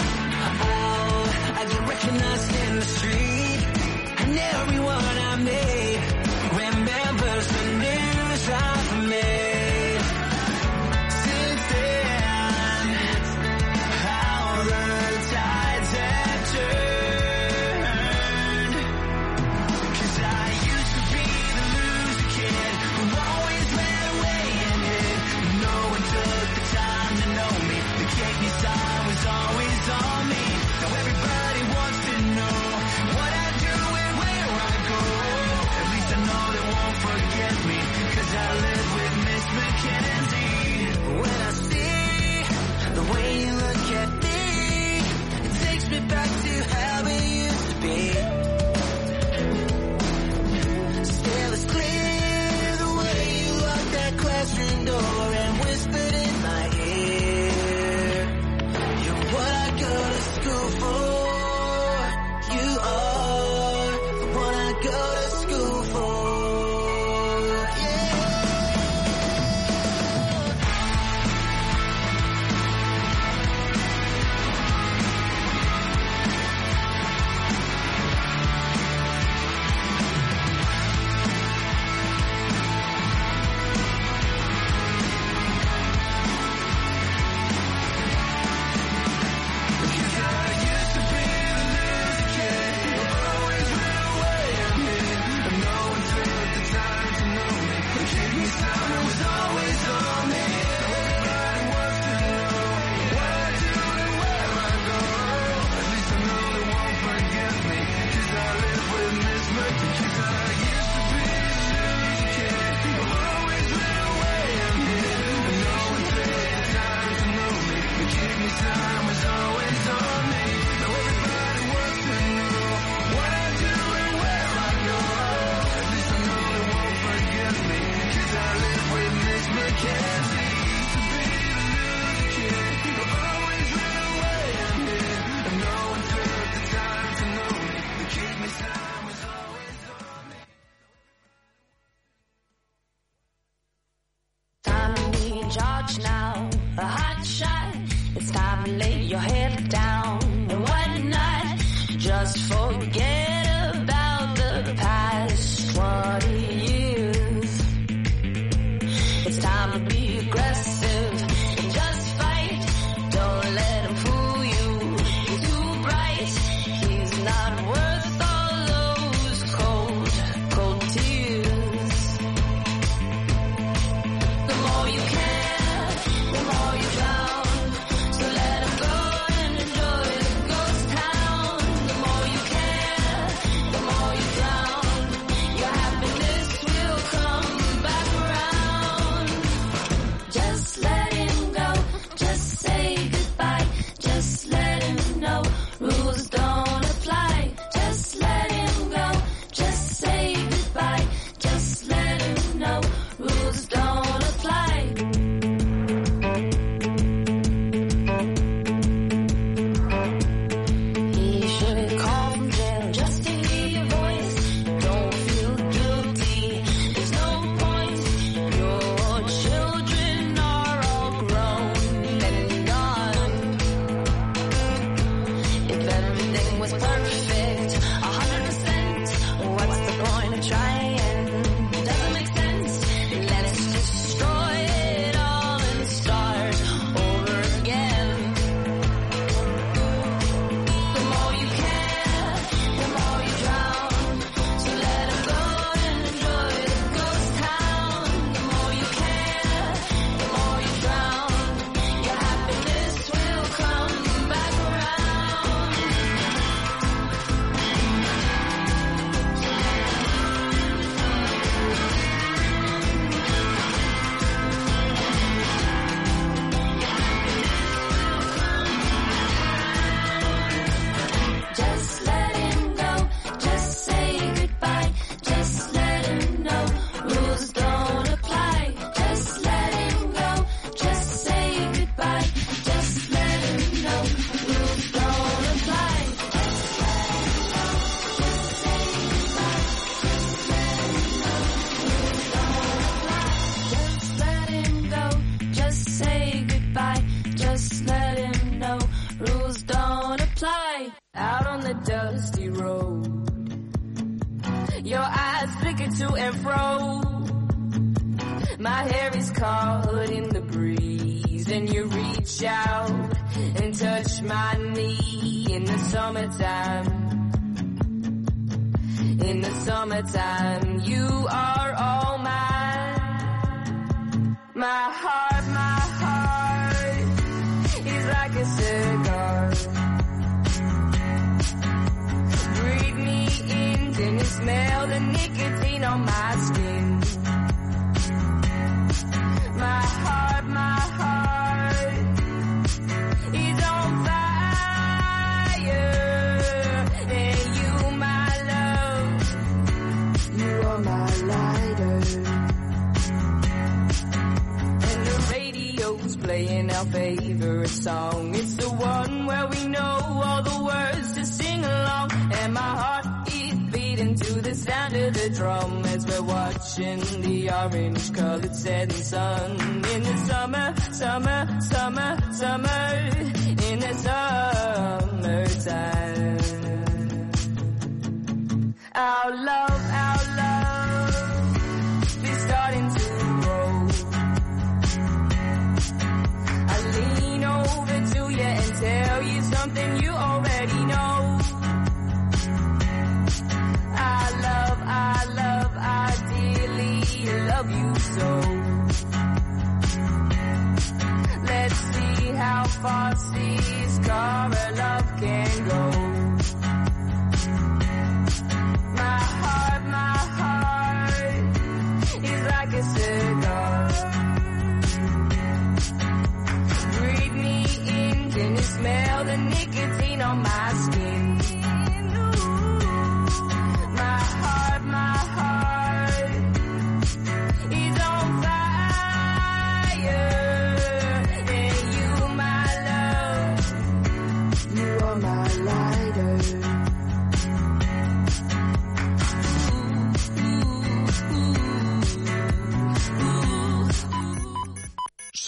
Oh, 0.67 1.25
I 1.57 1.65
get 1.71 1.89
recognized 1.89 2.55
in 2.69 2.77
the 2.77 2.85
street, 2.85 3.24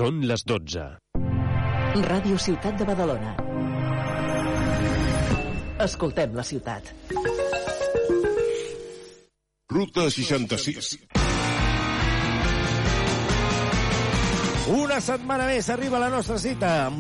Són 0.06 0.20
les 0.30 0.42
12. 0.46 0.82
Ràdio 2.06 2.36
Ciutat 2.38 2.76
de 2.78 2.84
Badalona. 2.86 3.32
Escoltem 5.82 6.36
la 6.38 6.44
ciutat. 6.46 6.92
Ruta 9.74 10.04
66. 10.14 10.92
Una 14.76 15.00
setmana 15.08 15.50
més 15.50 15.72
arriba 15.74 15.98
la 15.98 16.12
nostra 16.14 16.38
cita 16.38 16.70